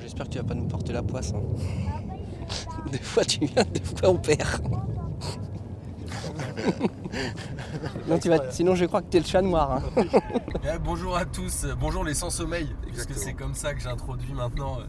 j'espère 0.00 0.26
que 0.26 0.32
tu 0.32 0.38
vas 0.38 0.44
pas 0.44 0.54
nous 0.54 0.66
porter 0.68 0.92
la 0.92 1.02
poisse. 1.02 1.32
hein. 1.34 1.42
Des 2.90 2.98
fois 2.98 3.24
tu 3.24 3.44
viens, 3.46 3.64
des 3.64 3.80
fois 3.80 4.08
on 4.10 4.16
perd. 4.16 4.62
Non, 8.06 8.18
tu 8.18 8.28
vas- 8.28 8.50
sinon 8.50 8.74
je 8.74 8.84
crois 8.84 9.02
que 9.02 9.08
t'es 9.08 9.18
le 9.20 9.24
chat 9.26 9.42
noir. 9.42 9.72
hein. 9.72 9.82
Eh, 10.64 10.78
bonjour 10.78 11.16
à 11.16 11.24
tous, 11.24 11.66
bonjour 11.78 12.04
les 12.04 12.14
sans 12.14 12.30
sommeil, 12.30 12.68
parce 12.92 13.06
que 13.06 13.14
c'est 13.14 13.32
comme 13.34 13.54
ça 13.54 13.74
que 13.74 13.80
j'introduis 13.80 14.32
maintenant 14.32 14.80
euh, 14.80 14.84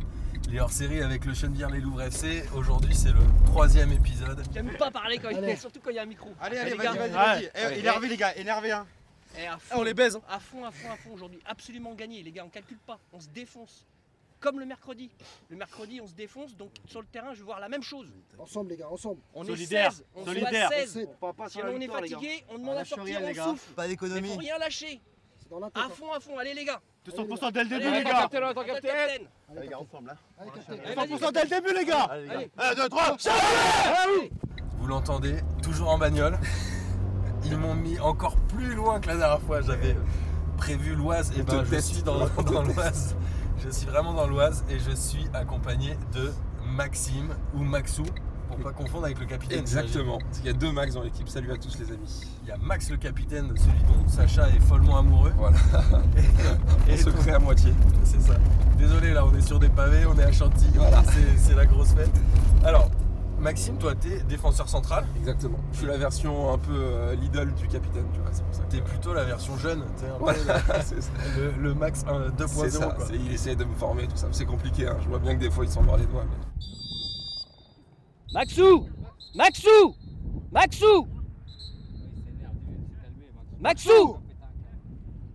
les 0.49 0.59
hors-séries 0.59 1.01
avec 1.01 1.25
le 1.25 1.33
Chenevière 1.33 1.69
les 1.69 1.79
Louvres 1.79 2.01
FC. 2.03 2.43
Aujourd'hui 2.55 2.93
c'est 2.95 3.11
le 3.11 3.19
troisième 3.45 3.91
épisode. 3.91 4.41
J'aime 4.53 4.71
pas 4.77 4.91
parler 4.91 5.17
quand 5.17 5.29
il 5.29 5.57
surtout 5.57 5.79
quand 5.83 5.89
il 5.91 5.95
y 5.95 5.99
a 5.99 6.03
un 6.03 6.05
micro. 6.07 6.29
Allez, 6.41 6.57
allez, 6.57 6.71
les 6.71 6.77
vas-y, 6.77 6.95
gars. 6.95 7.07
vas-y. 7.09 7.49
Eh, 7.75 7.79
Énervé, 7.79 8.07
les 8.09 8.17
gars, 8.17 8.35
énervé, 8.35 8.71
hein. 8.71 8.85
Eh, 9.41 9.47
à 9.47 9.57
fond, 9.57 9.79
on 9.79 9.83
les 9.83 9.93
baise, 9.93 10.15
hein. 10.17 10.21
À 10.29 10.39
fond, 10.39 10.65
à 10.65 10.71
fond, 10.71 10.89
à 10.91 10.95
fond 10.97 11.11
aujourd'hui. 11.13 11.39
Absolument 11.45 11.93
gagné, 11.93 12.21
les 12.21 12.31
gars. 12.31 12.43
On 12.45 12.49
calcule 12.49 12.79
pas. 12.85 12.99
On 13.13 13.19
se 13.19 13.29
défonce. 13.29 13.85
Comme 14.41 14.59
le 14.59 14.65
mercredi. 14.65 15.11
Le 15.49 15.55
mercredi, 15.55 16.01
on 16.01 16.07
se 16.07 16.13
défonce. 16.15 16.55
Donc 16.57 16.71
sur 16.87 16.99
le 16.99 17.07
terrain, 17.07 17.33
je 17.33 17.39
veux 17.39 17.45
voir 17.45 17.59
la 17.59 17.69
même 17.69 17.83
chose. 17.83 18.07
Ensemble, 18.39 18.71
les 18.71 18.77
gars, 18.77 18.89
ensemble. 18.89 19.21
On 19.35 19.43
Solidaire, 19.43 19.87
est 19.87 19.91
16. 19.91 20.05
On 20.15 20.25
solidaire. 20.25 20.49
joue 20.51 20.55
à 20.57 20.69
16. 20.79 20.91
C'est 20.93 21.49
Si 21.51 21.59
on 21.63 21.79
est 21.79 21.87
fatigué, 21.87 22.43
on 22.49 22.57
demande 22.57 22.77
à 22.77 22.85
sortir, 22.85 23.05
rien, 23.05 23.19
les 23.19 23.27
on 23.39 23.43
gars. 23.45 23.51
souffle. 23.51 23.73
Pas 23.73 23.81
Mais 23.83 23.87
d'économie. 23.89 24.29
faut 24.33 24.39
rien 24.39 24.57
lâcher. 24.57 24.99
dans 25.49 25.59
la 25.59 25.69
tête. 25.69 25.83
À 25.85 25.89
fond, 25.89 26.11
à 26.11 26.19
fond. 26.19 26.37
Allez, 26.39 26.53
les 26.55 26.65
gars. 26.65 26.81
200% 27.07 27.51
dès 27.51 27.63
le 27.63 27.69
début, 27.69 27.85
Allez, 27.85 27.97
les 27.99 28.03
gars. 28.03 28.29
Allez, 28.31 28.65
capitaine. 28.65 29.27
ensemble, 29.75 30.07
là. 30.07 30.15
Allez, 30.39 30.51
capitaine. 30.51 30.79
Allez, 30.85 30.95
vas-y. 30.95 31.19
200% 31.19 31.31
dès 31.33 31.43
le 31.43 31.49
début, 31.49 31.73
les 31.79 31.85
gars. 31.85 32.03
Allez. 32.03 32.51
1, 32.57 32.73
2, 32.75 32.89
3, 32.89 33.17
Vous 34.77 34.87
l'entendez, 34.87 35.37
toujours 35.61 35.89
en 35.89 35.97
bagnole. 35.99 36.37
Ils 37.45 37.57
m'ont 37.57 37.75
mis 37.75 37.99
encore 37.99 38.35
plus 38.47 38.73
loin 38.75 38.99
que 38.99 39.07
la 39.07 39.17
dernière 39.17 39.41
fois. 39.41 39.61
J'avais 39.61 39.95
prévu 40.57 40.95
l'Oise 40.95 41.31
et 41.37 41.41
ben 41.43 41.63
je 41.63 41.77
suis 41.79 42.03
dans, 42.03 42.27
dans 42.43 42.61
l'Oise. 42.63 43.15
Je 43.63 43.69
suis 43.69 43.85
vraiment 43.87 44.13
dans 44.13 44.27
l'Oise 44.27 44.63
et 44.69 44.79
je 44.79 44.95
suis 44.95 45.25
accompagné 45.33 45.97
de 46.13 46.31
Maxime 46.75 47.29
ou 47.53 47.59
Maxou, 47.59 48.03
pour 48.47 48.57
pas 48.57 48.71
confondre 48.71 49.05
avec 49.05 49.19
le 49.19 49.25
capitaine. 49.25 49.59
Exactement. 49.59 50.19
Il 50.39 50.47
y 50.47 50.49
a 50.49 50.53
deux 50.53 50.71
Max 50.71 50.93
dans 50.95 51.03
l'équipe. 51.03 51.29
Salut 51.29 51.51
à 51.51 51.57
tous 51.57 51.77
les 51.79 51.91
amis. 51.91 52.21
Il 52.43 52.49
y 52.49 52.51
a 52.51 52.57
Max 52.57 52.89
le 52.89 52.97
capitaine, 52.97 53.53
celui 53.55 53.83
dont 53.83 54.07
Sacha 54.07 54.49
est 54.49 54.59
follement 54.61 54.97
amoureux. 54.97 55.31
Voilà. 55.37 55.57
Et 56.87 56.93
On 56.93 56.97
se 56.97 57.09
crée 57.11 57.31
à 57.31 57.39
moitié. 57.39 57.73
C'est 58.03 58.21
ça. 58.21 58.33
Désolé, 58.77 59.13
là, 59.13 59.25
on 59.25 59.35
est 59.35 59.41
sur 59.41 59.59
des 59.59 59.69
pavés, 59.69 60.05
on 60.05 60.17
est 60.17 60.23
à 60.23 60.31
Chantilly, 60.31 60.71
Voilà. 60.75 61.03
c'est 61.37 61.55
la 61.55 61.65
grosse 61.65 61.93
fête. 61.93 62.11
Alors, 62.63 62.89
Maxime, 63.41 63.77
toi, 63.77 63.95
t'es 63.95 64.21
défenseur 64.23 64.69
central. 64.69 65.05
Exactement. 65.17 65.57
Je 65.73 65.77
suis 65.79 65.87
la 65.87 65.97
version 65.97 66.53
un 66.53 66.57
peu 66.59 66.71
euh, 66.73 67.15
l'idole 67.15 67.51
du 67.55 67.67
capitaine, 67.67 68.05
tu 68.13 68.19
vois. 68.19 68.29
C'est 68.31 68.43
pour 68.45 68.53
ça. 68.53 68.63
que- 68.63 68.71
T'es 68.71 68.81
plutôt 68.81 69.13
la 69.13 69.23
version 69.23 69.57
jeune, 69.57 69.83
t'es 69.99 70.05
un 70.07 70.17
peu 70.17 70.23
Ouais, 70.25 70.35
la- 70.45 70.81
c'est 70.83 71.01
ça. 71.01 71.09
le, 71.37 71.51
le 71.59 71.73
Max 71.73 72.03
1, 72.07 72.29
2.0. 72.29 72.47
C'est 72.47 72.69
ça. 72.69 72.85
quoi. 72.87 73.05
c'est- 73.07 73.15
Il 73.15 73.31
essaie 73.33 73.55
de 73.55 73.63
me 73.65 73.73
former, 73.75 74.03
tout 74.07 74.15
ça. 74.15 74.27
C'est 74.31 74.45
compliqué. 74.45 74.87
hein. 74.87 74.97
Je 75.01 75.09
vois 75.09 75.19
bien 75.19 75.33
que 75.35 75.39
des 75.39 75.49
fois 75.49 75.65
il 75.65 75.71
s'en 75.71 75.81
mord 75.81 75.97
les 75.97 76.05
doigts. 76.05 76.23
mais- 76.29 76.45
Maxou 78.33 78.87
Maxou 79.35 79.95
Maxou 80.51 81.07
Maxou 83.59 84.17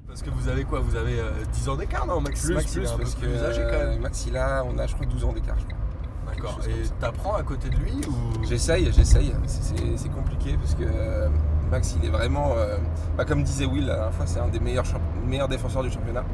Parce 0.07 0.23
que 0.23 0.31
vous 0.31 0.49
avez 0.49 0.65
quoi? 0.65 0.81
Vous 0.81 0.97
avez 0.97 1.19
euh, 1.21 1.31
10 1.53 1.69
ans 1.69 1.77
d'écart, 1.77 2.07
non 2.07 2.21
Max? 2.21 2.45
Plus, 2.45 2.55
Max, 2.55 2.73
il 2.75 2.81
plus, 2.81 2.87
est 2.87 2.91
un 2.91 2.97
peu 2.97 3.03
parce 3.03 3.15
que 3.17 3.21
plus 3.21 3.37
âgé 3.39 3.63
quand 3.63 3.75
euh, 3.77 3.91
même. 3.91 4.01
Max, 4.01 4.25
il 4.27 4.37
a, 4.37 4.65
on 4.65 4.79
a, 4.79 4.87
je 4.87 4.95
crois, 4.95 5.07
12 5.07 5.25
ans 5.25 5.33
d'écart. 5.33 5.59
je 5.59 5.65
crois. 5.67 5.77
D'accord. 6.27 6.59
Et 6.69 6.89
t'apprends 7.01 7.35
à 7.35 7.43
côté 7.43 7.69
de 7.69 7.77
lui 7.77 7.93
ou? 8.09 8.45
J'essaye, 8.45 8.91
j'essaye. 8.93 9.33
c'est- 9.47 10.09
compliqué 10.09 10.57
parce 10.57 10.75
que 10.75 10.85
euh, 10.85 11.29
Max, 11.71 11.97
il 12.01 12.07
est 12.07 12.11
vraiment, 12.11 12.53
euh, 12.57 12.77
bah, 13.17 13.25
comme 13.25 13.43
disait 13.43 13.67
Will 13.67 13.87
la 13.87 13.95
dernière 13.95 14.15
fois, 14.15 14.27
c'est 14.27 14.39
un 14.39 14.49
des 14.49 14.61
meilleurs, 14.61 14.85
défenseurs 15.49 15.83
du 15.83 15.91
championnat. 15.91 16.25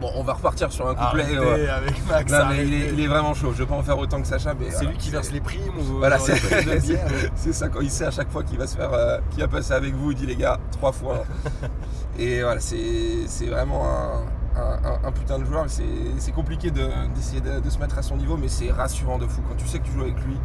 Bon, 0.00 0.10
on 0.16 0.24
va 0.24 0.32
repartir 0.32 0.72
sur 0.72 0.88
un 0.88 0.94
couplet. 0.94 1.22
Arrêtez 1.22 1.38
ouais. 1.38 1.68
avec 1.68 2.06
Max. 2.08 2.32
Non, 2.32 2.46
mais 2.48 2.66
il 2.66 2.74
est, 2.74 2.76
arrêtez. 2.78 2.94
il 2.94 3.00
est 3.00 3.06
vraiment 3.06 3.34
chaud. 3.34 3.52
Je 3.52 3.58
vais 3.58 3.66
pas 3.66 3.76
en 3.76 3.82
faire 3.82 3.98
autant 3.98 4.20
que 4.20 4.26
Sacha, 4.26 4.54
mais 4.54 4.66
C'est 4.70 4.76
voilà, 4.78 4.90
lui 4.90 4.96
qui 4.98 5.10
verse 5.10 5.30
les 5.30 5.40
primes 5.40 5.78
ou 5.78 5.98
Voilà, 5.98 6.18
c'est 7.36 7.52
ça. 7.52 7.68
Quand 7.68 7.80
il 7.80 7.90
sait 7.90 8.06
à 8.06 8.10
chaque 8.10 8.30
fois 8.30 8.42
qu'il 8.42 8.58
va 8.58 8.66
se 8.66 8.76
faire, 8.76 8.92
euh, 8.92 9.18
qu'il 9.30 9.40
va 9.40 9.48
passer 9.48 9.72
avec 9.74 9.94
vous, 9.94 10.10
il 10.10 10.16
dit 10.16 10.26
les 10.26 10.36
gars, 10.36 10.58
trois 10.72 10.92
fois. 10.92 11.24
Et 12.18 12.42
voilà, 12.42 12.60
c'est 12.60 13.46
vraiment 13.46 13.84
un, 13.86 14.24
un- 14.56 14.84
un- 14.84 15.04
un 15.04 15.12
putain 15.12 15.38
de 15.38 15.44
joueur. 15.44 15.66
C'est 15.68 16.32
compliqué 16.32 16.70
de- 16.70 17.06
d'essayer 17.14 17.40
de, 17.40 17.60
de 17.60 17.70
se 17.70 17.78
mettre 17.78 17.98
à 17.98 18.02
son 18.02 18.16
niveau, 18.16 18.36
mais 18.36 18.48
c'est 18.48 18.70
rassurant 18.70 19.18
de 19.18 19.26
fou. 19.26 19.42
Quand 19.48 19.56
tu 19.56 19.66
sais 19.66 19.78
que 19.78 19.84
tu 19.84 19.92
joues 19.92 20.02
avec 20.02 20.18
lui, 20.20 20.36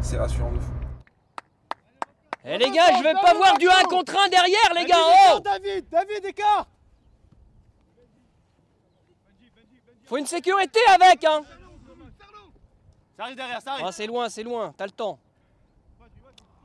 c'est 0.00 0.18
rassurant 0.18 0.52
de 0.52 0.58
fou. 0.60 0.72
Eh 2.44 2.58
les 2.58 2.70
gars, 2.70 2.94
je 2.98 3.02
vais 3.02 3.14
pas 3.14 3.32
voir 3.34 3.56
du 3.56 3.66
1 3.68 3.84
contre 3.88 4.14
1 4.18 4.28
derrière, 4.28 4.74
les 4.74 4.84
gars 4.84 4.96
Oh 5.34 5.40
David, 5.40 5.86
David, 5.90 6.24
écart. 6.26 6.66
Faut 10.06 10.18
une 10.18 10.26
sécurité 10.26 10.80
avec, 10.92 11.24
hein 11.24 11.40
Ça 13.16 13.22
arrive 13.24 13.36
derrière, 13.36 13.62
ça 13.62 13.72
arrive. 13.72 13.86
Ah, 13.88 13.92
c'est 13.92 14.06
loin, 14.06 14.28
c'est 14.28 14.42
loin, 14.42 14.74
t'as 14.76 14.84
le 14.84 14.90
temps. 14.90 15.18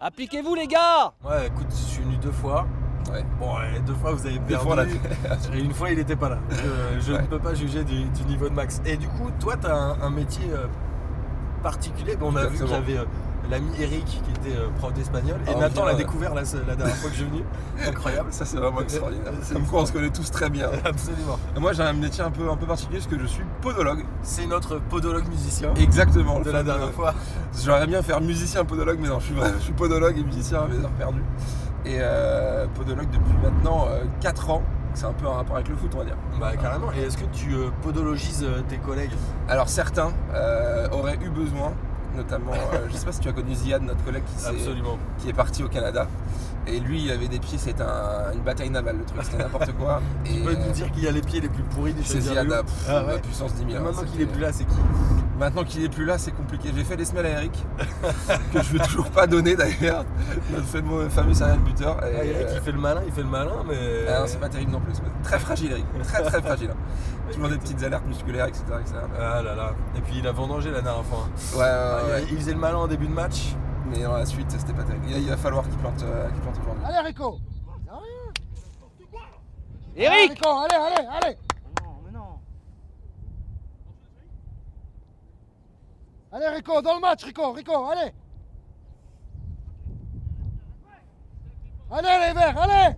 Appliquez-vous, 0.01 0.55
les 0.55 0.67
gars 0.67 1.13
Ouais, 1.23 1.47
écoute, 1.47 1.67
je 1.69 1.75
suis 1.75 2.03
venu 2.03 2.17
deux 2.17 2.31
fois. 2.31 2.67
Ouais. 3.11 3.25
Bon, 3.39 3.53
deux 3.85 3.93
fois 3.95 4.11
vous 4.13 4.25
avez 4.25 4.39
perdu. 4.39 4.65
fois, 4.65 4.75
on 4.75 4.79
a 4.79 5.55
Et 5.55 5.59
une 5.59 5.73
fois, 5.73 5.89
il 5.91 5.99
était 5.99 6.15
pas 6.15 6.29
là. 6.29 6.37
Je, 6.51 7.01
je 7.01 7.13
Ouais. 7.13 7.21
ne 7.21 7.27
peux 7.27 7.39
pas 7.39 7.53
juger 7.53 7.83
du, 7.83 8.03
du 8.05 8.23
niveau 8.25 8.47
de 8.49 8.53
Max. 8.53 8.81
Et 8.85 8.97
du 8.97 9.07
coup, 9.07 9.29
toi, 9.39 9.55
tu 9.57 9.67
as 9.67 9.75
un, 9.75 10.01
un 10.01 10.09
métier 10.09 10.45
euh, 10.53 10.67
particulier. 11.63 12.15
Bon, 12.15 12.31
on 12.31 12.35
a 12.35 12.45
vu 12.47 12.57
qu'il 12.57 12.67
y 12.69 12.73
avait 12.73 12.97
euh, 12.97 13.05
l'ami 13.49 13.69
Eric 13.79 14.05
qui 14.05 14.19
était 14.31 14.55
euh, 14.57 14.67
prof 14.77 14.93
d'espagnol. 14.93 15.37
Et 15.47 15.51
Ah, 15.55 15.59
Nathan 15.59 15.85
l'a 15.85 15.95
découvert 15.95 16.33
la, 16.35 16.43
la 16.67 16.75
dernière 16.75 16.95
fois 16.95 17.09
que 17.09 17.15
je 17.15 17.21
suis 17.21 17.29
venu. 17.29 17.43
Incroyable. 17.87 18.27
Ça, 18.31 18.45
c'est 18.45 18.57
vraiment 18.57 18.81
extraordinaire. 18.81 19.33
C'est- 19.41 19.53
Comme 19.55 19.65
quoi, 19.65 19.81
on 19.81 19.85
se 19.85 19.91
connaît 19.91 20.09
tous 20.11 20.29
très 20.31 20.49
bien. 20.49 20.69
Absolument. 20.85 21.39
Et 21.55 21.59
Moi, 21.59 21.73
j'ai 21.73 21.83
un 21.83 21.93
métier 21.93 22.23
un 22.23 22.31
peu, 22.31 22.49
un 22.49 22.55
peu 22.57 22.65
particulier 22.65 22.99
parce 22.99 23.09
que 23.11 23.19
je 23.19 23.25
suis 23.25 23.43
podologue. 23.61 24.05
C'est 24.21 24.45
notre 24.45 24.79
podologue 24.79 25.27
musicien 25.27 25.73
Exactement. 25.75 26.39
de 26.39 26.51
la 26.51 26.63
dernière 26.63 26.91
fois. 26.91 27.13
J'aurais 27.63 27.87
bien 27.87 28.01
faire 28.01 28.21
musicien 28.21 28.63
podologue, 28.63 28.99
mais 29.01 29.09
non, 29.09 29.19
je 29.19 29.25
suis, 29.25 29.35
je 29.57 29.63
suis 29.63 29.73
podologue 29.73 30.17
et 30.17 30.23
musicien 30.23 30.59
à 30.61 30.67
mes 30.67 30.77
heures 30.83 30.91
perdues. 30.91 31.23
Et 31.85 31.97
euh, 31.99 32.65
podologue 32.75 33.09
depuis 33.09 33.33
maintenant 33.43 33.87
4 34.21 34.49
ans. 34.49 34.63
C'est 34.95 35.05
un 35.05 35.13
peu 35.13 35.27
un 35.27 35.33
rapport 35.33 35.55
avec 35.55 35.69
le 35.69 35.75
foot, 35.75 35.91
on 35.93 35.99
va 35.99 36.03
dire. 36.05 36.15
Bah, 36.39 36.51
carrément. 36.59 36.91
Et 36.93 37.01
est-ce 37.03 37.17
que 37.17 37.25
tu 37.31 37.53
euh, 37.53 37.69
podologises 37.83 38.43
euh, 38.43 38.61
tes 38.67 38.77
collègues? 38.77 39.11
Alors 39.47 39.69
certains 39.69 40.11
euh, 40.33 40.87
auraient 40.91 41.17
eu 41.23 41.29
besoin, 41.29 41.73
notamment, 42.15 42.51
euh, 42.73 42.87
je 42.89 42.95
sais 42.97 43.05
pas 43.05 43.11
si 43.11 43.19
tu 43.19 43.29
as 43.29 43.33
connu 43.33 43.53
Ziad, 43.53 43.83
notre 43.83 44.03
collègue 44.03 44.23
qui, 44.25 44.41
s'est- 44.41 44.49
Absolument. 44.49 44.97
qui 45.19 45.29
est 45.29 45.33
parti 45.33 45.63
au 45.63 45.67
Canada. 45.69 46.07
Et 46.71 46.79
lui, 46.79 47.03
il 47.03 47.11
avait 47.11 47.27
des 47.27 47.39
pieds, 47.39 47.57
c'était 47.57 47.81
un- 47.83 48.31
une 48.33 48.41
bataille 48.41 48.69
navale, 48.69 48.97
le 48.99 49.05
truc, 49.05 49.19
c'était 49.23 49.37
n'importe 49.43 49.71
quoi. 49.77 50.01
Et 50.25 50.29
Tu 50.33 50.39
peux 50.41 50.53
nous 50.55 50.71
dire 50.71 50.91
qu'il 50.91 51.07
a 51.07 51.11
les 51.11 51.21
pieds 51.21 51.41
les 51.41 51.49
plus 51.49 51.63
pourris 51.63 51.93
du 51.93 52.03
c'est 52.03 52.13
Chenevière 52.21 52.33
Ziad, 52.43 52.45
Léo 52.45 52.53
à 52.55 52.63
pff, 52.63 52.85
Ah 52.89 53.05
ouais. 53.05 53.13
la 53.13 53.19
puissance 53.19 53.53
10 53.55 53.59
000. 53.59 53.69
Et 53.71 53.75
hein, 53.75 53.81
maintenant 53.81 54.03
qu'il 54.03 54.21
est 54.21 54.25
plus 54.25 54.41
là, 54.41 54.51
c'est 54.53 54.65
qui 54.65 54.75
Maintenant 55.39 55.63
qu'il 55.63 55.83
est 55.85 55.89
plus 55.89 56.03
là, 56.05 56.17
c'est 56.17 56.31
compliqué. 56.31 56.69
J'ai 56.75 56.83
fait 56.83 56.97
des 56.97 57.05
semelles 57.05 57.25
à 57.27 57.29
Eric, 57.29 57.53
que 58.53 58.61
je 58.61 58.73
vais 58.73 58.83
toujours 58.83 59.09
pas 59.09 59.25
donner 59.25 59.55
d'ailleurs, 59.55 60.03
notre 60.51 60.65
fameux, 61.09 61.33
serial 61.33 61.59
buteur. 61.59 61.95
Et, 62.05 62.13
Ah, 62.19 62.23
Eric, 62.25 62.47
euh, 62.47 62.53
il 62.55 62.61
fait 62.61 62.71
le 62.73 62.79
malin, 62.79 63.01
il 63.05 63.11
fait 63.13 63.21
le 63.23 63.29
malin, 63.29 63.63
mais. 63.67 63.75
Ah 64.09 64.23
c'est 64.27 64.39
pas 64.39 64.49
terrible 64.49 64.71
non 64.71 64.81
plus. 64.81 64.93
Très 65.23 65.39
fragile, 65.39 65.71
Eric. 65.71 65.85
Très 66.03 66.23
très 66.23 66.41
fragile. 66.41 66.71
Toujours 67.31 67.47
des 67.47 67.57
petites 67.57 67.81
alertes 67.83 68.05
musculaires, 68.07 68.47
etc. 68.47 68.63
etc. 68.81 68.95
Ah 69.19 69.41
là 69.41 69.55
là. 69.55 69.71
Et 69.95 70.01
puis 70.01 70.15
il 70.17 70.27
a 70.27 70.31
vendangé 70.31 70.71
la 70.71 70.81
dernière 70.81 71.05
fois. 71.05 71.27
Ouais, 71.53 71.59
ouais, 71.59 71.65
Ah, 71.67 72.01
ouais, 72.15 72.25
il 72.31 72.37
faisait 72.37 72.53
le 72.53 72.59
malin 72.59 72.77
en 72.77 72.87
début 72.87 73.07
de 73.07 73.13
match. 73.13 73.55
Mais 73.89 74.03
dans 74.03 74.13
la 74.13 74.25
suite, 74.25 74.51
c'était 74.51 74.73
pas 74.73 74.83
terrible. 74.83 75.05
Il, 75.09 75.17
il 75.17 75.29
va 75.29 75.37
falloir 75.37 75.67
qu'il 75.67 75.77
plante, 75.77 76.01
euh, 76.03 76.29
qu'il 76.29 76.41
plante 76.41 76.57
aujourd'hui. 76.59 76.83
Allez, 76.85 77.07
Rico 77.07 77.39
Allez, 77.91 78.05
Eric 80.05 80.31
Rico, 80.31 80.49
allez, 80.49 80.75
allez, 80.75 81.07
allez 81.07 81.37
Non, 81.83 81.95
mais 82.05 82.11
non. 82.11 82.39
Allez, 86.31 86.47
Rico, 86.55 86.81
dans 86.81 86.95
le 86.95 87.01
match, 87.01 87.23
Rico, 87.23 87.51
Rico, 87.51 87.85
allez 87.85 88.11
Allez, 91.91 92.27
les 92.27 92.33
verts, 92.33 92.57
allez 92.61 92.95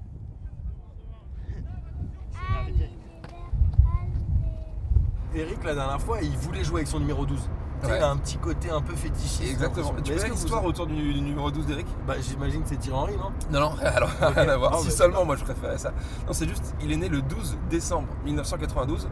Eric, 5.33 5.63
la 5.63 5.73
dernière 5.73 6.01
fois, 6.01 6.21
il 6.21 6.35
voulait 6.37 6.65
jouer 6.65 6.81
avec 6.81 6.89
son 6.89 6.99
numéro 6.99 7.25
12. 7.25 7.39
Ouais. 7.83 7.97
Il 7.97 8.03
a 8.03 8.09
un 8.11 8.17
petit 8.17 8.37
côté 8.37 8.69
un 8.69 8.81
peu 8.81 8.95
fétichiste. 8.95 9.43
Exactement. 9.51 9.93
Mais 9.95 10.01
Tu 10.01 10.13
connais 10.13 10.27
vous- 10.27 10.33
l'histoire 10.35 10.63
autour 10.65 10.87
du, 10.87 11.13
du 11.13 11.21
numéro 11.21 11.49
12 11.51 11.65
d'Eric? 11.65 11.87
Bah, 12.07 12.13
j'imagine 12.21 12.61
que 12.63 12.69
c'est 12.69 12.77
Thierry 12.77 12.97
Henry, 12.97 13.17
non? 13.17 13.31
Non, 13.51 13.59
non, 13.71 13.75
alors 13.83 14.09
rien 14.19 14.49
à 14.49 14.57
voir. 14.57 14.71
Ah, 14.75 14.77
si 14.79 14.85
mais- 14.85 14.91
seulement 14.91 15.25
moi 15.25 15.35
je 15.35 15.43
préférais 15.43 15.77
ça. 15.77 15.91
Non, 16.27 16.33
c'est 16.33 16.47
juste, 16.47 16.75
il 16.81 16.91
est 16.91 16.97
né 16.97 17.09
le 17.09 17.21
12 17.21 17.57
décembre 17.69 18.07
1992 18.25 19.07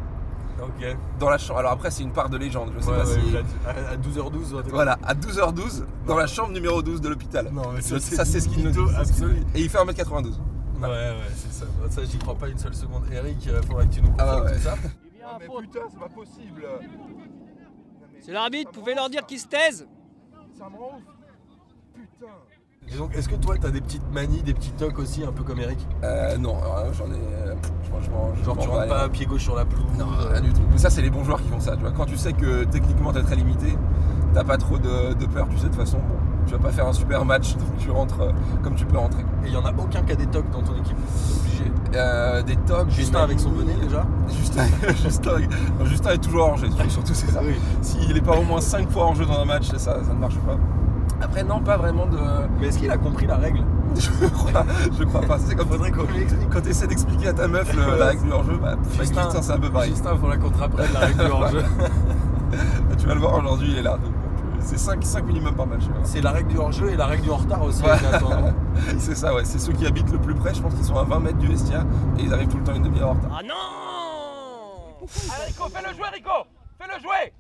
Ok. 0.62 0.98
dans 1.20 1.30
la 1.30 1.38
chambre. 1.38 1.60
Alors 1.60 1.72
après, 1.72 1.90
c'est 1.90 2.04
une 2.04 2.12
part 2.12 2.30
de 2.30 2.38
légende, 2.38 2.72
je 2.76 2.82
sais 2.84 2.90
Ouais, 2.92 2.98
pas 2.98 3.06
ouais, 3.08 3.20
si. 3.32 3.38
à 3.66 3.92
à 3.92 3.96
12h12. 3.98 4.54
ouais, 4.54 4.62
Voilà, 4.70 4.98
à 5.04 5.14
12h12, 5.16 5.86
dans 6.06 6.18
la 6.18 6.28
chambre 6.28 6.52
numéro 6.52 6.82
12 6.82 7.00
de 7.02 7.08
l'hôpital. 7.10 7.50
Non, 7.52 7.72
mais 7.74 7.82
Ça, 7.82 7.98
c'est 8.00 8.40
ce 8.42 8.50
qu'il 8.50 8.64
nous 8.66 8.72
dit. 8.72 8.96
absolu. 8.98 9.42
Et 9.56 9.62
il 9.62 9.70
fait 9.70 9.78
1m92. 9.78 10.40
Ouais, 10.82 10.88
ouais, 10.88 11.16
c'est 11.36 11.52
ça. 11.54 11.66
Ça, 11.90 12.02
j'y 12.04 12.18
crois 12.20 12.36
pas 12.36 12.48
une 12.50 12.58
seule 12.58 12.76
seconde. 12.76 13.04
Eric, 13.12 13.38
il 13.46 13.68
faudrait 13.68 13.88
que 13.88 13.94
tu 13.94 14.02
nous 14.02 14.14
Ah 14.18 14.24
confirmes 14.42 14.52
tout 14.58 14.64
ça. 14.64 14.76
Il 15.06 15.18
vient 15.18 15.28
à 15.28 15.40
faute. 15.40 15.62
putain, 15.62 15.80
c'est 15.92 16.00
pas 16.00 16.10
possible. 16.10 16.64
C'est 18.22 18.32
l'arbitre, 18.32 18.72
pouvez 18.72 18.96
leur 18.96 19.10
dire 19.10 19.26
qu'ils 19.26 19.40
se 19.40 19.48
taisent 19.48 19.88
Ça 20.58 20.70
me 20.70 20.78
rend 20.78 20.98
ouf. 20.98 21.04
Putain. 21.94 22.32
Et 22.92 22.98
donc, 22.98 23.16
est-ce 23.16 23.30
que 23.30 23.36
toi, 23.36 23.56
t'as 23.60 23.70
des 23.70 23.82
petites 23.82 24.10
manies, 24.12 24.42
des 24.42 24.54
petits 24.54 24.72
tocs 24.72 24.98
aussi, 24.98 25.24
un 25.24 25.32
peu 25.32 25.44
comme 25.44 25.60
Eric 25.60 25.78
Euh, 26.04 26.38
non, 26.38 26.58
alors 26.58 26.78
là, 26.86 26.92
j'en 26.92 27.06
ai. 27.12 27.18
euh, 27.18 27.56
franchement, 27.84 28.32
je 28.36 28.44
Genre, 28.44 28.58
tu 28.58 28.68
rentres 28.68 28.88
pas 28.88 29.10
pied 29.10 29.26
gauche 29.28 29.44
sur 29.44 29.56
la 29.56 29.66
pelouse 29.66 29.86
Non, 29.98 30.08
euh, 30.20 30.30
rien 30.32 30.42
du 30.42 30.52
tout. 30.54 30.62
Mais 30.72 30.78
ça, 30.80 30.90
c'est 30.90 31.02
les 31.04 31.12
bons 31.12 31.24
joueurs 31.24 31.42
qui 31.42 31.50
font 31.50 31.60
ça. 31.60 31.76
Tu 31.76 31.82
vois, 31.82 31.92
quand 31.92 32.06
tu 32.08 32.18
sais 32.18 32.34
que 32.34 32.64
techniquement 32.64 33.14
t'es 33.14 33.22
très 33.22 33.36
limité, 33.36 33.78
t'as 34.34 34.44
pas 34.44 34.58
trop 34.58 34.78
de, 34.80 35.14
de 35.14 35.26
peur. 35.28 35.48
Tu 35.50 35.58
sais, 35.58 35.64
de 35.66 35.68
toute 35.68 35.76
façon, 35.76 36.00
bon, 36.00 36.16
tu 36.48 36.54
vas 36.54 36.60
pas 36.60 36.72
faire 36.72 36.88
un 36.88 36.94
super 36.94 37.26
match, 37.26 37.56
donc 37.58 37.78
tu 37.78 37.92
rentres 37.92 38.22
euh, 38.22 38.32
comme 38.64 38.74
tu 38.76 38.86
peux 38.86 38.98
rentrer. 38.98 39.22
Et 39.44 39.48
il 39.48 39.54
y 39.54 39.58
en 39.58 39.66
a 39.66 39.72
aucun 39.72 40.02
qui 40.02 40.12
a 40.14 40.16
des 40.16 40.28
tocs 40.28 40.50
dans 40.50 40.64
ton 40.64 40.76
équipe? 40.78 40.98
Euh, 41.96 42.42
des 42.44 42.56
tocs, 42.56 42.90
Justin 42.90 43.20
avec 43.24 43.40
son 43.40 43.50
bonnet 43.50 43.74
déjà 43.82 44.06
Justin, 44.30 44.66
Justin, 45.04 45.32
non, 45.80 45.86
Justin 45.86 46.12
est 46.12 46.18
toujours 46.24 46.48
en 46.54 46.56
jeu, 46.56 46.68
surtout 46.90 47.14
c'est 47.14 47.32
ça. 47.32 47.40
Oui. 47.44 47.56
S'il 47.82 48.16
est 48.16 48.22
pas 48.22 48.38
au 48.38 48.44
moins 48.44 48.62
5 48.62 48.90
fois 48.92 49.06
en 49.08 49.16
jeu 49.16 49.26
dans 49.26 49.40
un 49.40 49.46
match, 49.46 49.68
ça, 49.70 49.78
ça 49.78 50.14
ne 50.14 50.20
marche 50.20 50.36
pas. 50.38 50.58
Après, 51.22 51.44
non, 51.44 51.60
pas 51.60 51.78
vraiment 51.78 52.06
de. 52.06 52.18
Mais 52.62 52.68
est-ce 52.68 52.78
qu'il 52.80 52.90
a 52.92 52.98
compris 52.98 53.26
la 53.28 53.36
règle 53.38 53.64
Je 53.96 54.28
crois, 54.28 54.64
je 54.98 55.04
crois 55.04 55.22
pas. 55.22 55.38
C'est 55.40 55.56
comme 55.56 55.68
Faudrait 55.68 55.92
qu'on 55.92 56.04
lui 56.04 56.22
explique. 56.22 56.50
quand 56.50 56.62
tu 56.62 56.70
essaies 56.70 56.88
d'expliquer 56.88 57.30
à 57.30 57.34
ta 57.34 57.48
meuf 57.48 57.74
le- 57.76 57.98
la 58.00 58.06
règle 58.08 58.24
du 58.24 58.32
hors-jeu, 58.32 58.58
bah, 58.62 58.76
Justin, 59.00 59.30
c'est 59.42 59.52
un 59.52 59.58
peu 59.58 59.70
pareil. 59.70 59.90
Justin, 59.92 60.12
il 60.14 60.20
faudra 60.20 60.38
qu'on 60.38 60.50
te 60.50 60.58
rappelle 60.60 60.86
la 60.94 61.00
règle 61.00 61.26
du 61.26 61.32
hors-jeu. 61.32 61.64
Tu 62.98 63.06
vas 63.08 63.14
le 63.16 63.20
voir 63.20 63.34
aujourd'hui, 63.36 63.70
il 63.72 63.78
est 63.78 63.82
là. 63.82 63.92
donc, 63.98 64.14
C'est 64.62 64.78
5, 64.78 65.04
5 65.04 65.26
minimum 65.26 65.56
par 65.56 65.68
match. 65.68 65.84
voilà. 65.90 66.06
C'est 66.06 66.22
la 66.22 66.32
règle 66.32 66.50
du 66.50 66.58
hors-jeu 66.58 66.90
et 66.92 66.96
la 66.96 67.06
règle 67.06 67.24
du 67.24 67.30
en-retard 67.32 67.64
aussi. 67.64 67.82
Ouais. 67.84 67.90
C'est 69.00 69.16
ça, 69.16 69.34
ouais. 69.34 69.46
C'est 69.46 69.60
ceux 69.60 69.74
qui 69.74 69.86
habitent 69.86 70.12
le 70.12 70.20
plus 70.20 70.36
près. 70.36 70.54
Je 70.54 70.62
pense 70.62 70.74
qu'ils 70.74 70.86
sont 70.86 70.98
à 70.98 71.04
20 71.04 71.20
mètres 71.20 71.38
du 71.38 71.48
vestiaire 71.48 71.86
et 72.18 72.24
ils 72.24 72.34
arrivent 72.34 72.50
tout 72.50 72.58
le 72.58 72.64
temps 72.64 72.74
une 72.76 72.84
demi-heure 72.84 73.10
en 73.10 73.14
retard. 73.14 73.40
Ah 73.40 73.44
non 73.44 75.08
Rico, 75.48 75.70
fais-le 75.70 75.96
jouer, 75.96 76.08
Rico 76.14 76.30
Fais-le 76.78 77.02
jouer 77.02 77.34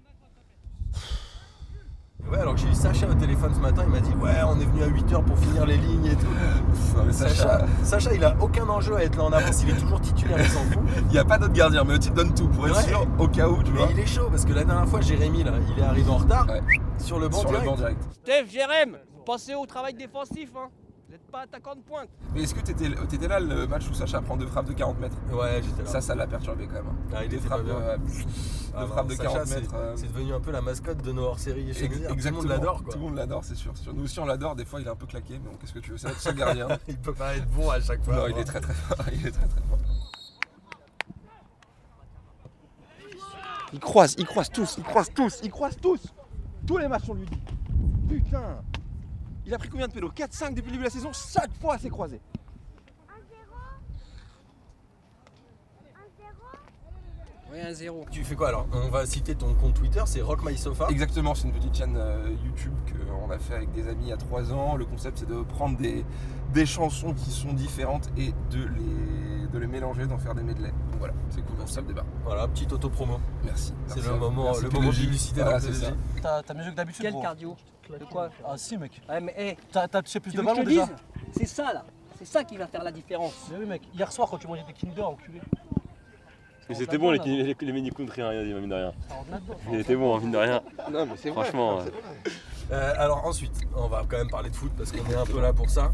Ouais, 2.31 2.37
alors 2.37 2.53
que 2.53 2.59
j'ai 2.61 2.67
eu 2.67 2.75
Sacha 2.75 3.07
au 3.07 3.13
téléphone 3.15 3.51
ce 3.55 3.59
matin, 3.59 3.81
il 3.85 3.89
m'a 3.91 3.99
dit 4.01 4.13
Ouais, 4.21 4.29
on 4.47 4.59
est 4.59 4.65
venu 4.65 4.83
à 4.83 4.87
8h 4.87 5.23
pour 5.23 5.37
finir 5.39 5.65
les 5.65 5.77
lignes 5.77 6.05
et 6.05 6.15
tout. 6.15 6.27
Non, 6.95 7.03
mais 7.05 7.13
Sacha, 7.13 7.33
Sacha, 7.33 7.65
Sacha, 7.83 8.13
il 8.13 8.23
a 8.23 8.35
aucun 8.39 8.67
enjeu 8.67 8.95
à 8.95 9.03
être 9.03 9.15
là 9.15 9.23
en 9.23 9.31
avance, 9.31 9.63
il 9.63 9.69
est 9.69 9.79
toujours 9.79 9.99
titulaire, 10.01 10.37
il 10.39 10.45
s'en 10.49 10.59
fout. 10.63 10.81
il 10.97 11.07
n'y 11.07 11.17
a 11.17 11.25
pas 11.25 11.37
d'autre 11.37 11.53
gardien, 11.53 11.83
mais 11.83 11.93
le 11.93 11.99
type 11.99 12.13
donne 12.13 12.33
tout 12.33 12.47
pour 12.49 12.67
être 12.67 12.75
Ouais. 12.77 12.83
sûr 12.83 13.05
au 13.17 13.27
cas 13.27 13.47
où, 13.47 13.63
tu 13.63 13.71
Mais 13.71 13.77
vois. 13.79 13.87
il 13.91 13.99
est 13.99 14.05
chaud 14.05 14.27
parce 14.29 14.45
que 14.45 14.53
la 14.53 14.63
dernière 14.63 14.87
fois, 14.87 15.01
Jérémy, 15.01 15.43
là, 15.43 15.53
il 15.75 15.81
est 15.81 15.85
arrivé 15.85 16.09
en 16.09 16.17
retard 16.17 16.47
Ouais. 16.49 16.61
sur 16.97 17.19
le 17.19 17.29
banc 17.29 17.37
Sur 17.39 17.51
le 17.51 17.59
direct. 17.59 17.69
banc 17.71 17.77
direct. 17.77 18.01
Steph, 18.23 18.45
Jérém, 18.51 18.97
vous 19.15 19.23
pensez 19.23 19.55
au 19.55 19.65
travail 19.65 19.93
défensif, 19.93 20.49
hein? 20.55 20.69
N'êtes 21.09 21.31
pas 21.31 21.41
attaquant 21.41 21.75
de 21.75 21.81
pointe. 21.81 22.09
Mais 22.33 22.43
est-ce 22.43 22.53
que 22.53 22.59
t'étais 22.61 22.85
étais 22.87 23.27
là 23.27 23.39
le 23.39 23.65
match 23.67 23.87
où 23.89 23.93
Sacha 23.93 24.21
prend 24.21 24.37
deux 24.37 24.45
frappes 24.47 24.67
de 24.67 24.73
40 24.73 24.99
mètres? 24.99 25.15
Ouais, 25.31 25.61
j'étais 25.63 25.81
là. 25.83 25.89
Ça, 25.89 26.01
ça 26.01 26.13
l'a 26.15 26.27
perturbé 26.27 26.67
quand 26.67 26.73
même. 26.73 26.87
hein. 26.87 26.95
Ah, 27.15 27.23
il 27.25 27.29
Deux 27.29 27.37
était 27.37 27.47
frappes, 27.47 27.61
euh, 27.67 27.97
Ah 27.97 27.97
deux 27.97 28.79
non, 28.85 28.87
frappes 28.87 29.07
de 29.07 29.13
Sacha, 29.15 29.29
40 29.29 29.47
c'est- 29.47 29.55
mètres. 29.61 29.73
euh, 29.75 29.93
C'est 29.95 30.07
devenu 30.13 30.33
un 30.33 30.39
peu 30.39 30.51
la 30.51 30.61
mascotte 30.61 31.01
de 31.01 31.11
nos 31.11 31.23
hors-séries 31.23 31.73
chez 31.73 31.85
ex- 31.85 31.95
nous. 31.95 32.01
Tout 32.03 32.07
le 32.07 32.13
Exactement. 32.13 32.41
monde 32.41 32.51
l'adore 32.51 32.83
quoi. 32.83 32.93
Tout 32.93 32.99
le 32.99 33.05
monde 33.05 33.15
l'adore, 33.15 33.43
c'est 33.43 33.55
sûr. 33.55 33.73
Nous 33.93 34.03
aussi, 34.03 34.19
on 34.19 34.25
l'adore. 34.25 34.55
Des 34.55 34.65
fois, 34.65 34.81
il 34.81 34.87
est 34.87 34.91
un 34.91 34.95
peu 34.95 35.07
claqué, 35.07 35.33
mais 35.43 35.49
bon, 35.49 35.57
qu'est-ce 35.59 35.73
que 35.73 35.79
tu 35.79 35.91
veux 35.91 35.97
C'est 35.97 36.07
notre 36.07 36.19
seul 36.21 36.35
gardien. 36.35 36.67
Il 36.87 36.97
peut 36.97 37.13
pas 37.13 37.35
être 37.35 37.47
bon 37.49 37.69
à 37.69 37.79
chaque 37.79 38.03
fois. 38.03 38.15
non, 38.15 38.27
il 38.29 38.37
est 38.37 38.43
très 38.43 38.61
très 38.61 38.73
fort. 38.73 38.97
Il 39.11 39.25
est 39.25 39.31
très 39.31 39.47
très 39.47 39.61
fort. 39.61 39.79
Ils 43.73 43.79
croisent, 43.79 44.15
ils 44.17 44.25
croisent 44.25 44.49
tous, 44.51 44.75
ils 44.77 44.83
croisent 44.83 45.11
tous, 45.13 45.39
ils 45.43 45.51
croisent 45.51 45.77
tous. 45.81 46.01
Tous 46.65 46.77
les 46.77 46.87
matchs, 46.87 47.03
on 47.09 47.13
lui 47.13 47.25
dit. 47.25 47.39
Putain. 48.07 48.61
Il 49.49 49.55
a 49.55 49.57
pris 49.57 49.69
combien 49.69 49.87
de 49.87 49.93
pélos 49.93 50.11
4-5 50.11 50.53
depuis 50.53 50.57
le 50.57 50.63
début 50.63 50.77
de 50.77 50.83
la 50.83 50.89
saison 50.91 51.09
Chaque 51.11 51.51
fois, 51.59 51.75
c'est 51.79 51.89
croisé. 51.89 52.21
Oui, 57.51 57.59
un 57.59 57.73
zéro. 57.73 58.05
Tu 58.11 58.23
fais 58.23 58.35
quoi 58.35 58.49
alors? 58.49 58.67
On 58.71 58.89
va 58.89 59.07
citer 59.07 59.33
ton 59.33 59.55
compte 59.55 59.73
Twitter, 59.73 60.03
c'est 60.05 60.21
Rock 60.21 60.45
My 60.45 60.55
Sofa. 60.55 60.85
Exactement, 60.91 61.33
c'est 61.33 61.47
une 61.47 61.53
petite 61.53 61.75
chaîne 61.75 61.97
euh, 61.97 62.29
YouTube 62.45 62.75
qu'on 62.91 63.31
a 63.31 63.39
fait 63.39 63.55
avec 63.55 63.71
des 63.71 63.87
amis 63.87 64.03
il 64.03 64.09
y 64.09 64.13
a 64.13 64.17
3 64.17 64.53
ans. 64.53 64.75
Le 64.75 64.85
concept, 64.85 65.17
c'est 65.17 65.27
de 65.27 65.41
prendre 65.41 65.79
des, 65.79 66.05
des 66.53 66.67
chansons 66.67 67.15
qui 67.15 67.31
sont 67.31 67.51
différentes 67.51 68.07
et 68.19 68.35
de 68.51 68.65
les, 68.65 69.28
de 69.51 69.59
les 69.59 69.67
mélanger, 69.67 70.05
d'en 70.05 70.17
faire 70.17 70.35
des 70.35 70.43
medley. 70.43 70.69
Donc 70.69 70.99
voilà, 70.99 71.13
c'est 71.29 71.41
cool, 71.41 71.55
ça 71.67 71.81
le 71.81 71.87
débat. 71.87 72.03
Voilà, 72.23 72.47
petite 72.47 72.71
auto-promo. 72.73 73.19
Merci. 73.43 73.73
C'est 73.87 74.03
le 74.03 74.15
moment, 74.15 74.45
Merci 74.45 74.63
le 74.63 74.69
moment 74.69 74.89
P2J. 74.89 75.01
publicité 75.01 75.41
Voilà, 75.41 75.59
dans 75.59 75.65
c'est 75.65 75.71
P2J. 75.71 75.85
ça. 75.85 75.91
T'as 76.21 76.41
t'as 76.43 76.53
mieux 76.53 76.71
que 76.71 76.75
d'habitude. 76.75 77.01
Quel 77.03 77.19
cardio 77.21 77.55
De 77.99 78.05
quoi 78.05 78.29
Ah 78.47 78.57
si 78.57 78.77
mec. 78.77 79.01
Ouais, 79.09 79.19
mais 79.21 79.33
hé, 79.37 79.57
T'as 79.71 79.87
t'as 79.87 80.01
touché 80.01 80.19
plus 80.19 80.31
tu 80.31 80.37
de 80.37 80.41
ballons 80.43 80.63
déjà. 80.63 80.87
C'est 81.31 81.45
ça 81.45 81.73
là. 81.73 81.83
C'est 82.17 82.25
ça 82.25 82.43
qui 82.43 82.57
va 82.57 82.67
faire 82.67 82.83
la 82.83 82.91
différence. 82.91 83.47
Mais 83.51 83.57
oui 83.59 83.65
mec, 83.65 83.81
hier 83.93 84.11
soir 84.11 84.27
quand 84.29 84.37
tu 84.37 84.47
mangeais 84.47 84.63
des 84.67 84.73
Kinder 84.73 85.01
enculé. 85.07 85.41
Mais 86.67 86.75
c'était 86.75 86.99
bon 86.99 87.09
les, 87.09 87.17
les, 87.19 87.55
les 87.59 87.71
mini 87.71 87.89
country, 87.89 88.21
rien 88.21 88.43
dit, 88.43 88.53
mine 88.53 88.69
de 88.69 88.75
rien. 88.75 88.93
Ça 89.07 89.15
rentre 89.15 89.31
là-dedans. 89.31 89.55
Il 89.71 89.79
était 89.79 89.95
bon, 89.95 90.15
hein, 90.15 90.19
mine 90.19 90.31
de 90.31 90.37
rien. 90.37 90.61
Non, 90.91 91.05
mais 91.07 91.13
c'est 91.17 91.31
Franchement, 91.31 91.79
Euh, 92.71 92.93
alors 92.99 93.25
ensuite, 93.25 93.59
on 93.75 93.87
va 93.87 94.03
quand 94.07 94.17
même 94.17 94.29
parler 94.29 94.51
de 94.51 94.55
foot 94.55 94.71
parce 94.77 94.91
qu'on 94.91 95.09
est 95.09 95.15
un 95.15 95.25
peu 95.25 95.41
là 95.41 95.51
pour 95.53 95.67
ça. 95.71 95.91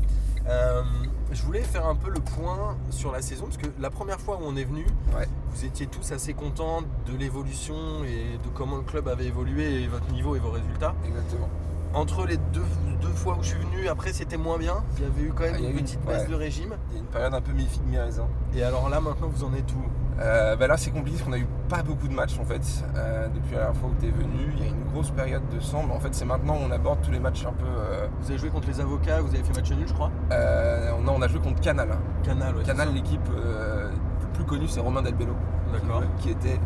Euh, 0.50 0.84
je 1.31 1.42
voulais 1.44 1.62
faire 1.63 1.86
un 1.88 1.95
peu 1.95 2.10
le 2.10 2.19
point 2.19 2.77
sur 2.89 3.12
la 3.12 3.22
saison 3.22 3.45
parce 3.45 3.57
que 3.57 3.68
la 3.80 3.89
première 3.89 4.19
fois 4.19 4.38
où 4.38 4.45
on 4.45 4.56
est 4.56 4.63
venu, 4.63 4.86
Ouais. 5.16 5.27
vous 5.54 5.66
étiez 5.66 5.88
tous 5.88 6.12
assez 6.12 6.33
contents 6.33 6.81
de 7.07 7.18
l'évolution 7.18 7.75
et 8.06 8.38
de 8.38 8.50
comment 8.54 8.77
le 8.77 8.83
club 8.83 9.07
avait 9.07 9.25
évolué 9.25 9.83
et 9.83 9.88
votre 9.88 10.10
niveau 10.12 10.36
et 10.36 10.39
vos 10.39 10.51
résultats. 10.51 10.94
Exactement. 11.06 11.50
Entre 11.94 12.25
les 12.25 12.38
deux, 12.38 12.66
deux 13.01 13.07
fois 13.13 13.38
où 13.39 13.44
je 13.44 13.50
suis 13.50 13.57
venu, 13.60 13.88
après 13.88 14.12
c'était 14.13 14.38
moins 14.38 14.57
bien. 14.57 14.83
Il 14.98 15.04
y 15.04 15.06
avait 15.07 15.22
eu 15.24 15.31
quand 15.33 15.44
même 15.44 15.56
Ah, 15.56 15.60
une 15.69 15.74
petite 15.74 16.01
baisse 16.06 16.24
ouais. 16.24 16.27
de 16.27 16.36
régime. 16.36 16.75
Il 16.92 16.95
y 16.95 16.98
a 16.98 17.00
une 17.01 17.07
période 17.07 17.33
un 17.33 17.42
peu 17.42 17.51
mi-raisin. 17.54 18.28
Et 18.54 18.63
alors 18.63 18.89
là 18.89 19.00
maintenant 19.00 19.28
vous 19.30 19.44
en 19.45 19.54
êtes 19.54 19.71
où? 19.71 19.81
Euh, 20.19 20.56
bah 20.56 20.67
là 20.67 20.77
c'est 20.77 20.91
compliqué 20.91 21.17
parce 21.17 21.27
qu'on 21.29 21.33
a 21.33 21.38
eu 21.38 21.47
pas 21.67 21.83
beaucoup 21.83 22.07
de 22.07 22.13
matchs 22.13 22.39
en 22.39 22.45
fait 22.45 22.62
euh, 22.95 23.27
depuis 23.27 23.53
la 23.53 23.63
dernière 23.63 23.75
fois 23.75 23.89
où 23.89 23.95
tu 24.00 24.07
es 24.07 24.12
venu. 24.12 24.53
Il 24.56 24.63
y 24.63 24.63
a 24.63 24.69
une 24.69 24.83
grosse 24.85 25.12
période 25.12 25.44
de 25.53 25.59
sang, 25.59 25.83
mais 25.88 25.94
en 25.94 26.00
fait 26.00 26.13
c'est 26.13 26.25
maintenant 26.25 26.56
où 26.56 26.65
on 26.67 26.71
aborde 26.71 27.01
tous 27.01 27.12
les 27.12 27.19
matchs 27.19 27.45
un 27.45 27.53
peu. 27.53 27.65
Euh, 27.65 28.07
Vous 28.21 28.29
avez 28.29 28.38
joué 28.38 28.50
contre 28.50 28.67
les 28.67 28.79
avocats, 28.79 29.21
vous 29.21 29.33
avez 29.33 29.44
fait 29.44 29.53
match 29.53 29.71
nul 29.71 29.88
je 29.88 29.94
crois. 29.94 30.12
on, 30.29 31.21
a, 31.21 31.27
joué 31.27 31.39
contre 31.39 31.59
Canal. 31.59 31.89
Canal, 32.23 32.56
ouais. 32.56 32.63
Canal, 32.63 32.94
l'équipe 32.94 33.27
le 33.29 33.89
plus 34.33 34.45
connue 34.45 34.67
c'est 34.67 34.79
Romain 34.79 35.01
Delbello. 35.01 35.35
D'accord. 35.73 36.03
Qui 36.19 36.29
était, 36.29 36.59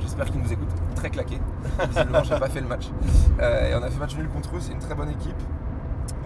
j'espère 0.00 0.26
qu'il 0.26 0.40
nous 0.40 0.52
écoute, 0.52 0.68
très 0.96 1.10
claqué. 1.10 1.38
Visiblement 1.88 2.24
j'ai 2.24 2.38
pas 2.38 2.48
fait 2.48 2.60
le 2.60 2.68
match. 2.68 2.88
Euh, 3.40 3.70
et 3.70 3.74
on 3.74 3.82
a 3.82 3.90
fait 3.90 3.98
match 3.98 4.16
nul 4.16 4.28
contre 4.28 4.56
eux, 4.56 4.60
c'est 4.60 4.72
une 4.72 4.80
très 4.80 4.94
bonne 4.94 5.10
équipe. 5.10 5.36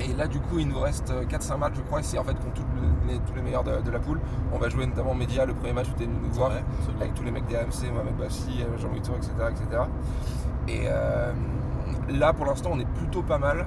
Et 0.00 0.12
là 0.12 0.26
du 0.26 0.38
coup 0.40 0.58
il 0.58 0.68
nous 0.68 0.78
reste 0.80 1.10
4-5 1.10 1.56
matchs 1.58 1.72
je 1.76 1.80
crois 1.82 2.00
et 2.00 2.02
c'est 2.02 2.18
en 2.18 2.24
fait 2.24 2.34
contre 2.34 2.54
tous 2.54 2.64
les, 3.08 3.14
tous 3.18 3.34
les 3.34 3.42
meilleurs 3.42 3.64
de, 3.64 3.80
de 3.80 3.90
la 3.90 3.98
poule. 3.98 4.20
On 4.52 4.58
va 4.58 4.68
jouer 4.68 4.86
notamment 4.86 5.14
Média 5.14 5.46
le 5.46 5.54
premier 5.54 5.72
match 5.72 5.86
où 5.88 5.96
tu 5.96 6.02
es 6.04 6.06
venu 6.06 6.18
nous 6.22 6.32
voir 6.32 6.50
Ouais, 6.50 6.62
avec 7.00 7.14
tous 7.14 7.22
les 7.22 7.30
mecs 7.30 7.46
des 7.46 7.56
AMC, 7.56 7.90
Mohamed 7.92 8.16
Bassi, 8.16 8.60
euh, 8.62 8.78
Jean-Louis 8.78 9.00
Tour, 9.00 9.16
etc. 9.16 9.32
etc. 9.50 9.82
Et 10.68 10.82
euh, 10.86 11.32
là, 12.10 12.32
pour 12.32 12.44
l'instant, 12.46 12.70
on 12.72 12.78
est 12.80 12.84
plutôt 12.98 13.22
pas 13.22 13.38
mal. 13.38 13.66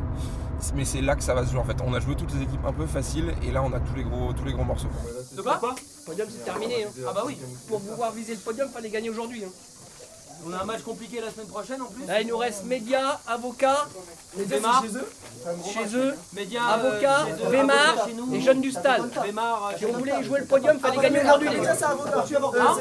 Mais 0.76 0.84
c'est 0.84 1.02
là 1.02 1.16
que 1.16 1.24
ça 1.24 1.34
va 1.34 1.46
se 1.46 1.52
jouer 1.52 1.62
en 1.62 1.64
fait. 1.64 1.78
On 1.86 1.94
a 1.94 2.02
joué 2.02 2.16
toutes 2.16 2.34
les 2.34 2.42
équipes 2.44 2.66
un 2.66 2.74
peu 2.74 2.86
faciles 2.86 3.34
et 3.44 3.52
là 3.52 3.64
on 3.64 3.72
a 3.72 3.80
tous 3.80 3.96
les 3.96 4.04
gros, 4.04 4.34
tous 4.34 4.44
les 4.44 4.52
gros 4.52 4.66
morceaux. 4.66 4.90
De 5.38 5.42
quoi 5.42 5.58
Le 5.64 6.06
podium 6.06 6.28
c'est 6.30 6.44
terminé. 6.44 6.84
hein. 6.84 6.90
Ah 7.08 7.14
bah 7.16 7.24
oui, 7.26 7.38
pour 7.70 7.80
pouvoir 7.80 8.12
viser 8.12 8.34
le 8.34 8.40
podium, 8.42 8.68
fallait 8.68 8.90
gagner 8.90 9.10
aujourd'hui. 9.10 9.42
hein. 9.46 9.50
On 10.47 10.53
a 10.53 10.62
un 10.62 10.65
match 10.65 10.81
compliqué 10.83 11.19
la 11.21 11.30
semaine 11.31 11.47
prochaine 11.47 11.81
en 11.81 11.86
plus. 11.86 12.06
Là, 12.06 12.21
il 12.21 12.27
nous 12.27 12.38
reste 12.38 12.63
Média, 12.65 13.19
Avocat, 13.27 13.86
Vémar, 14.35 14.83
chez 14.83 15.95
eux, 15.97 16.16
Média, 16.33 16.64
Avocat, 16.66 17.21
euh, 17.21 17.25
chez 17.25 17.31
eux, 17.45 17.49
Vémar 17.49 17.75
Avocat 17.90 18.06
chez 18.07 18.14
nous. 18.14 18.33
et 18.35 18.42
Jeunes 18.42 18.61
du 18.61 18.71
Stade. 18.71 19.09
Vémar, 19.23 19.71
euh, 19.73 19.78
Si 19.78 19.85
on 19.85 19.94
voulait 19.94 20.23
jouer 20.23 20.40
le 20.40 20.45
podium, 20.45 20.80
fallait 20.80 20.97
gagner 20.97 21.19
aujourd'hui 21.21 21.49
les. 21.49 21.68
Hein 21.68 22.78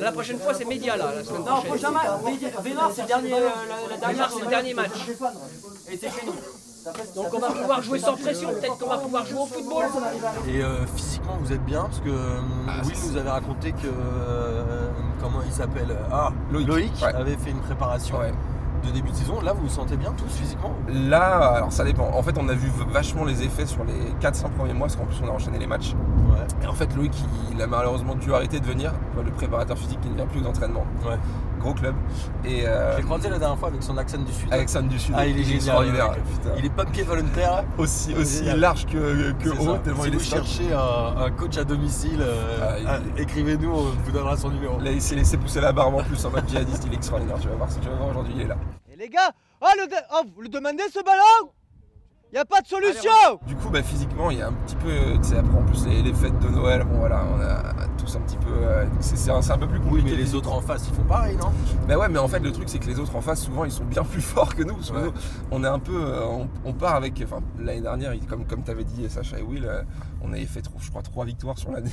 La 0.00 0.12
prochaine 0.12 0.38
fois 0.40 0.54
c'est 0.54 0.64
Média 0.64 0.96
là, 0.96 1.12
la 1.14 1.24
semaine 1.24 1.40
Non, 1.40 1.44
prochaine. 1.46 1.68
prochain 1.70 1.90
match. 1.90 2.06
Média- 2.24 2.48
Vémar, 2.62 2.90
c'est 2.94 3.02
le 3.02 3.08
dernier, 3.08 3.34
euh, 3.34 3.48
la, 3.90 3.96
dernière 3.96 4.08
Vémar 4.10 4.30
c'est 4.34 4.40
le 4.44 4.46
dernier 4.50 4.74
match. 4.74 4.90
Et 5.90 5.96
c'est 5.98 6.08
chez 6.10 6.26
nous. 6.26 6.34
Donc 7.16 7.34
on 7.34 7.38
va 7.40 7.50
pouvoir 7.50 7.82
jouer 7.82 7.98
sans 7.98 8.16
pression, 8.16 8.48
peut-être 8.50 8.78
qu'on 8.78 8.88
va 8.88 8.98
pouvoir 8.98 9.26
jouer 9.26 9.40
au 9.40 9.46
football. 9.46 9.86
Et 10.48 10.62
euh, 10.62 10.86
physiquement, 10.94 11.36
vous 11.40 11.52
êtes 11.52 11.64
bien 11.64 11.82
parce 11.84 11.98
que 11.98 12.08
euh, 12.08 12.40
Will 12.84 12.96
nous 13.10 13.16
avait 13.16 13.30
raconté 13.30 13.72
que 13.72 13.86
euh, 13.88 14.85
comment 15.26 15.42
il 15.44 15.52
s'appelle 15.52 15.96
Ah, 16.12 16.30
Loïc. 16.50 16.92
Ouais. 17.02 17.14
avait 17.14 17.36
fait 17.36 17.50
une 17.50 17.60
préparation 17.60 18.18
Ouais. 18.18 18.32
de 18.86 18.90
début 18.92 19.10
de 19.10 19.14
saison. 19.16 19.40
Là, 19.40 19.52
vous 19.52 19.62
vous 19.62 19.68
sentez 19.68 19.96
bien 19.96 20.12
tous 20.16 20.28
physiquement 20.32 20.72
Là, 20.88 21.54
alors 21.54 21.72
ça 21.72 21.82
dépend. 21.84 22.08
En 22.14 22.22
fait, 22.22 22.36
on 22.38 22.48
a 22.48 22.52
vu 22.54 22.70
vachement 22.90 23.24
les 23.24 23.42
effets 23.42 23.66
sur 23.66 23.84
les 23.84 24.12
4-5 24.20 24.50
premiers 24.50 24.72
mois 24.74 24.86
parce 24.86 24.96
qu'en 24.96 25.04
plus 25.06 25.20
on 25.24 25.28
a 25.28 25.32
enchaîné 25.32 25.58
les 25.58 25.66
matchs. 25.66 25.94
Ouais. 26.30 26.46
Et 26.62 26.66
en 26.66 26.72
fait, 26.74 26.94
Loïc, 26.94 27.12
il 27.52 27.60
a 27.60 27.66
malheureusement 27.66 28.14
dû 28.14 28.32
arrêter 28.32 28.60
de 28.60 28.66
venir. 28.66 28.92
Le 29.24 29.30
préparateur 29.32 29.76
physique 29.76 30.00
qui 30.00 30.08
ne 30.08 30.14
vient 30.14 30.26
plus 30.26 30.40
aux 30.42 30.46
entraînements. 30.46 30.84
Ouais. 31.04 31.16
Gros 31.60 31.74
club. 31.74 31.94
Et 32.44 32.66
euh, 32.66 32.92
Je 32.92 32.96
l'ai 32.98 33.02
croisé 33.04 33.28
la 33.28 33.38
dernière 33.38 33.58
fois 33.58 33.68
avec 33.68 33.82
son 33.82 33.96
accent 33.96 34.18
du 34.18 34.32
sud. 34.32 34.52
Alexandre 34.52 34.88
du 34.88 34.98
Sud. 34.98 35.14
Ah, 35.16 35.26
il 35.26 35.38
est 35.38 35.42
génial. 35.42 35.56
extraordinaire. 35.56 36.10
le 36.12 36.16
mec. 36.16 36.24
Putain. 36.24 36.50
Il 36.58 36.64
est 36.66 36.70
pompier 36.70 37.02
volontaire. 37.02 37.64
aussi, 37.78 38.14
aussi 38.14 38.38
génial. 38.38 38.60
large 38.60 38.86
que, 38.86 39.32
que 39.32 39.48
haut, 39.48 39.74
ça. 39.74 39.78
tellement 39.80 40.02
si 40.02 40.08
il 40.08 40.14
est 40.14 40.18
vous 40.18 40.24
cherchez 40.24 40.72
un, 40.72 41.22
un 41.22 41.30
coach 41.30 41.56
à 41.58 41.64
domicile, 41.64 42.20
euh, 42.20 42.58
Ah, 42.62 42.78
il- 42.78 42.86
ah, 42.88 42.98
écrivez-nous, 43.20 43.70
on 43.70 43.82
vous 44.04 44.12
donnera 44.12 44.36
son 44.36 44.50
numéro. 44.50 44.78
Là, 44.80 44.90
il 44.92 45.00
s'est 45.02 45.16
laissé 45.16 45.36
pousser 45.38 45.60
la 45.60 45.72
barbe 45.72 45.94
en 45.94 46.02
plus 46.04 46.24
en 46.24 46.30
mode 46.30 46.48
djihadiste, 46.48 46.84
il 46.86 46.92
est 46.92 46.96
extraordinaire. 46.96 47.38
Tu 47.40 47.48
vas 47.48 47.54
voir, 47.54 47.70
si 47.70 47.80
tu 47.80 47.88
vas 47.88 47.94
voir 47.96 48.08
aujourd'hui, 48.10 48.34
il 48.36 48.42
est 48.42 48.48
là. 48.48 48.56
Et 48.92 48.96
les 48.96 49.08
gars, 49.08 49.30
oh 49.60 49.66
le, 49.76 49.84
oh, 50.14 50.22
vous 50.34 50.42
le 50.42 50.48
demandez 50.48 50.82
ce 50.92 51.02
ballon? 51.02 51.50
Y 52.34 52.38
a 52.38 52.44
pas 52.44 52.60
de 52.60 52.66
solution 52.66 53.10
Du 53.46 53.54
coup, 53.54 53.70
bah, 53.70 53.82
physiquement, 53.82 54.30
il 54.30 54.38
y 54.38 54.42
a 54.42 54.48
un 54.48 54.52
petit 54.52 54.74
peu. 54.76 54.90
Tu 55.22 55.28
sais, 55.28 55.38
après, 55.38 55.56
en 55.56 55.62
plus, 55.62 55.86
les, 55.86 56.02
les 56.02 56.12
fêtes 56.12 56.38
de 56.40 56.48
Noël, 56.48 56.84
bon 56.84 56.98
voilà, 56.98 57.22
on 57.34 57.40
a 57.40 57.86
tous 57.96 58.16
un 58.16 58.20
petit 58.20 58.36
peu. 58.36 58.50
euh, 58.52 58.84
c'est 59.00 59.16
c'est 59.16 59.30
un, 59.30 59.40
c'est 59.40 59.52
un 59.52 59.58
peu 59.58 59.68
plus 59.68 59.78
Oui, 59.78 59.84
compliqué. 60.00 60.10
mais 60.10 60.16
les 60.16 60.34
autres 60.34 60.52
en 60.52 60.60
face, 60.60 60.86
ils 60.88 60.94
font 60.94 61.04
pareil, 61.04 61.36
non? 61.36 61.52
Bah 61.88 61.96
ouais, 61.96 62.08
mais 62.08 62.18
en 62.18 62.26
fait, 62.28 62.40
le 62.40 62.50
truc, 62.52 62.68
c'est 62.68 62.78
que 62.80 62.86
les 62.88 62.98
autres 62.98 63.14
en 63.14 63.20
face, 63.20 63.42
souvent, 63.44 63.64
ils 63.64 63.70
sont 63.70 63.84
bien 63.84 64.02
plus 64.02 64.20
forts 64.22 64.54
que 64.56 64.64
nous. 64.64 64.74
Parce 64.74 64.90
que 64.90 64.98
nous, 64.98 65.12
on 65.52 65.62
est 65.62 65.68
un 65.68 65.78
peu. 65.78 65.96
euh, 66.04 66.26
on, 66.26 66.48
on 66.64 66.72
part 66.72 66.96
avec. 66.96 67.22
Enfin, 67.24 67.38
l'année 67.58 67.80
dernière, 67.80 68.12
comme, 68.28 68.44
comme 68.44 68.64
tu 68.64 68.70
avais 68.72 68.84
dit, 68.84 69.08
Sacha 69.08 69.38
et 69.38 69.42
Will, 69.42 69.64
euh, 69.64 69.82
on 70.20 70.32
avait 70.32 70.46
fait, 70.46 70.62
trop- 70.62 70.78
je 70.80 70.90
crois, 70.90 71.02
trois 71.02 71.24
victoires 71.24 71.58
sur 71.58 71.70
l'année. 71.70 71.90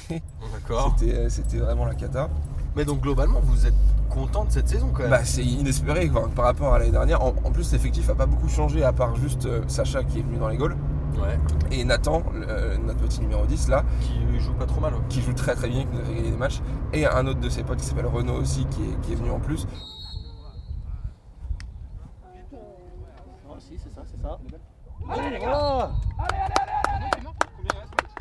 D'accord. 0.51 0.95
C'était 0.97 1.13
euh, 1.15 1.29
c'était 1.29 1.57
vraiment 1.59 1.85
la 1.85 1.93
cata. 1.95 2.29
Mais 2.75 2.85
donc, 2.85 3.01
globalement, 3.01 3.39
vous 3.43 3.65
êtes 3.67 3.73
content 4.09 4.45
de 4.45 4.51
cette 4.51 4.67
saison 4.67 4.89
quand 4.93 5.01
même 5.03 5.11
Bah, 5.11 5.23
c'est 5.23 5.43
inespéré 5.43 6.07
quoi, 6.09 6.27
par 6.35 6.45
rapport 6.45 6.73
à 6.73 6.79
l'année 6.79 6.91
dernière. 6.91 7.21
En, 7.21 7.29
en 7.43 7.51
plus, 7.51 7.71
l'effectif 7.71 8.09
a 8.09 8.15
pas 8.15 8.25
beaucoup 8.25 8.49
changé, 8.49 8.83
à 8.83 8.91
part 8.93 9.15
juste 9.15 9.45
euh, 9.45 9.61
Sacha 9.67 10.03
qui 10.03 10.19
est 10.19 10.21
venu 10.23 10.37
dans 10.37 10.47
les 10.49 10.57
goals. 10.57 10.75
Ouais. 11.21 11.37
Et 11.71 11.83
Nathan, 11.85 12.23
le- 12.33 12.47
euh, 12.49 12.77
notre 12.77 12.99
petit 13.01 13.21
numéro 13.21 13.45
10 13.45 13.67
là, 13.69 13.83
Qui 14.01 14.39
joue 14.39 14.53
pas 14.53 14.65
trop 14.65 14.81
mal. 14.81 14.93
ouais. 14.93 14.99
qui 15.09 15.21
joue 15.21 15.33
très 15.33 15.53
très 15.55 15.69
bien, 15.69 15.81
qui 15.81 15.87
nous 15.93 15.99
a 16.01 16.03
fait 16.05 16.15
gagner 16.15 16.31
des 16.31 16.37
matchs. 16.37 16.61
Et 16.93 17.05
un 17.05 17.27
autre 17.27 17.39
de 17.39 17.49
ses 17.49 17.63
potes 17.63 17.77
qui 17.79 17.85
s'appelle 17.85 18.07
Renaud 18.07 18.33
aussi, 18.41 18.65
qui 18.65 18.81
est, 18.83 18.99
qui 19.01 19.11
est 19.13 19.15
venu 19.15 19.29
en 19.29 19.39
plus. 19.39 19.67
Oh, 23.49 23.55
si, 23.59 23.77
c'est 23.77 23.93
ça, 23.93 24.01
c'est 24.05 24.21
ça. 24.21 24.39
Allez, 25.09 25.37
voilà 25.39 25.91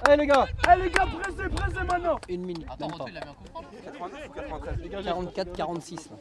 Allez, 0.05 0.17
les 0.23 0.27
gars 0.27 0.47
Allez, 0.67 0.83
les 0.85 0.91
gars, 0.91 1.07
pressez, 1.07 1.49
pressez 1.49 1.85
maintenant 1.85 2.19
Une 2.29 2.45
minute, 2.45 2.67
même 2.81 2.91
pas. 2.91 3.07
44, 5.03 5.53
46. 5.53 6.11
là. 6.11 6.17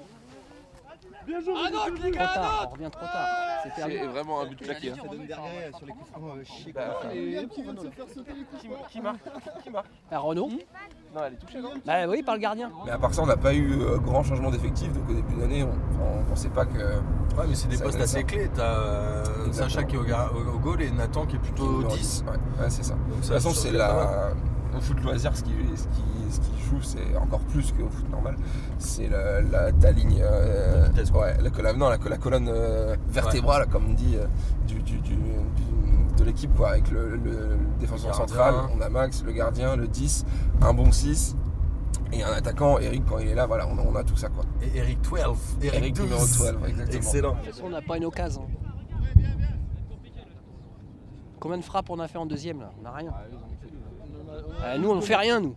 Ah 1.27 1.69
non, 1.71 1.95
les 2.03 2.11
Trop 2.11 2.23
tard, 2.23 2.67
on 2.67 2.73
revient 2.73 2.89
trop 2.91 3.05
tard. 3.05 3.27
C'est 3.75 4.05
vraiment 4.07 4.41
un 4.41 4.45
but 4.47 4.61
claqué. 4.61 4.91
hein. 4.91 4.95
Qui 8.89 9.01
marque 9.01 9.19
Qui 9.63 9.69
marque 9.69 9.87
bah, 10.09 10.19
Renault 10.19 10.49
Non, 11.13 11.21
elle 11.25 11.33
est 11.33 11.37
touchée, 11.37 11.61
non 11.61 11.71
Bah 11.85 12.07
oui, 12.07 12.23
par 12.23 12.35
le 12.35 12.41
gardien. 12.41 12.71
Mais 12.85 12.91
à 12.91 12.97
part 12.97 13.13
ça, 13.13 13.21
on 13.21 13.27
n'a 13.27 13.37
pas 13.37 13.53
eu 13.53 13.71
euh, 13.81 13.97
grand 13.97 14.23
changement 14.23 14.51
d'effectif. 14.51 14.91
Donc 14.93 15.09
au 15.09 15.13
début 15.13 15.35
d'année, 15.35 15.63
on, 15.63 16.23
pensait 16.29 16.49
pas 16.49 16.65
que. 16.65 16.77
Ouais, 16.77 17.45
mais 17.47 17.55
c'est 17.55 17.67
des 17.67 17.77
postes 17.77 18.01
assez 18.01 18.23
clés. 18.23 18.49
T'as 18.53 18.63
euh. 18.63 19.51
Sacha 19.51 19.83
qui 19.83 19.95
est 19.95 19.99
au, 19.99 20.59
goal 20.59 20.81
et 20.81 20.91
Nathan 20.91 21.25
qui 21.25 21.35
est 21.35 21.39
plutôt 21.39 21.71
numéro 21.71 21.95
10. 21.95 22.25
Ouais, 22.27 22.69
c'est 22.69 22.83
ça. 22.83 22.95
De 22.95 23.15
toute 23.15 23.25
façon, 23.25 23.51
c'est 23.51 23.71
la. 23.71 24.31
Au 24.75 24.79
foot 24.79 25.01
loisir, 25.01 25.35
ce 25.35 25.43
qui, 25.43 25.51
ce 26.31 26.39
qui, 26.39 26.51
joue, 26.69 26.81
c'est 26.81 27.15
encore 27.17 27.39
plus 27.41 27.71
qu'au 27.73 27.89
foot 27.89 28.09
normal. 28.09 28.35
C'est 28.79 29.07
la, 29.07 29.41
la- 29.41 29.71
ta 29.71 29.91
ligne. 29.91 30.21
euh, 30.23 30.81
La 30.83 30.87
vitesse, 30.89 31.11
ouais, 31.11 31.35
la, 31.41 31.49
colla- 31.49 31.73
non, 31.73 31.89
la, 31.89 31.97
la 31.97 32.17
colonne 32.17 32.49
euh, 32.49 32.95
vertébrale, 33.07 33.67
comme 33.67 33.89
on 33.89 33.93
dit, 33.93 34.15
euh, 34.15 34.25
du, 34.67 34.75
du- 34.81 34.99
du- 34.99 35.15
du- 35.15 36.15
de 36.17 36.23
l'équipe, 36.23 36.55
quoi. 36.55 36.69
Avec 36.71 36.89
le, 36.91 37.11
le- 37.17 37.17
le 37.17 37.57
défenseur 37.79 38.13
central, 38.15 38.53
on 38.75 38.81
a 38.81 38.89
Max, 38.89 39.23
le 39.23 39.31
gardien, 39.31 39.75
le 39.75 39.87
10, 39.87 40.25
un 40.61 40.73
bon 40.73 40.91
6 40.91 41.35
et 42.13 42.23
un 42.23 42.31
attaquant. 42.31 42.77
Eric, 42.79 43.03
quand 43.09 43.19
il 43.19 43.27
est 43.29 43.35
là, 43.35 43.45
voilà, 43.45 43.67
on 43.67 43.77
a, 43.77 43.81
on 43.81 43.95
a 43.95 44.03
tout 44.03 44.17
ça, 44.17 44.29
quoi. 44.29 44.43
Et 44.61 44.77
Eric 44.77 45.01
12. 45.01 45.13
Eric, 45.61 45.73
Eric 45.79 45.95
12. 45.95 46.03
numéro 46.05 46.21
12, 46.21 46.55
exactement. 46.69 46.97
Excellent. 46.99 47.35
On 47.63 47.69
n'a 47.69 47.81
pas 47.81 47.97
une 47.97 48.05
occasion. 48.05 48.45
Combien 51.39 51.57
de 51.57 51.63
frappes 51.63 51.89
on 51.89 51.99
a 51.99 52.07
fait 52.07 52.17
en 52.19 52.25
deuxième 52.25 52.59
là? 52.59 52.71
On 52.79 52.83
n'a 52.83 52.91
rien. 52.91 53.11
Euh, 54.63 54.77
nous, 54.77 54.89
on 54.89 54.95
ne 54.95 55.01
fait 55.01 55.15
rien, 55.15 55.39
nous. 55.39 55.55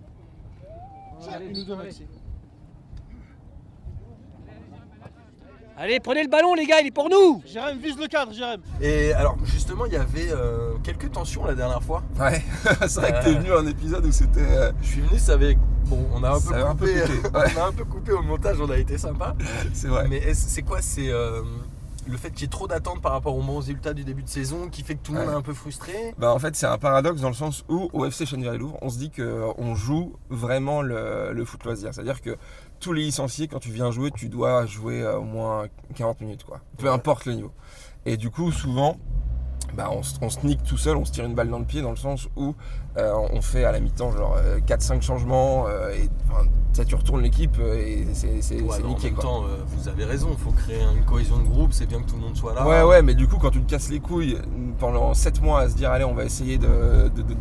Allez, 5.76 5.98
prenez 5.98 6.22
le 6.22 6.28
ballon, 6.28 6.54
les 6.54 6.66
gars, 6.66 6.80
il 6.80 6.86
est 6.86 6.90
pour 6.92 7.10
nous 7.10 7.42
Jérém, 7.44 7.76
vise 7.78 7.98
le 7.98 8.06
cadre, 8.06 8.32
Jérém. 8.32 8.60
Et 8.80 9.12
alors, 9.12 9.36
justement, 9.44 9.86
il 9.86 9.92
y 9.92 9.96
avait 9.96 10.30
euh, 10.30 10.74
quelques 10.84 11.10
tensions 11.10 11.44
la 11.44 11.54
dernière 11.56 11.82
fois. 11.82 12.04
Ouais, 12.18 12.40
c'est 12.86 13.00
vrai 13.00 13.12
que 13.12 13.24
t'es 13.24 13.34
venu 13.34 13.50
à 13.52 13.58
un 13.58 13.66
épisode 13.66 14.06
où 14.06 14.12
c'était. 14.12 14.40
euh, 14.40 14.70
Je 14.82 14.86
suis 14.86 15.00
venu, 15.00 15.18
ça 15.18 15.32
avait. 15.32 15.56
Bon, 15.86 16.06
on 16.14 16.22
a 16.22 16.30
un 16.30 16.34
peu 16.34 16.38
Ça 16.40 16.54
avait 16.54 16.62
un 16.62 16.76
peu 16.76 16.86
coupé. 16.86 17.00
ouais. 17.38 17.52
on 17.56 17.60
a 17.60 17.66
un 17.66 17.72
peu 17.72 17.84
coupé 17.84 18.12
au 18.12 18.22
montage, 18.22 18.56
on 18.60 18.70
a 18.70 18.78
été 18.78 18.96
sympa. 18.98 19.34
c'est 19.74 19.88
vrai. 19.88 20.06
Mais 20.08 20.18
est-ce- 20.18 20.48
c'est 20.48 20.62
quoi 20.62 20.80
C'est 20.80 21.08
euh, 21.10 21.42
le 22.06 22.16
fait 22.16 22.30
qu'il 22.30 22.42
y 22.42 22.44
ait 22.44 22.48
trop 22.48 22.66
d'attentes 22.66 23.00
par 23.00 23.12
rapport 23.12 23.36
aux 23.36 23.42
bons 23.42 23.58
résultats 23.58 23.94
du 23.94 24.04
début 24.04 24.22
de 24.22 24.28
saison 24.28 24.68
qui 24.68 24.82
fait 24.82 24.94
que 24.94 25.02
tout 25.02 25.12
le 25.12 25.20
monde 25.20 25.30
est 25.30 25.34
un 25.34 25.42
peu 25.42 25.54
frustré 25.54 26.14
Bah 26.18 26.32
en 26.32 26.38
fait 26.38 26.54
c'est 26.56 26.66
un 26.66 26.78
paradoxe 26.78 27.20
dans 27.20 27.28
le 27.28 27.34
sens 27.34 27.64
où 27.68 27.88
au 27.92 28.04
FC 28.04 28.26
Chennevières-Louvre 28.26 28.78
on 28.82 28.90
se 28.90 28.98
dit 28.98 29.10
qu'on 29.10 29.74
joue 29.74 30.14
vraiment 30.30 30.82
le, 30.82 31.32
le 31.32 31.44
foot 31.44 31.64
loisir. 31.64 31.94
C'est-à-dire 31.94 32.20
que 32.20 32.36
tous 32.80 32.92
les 32.92 33.02
licenciés 33.02 33.48
quand 33.48 33.58
tu 33.60 33.70
viens 33.70 33.90
jouer 33.90 34.10
tu 34.10 34.28
dois 34.28 34.66
jouer 34.66 35.02
euh, 35.02 35.18
au 35.18 35.24
moins 35.24 35.66
40 35.94 36.20
minutes 36.20 36.44
quoi. 36.44 36.60
Peu 36.78 36.90
importe 36.90 37.24
le 37.26 37.34
niveau. 37.34 37.52
Et 38.06 38.16
du 38.16 38.30
coup 38.30 38.52
souvent 38.52 38.98
bah, 39.76 39.88
on, 39.92 40.02
se- 40.02 40.14
on 40.22 40.28
se 40.30 40.44
nique 40.46 40.62
tout 40.62 40.76
seul, 40.76 40.96
on 40.96 41.04
se 41.04 41.12
tire 41.12 41.24
une 41.24 41.34
balle 41.34 41.48
dans 41.50 41.58
le 41.58 41.64
pied 41.64 41.82
dans 41.82 41.90
le 41.90 41.96
sens 41.96 42.28
où 42.36 42.54
euh, 42.96 43.12
on 43.32 43.40
fait 43.42 43.64
à 43.64 43.72
la 43.72 43.80
mi-temps 43.80 44.12
genre 44.12 44.36
euh, 44.38 44.58
4-5 44.60 45.02
changements 45.02 45.66
euh, 45.68 45.90
et 45.92 46.08
enfin, 46.30 46.44
ça 46.72 46.84
tu 46.84 46.94
retournes 46.94 47.22
l'équipe 47.22 47.56
euh, 47.58 47.74
et 47.76 48.06
c'est 48.12 48.40
c'est- 48.40 48.60
Ouais, 48.62 48.82
en 48.82 48.88
niqué 48.88 49.06
même 49.08 49.14
quoi. 49.14 49.24
temps, 49.24 49.42
euh, 49.44 49.56
vous 49.66 49.88
avez 49.88 50.04
raison, 50.04 50.28
il 50.32 50.38
faut 50.38 50.52
créer 50.52 50.80
une 50.96 51.04
cohésion 51.04 51.38
de 51.38 51.42
groupe, 51.48 51.72
c'est 51.72 51.86
bien 51.86 52.00
que 52.00 52.08
tout 52.08 52.16
le 52.16 52.22
monde 52.22 52.36
soit 52.36 52.54
là. 52.54 52.66
Ouais, 52.66 52.82
ouais, 52.82 53.02
mais 53.02 53.14
du 53.14 53.26
coup, 53.26 53.36
quand 53.38 53.50
tu 53.50 53.60
te 53.62 53.70
casses 53.70 53.90
les 53.90 54.00
couilles 54.00 54.38
pendant 54.78 55.12
7 55.14 55.42
mois 55.42 55.60
à 55.60 55.68
se 55.68 55.74
dire, 55.74 55.90
allez, 55.90 56.04
on 56.04 56.14
va 56.14 56.24
essayer 56.24 56.58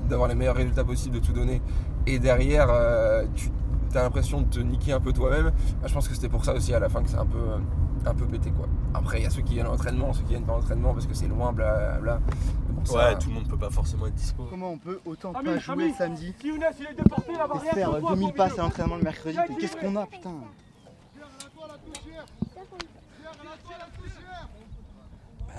d'avoir 0.10 0.28
les 0.30 0.36
meilleurs 0.36 0.56
résultats 0.56 0.84
possibles, 0.84 1.20
de 1.20 1.26
tout 1.26 1.34
donner, 1.34 1.62
et 2.08 2.20
derrière, 2.20 2.68
euh, 2.70 3.26
tu 3.36 3.50
as 3.98 4.02
l'impression 4.02 4.42
de 4.42 4.48
te 4.48 4.60
niquer 4.60 4.92
un 4.94 5.00
peu 5.00 5.14
toi-même, 5.14 5.52
bah, 5.82 5.88
je 5.88 5.94
pense 5.94 6.08
que 6.08 6.16
c'était 6.16 6.30
pour 6.30 6.44
ça 6.46 6.54
aussi 6.54 6.74
à 6.74 6.80
la 6.80 6.90
fin 6.90 7.04
que 7.04 7.10
c'est 7.10 7.18
un 7.18 7.26
peu, 7.26 7.38
euh, 7.38 7.58
un 8.06 8.14
peu 8.14 8.26
pété, 8.26 8.52
quoi. 8.52 8.68
Après, 8.94 9.20
il 9.20 9.24
y 9.24 9.26
a 9.26 9.30
ceux 9.30 9.42
qui 9.42 9.54
viennent 9.54 9.66
à 9.66 9.70
l'entraînement, 9.70 10.14
ceux 10.14 10.22
qui 10.24 10.30
viennent 10.30 10.44
pas 10.44 10.54
à 10.54 10.58
l'entraînement 10.58 10.94
parce 10.94 11.06
que 11.08 11.14
c'est 11.14 11.28
loin, 11.28 11.52
bon, 11.54 12.86
ça- 12.86 12.98
Ouais, 12.98 13.18
tout 13.18 13.30
le 13.30 13.36
monde 13.36 13.48
peut 13.48 13.58
pas 13.58 13.70
forcément 13.70 14.08
être 14.08 14.16
dispo. 14.16 14.46
Comment 14.50 14.72
on 14.72 14.78
peut 14.78 15.00
autant 15.06 15.32
Ami, 15.34 15.46
pas 15.46 15.58
jouer 15.60 15.84
ami. 15.86 15.94
samedi 15.94 16.34
Si 16.40 16.48
Younes, 16.48 16.60
il 16.80 16.86
est 16.86 16.94
déporté, 16.94 17.32
il 17.32 17.38
va 17.38 17.48
et 17.56 17.60
se 17.70 17.76
faire 17.76 18.02
2000 18.02 18.34
passes 18.34 18.60
à 18.60 18.64
l'entraînement 18.64 18.96
le 18.98 19.04
mercredi 19.04 19.38
Mais 19.50 19.56
Qu'est-ce 19.56 19.78
qu'on 19.78 19.96
a, 19.96 20.06
putain 20.06 20.32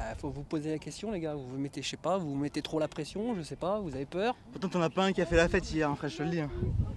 Bah, 0.05 0.15
faut 0.19 0.29
vous 0.29 0.43
poser 0.43 0.71
la 0.71 0.79
question, 0.79 1.11
les 1.13 1.21
gars. 1.21 1.35
Vous 1.35 1.47
vous 1.47 1.57
mettez, 1.59 1.81
je 1.81 1.89
sais 1.89 1.97
pas, 1.97 2.19
vous 2.19 2.29
vous 2.29 2.37
mettez 2.37 2.61
trop 2.61 2.79
la 2.79 2.89
pression, 2.89 3.35
je 3.37 3.41
sais 3.43 3.57
pas, 3.57 3.81
vous 3.81 3.95
avez 3.95 4.05
peur 4.05 4.35
Pourtant, 4.53 4.69
t'en 4.69 4.83
as 4.83 4.91
pas 4.91 5.05
un 5.05 5.13
qui 5.13 5.23
a 5.23 5.27
fait 5.27 5.37
la 5.37 5.49
fête 5.49 5.73
hier, 5.73 5.89
hein, 5.89 5.95
frère, 5.97 6.11
je 6.11 6.19
te 6.19 6.23
le 6.25 6.29
dis. 6.31 6.41
hein. 6.41 6.51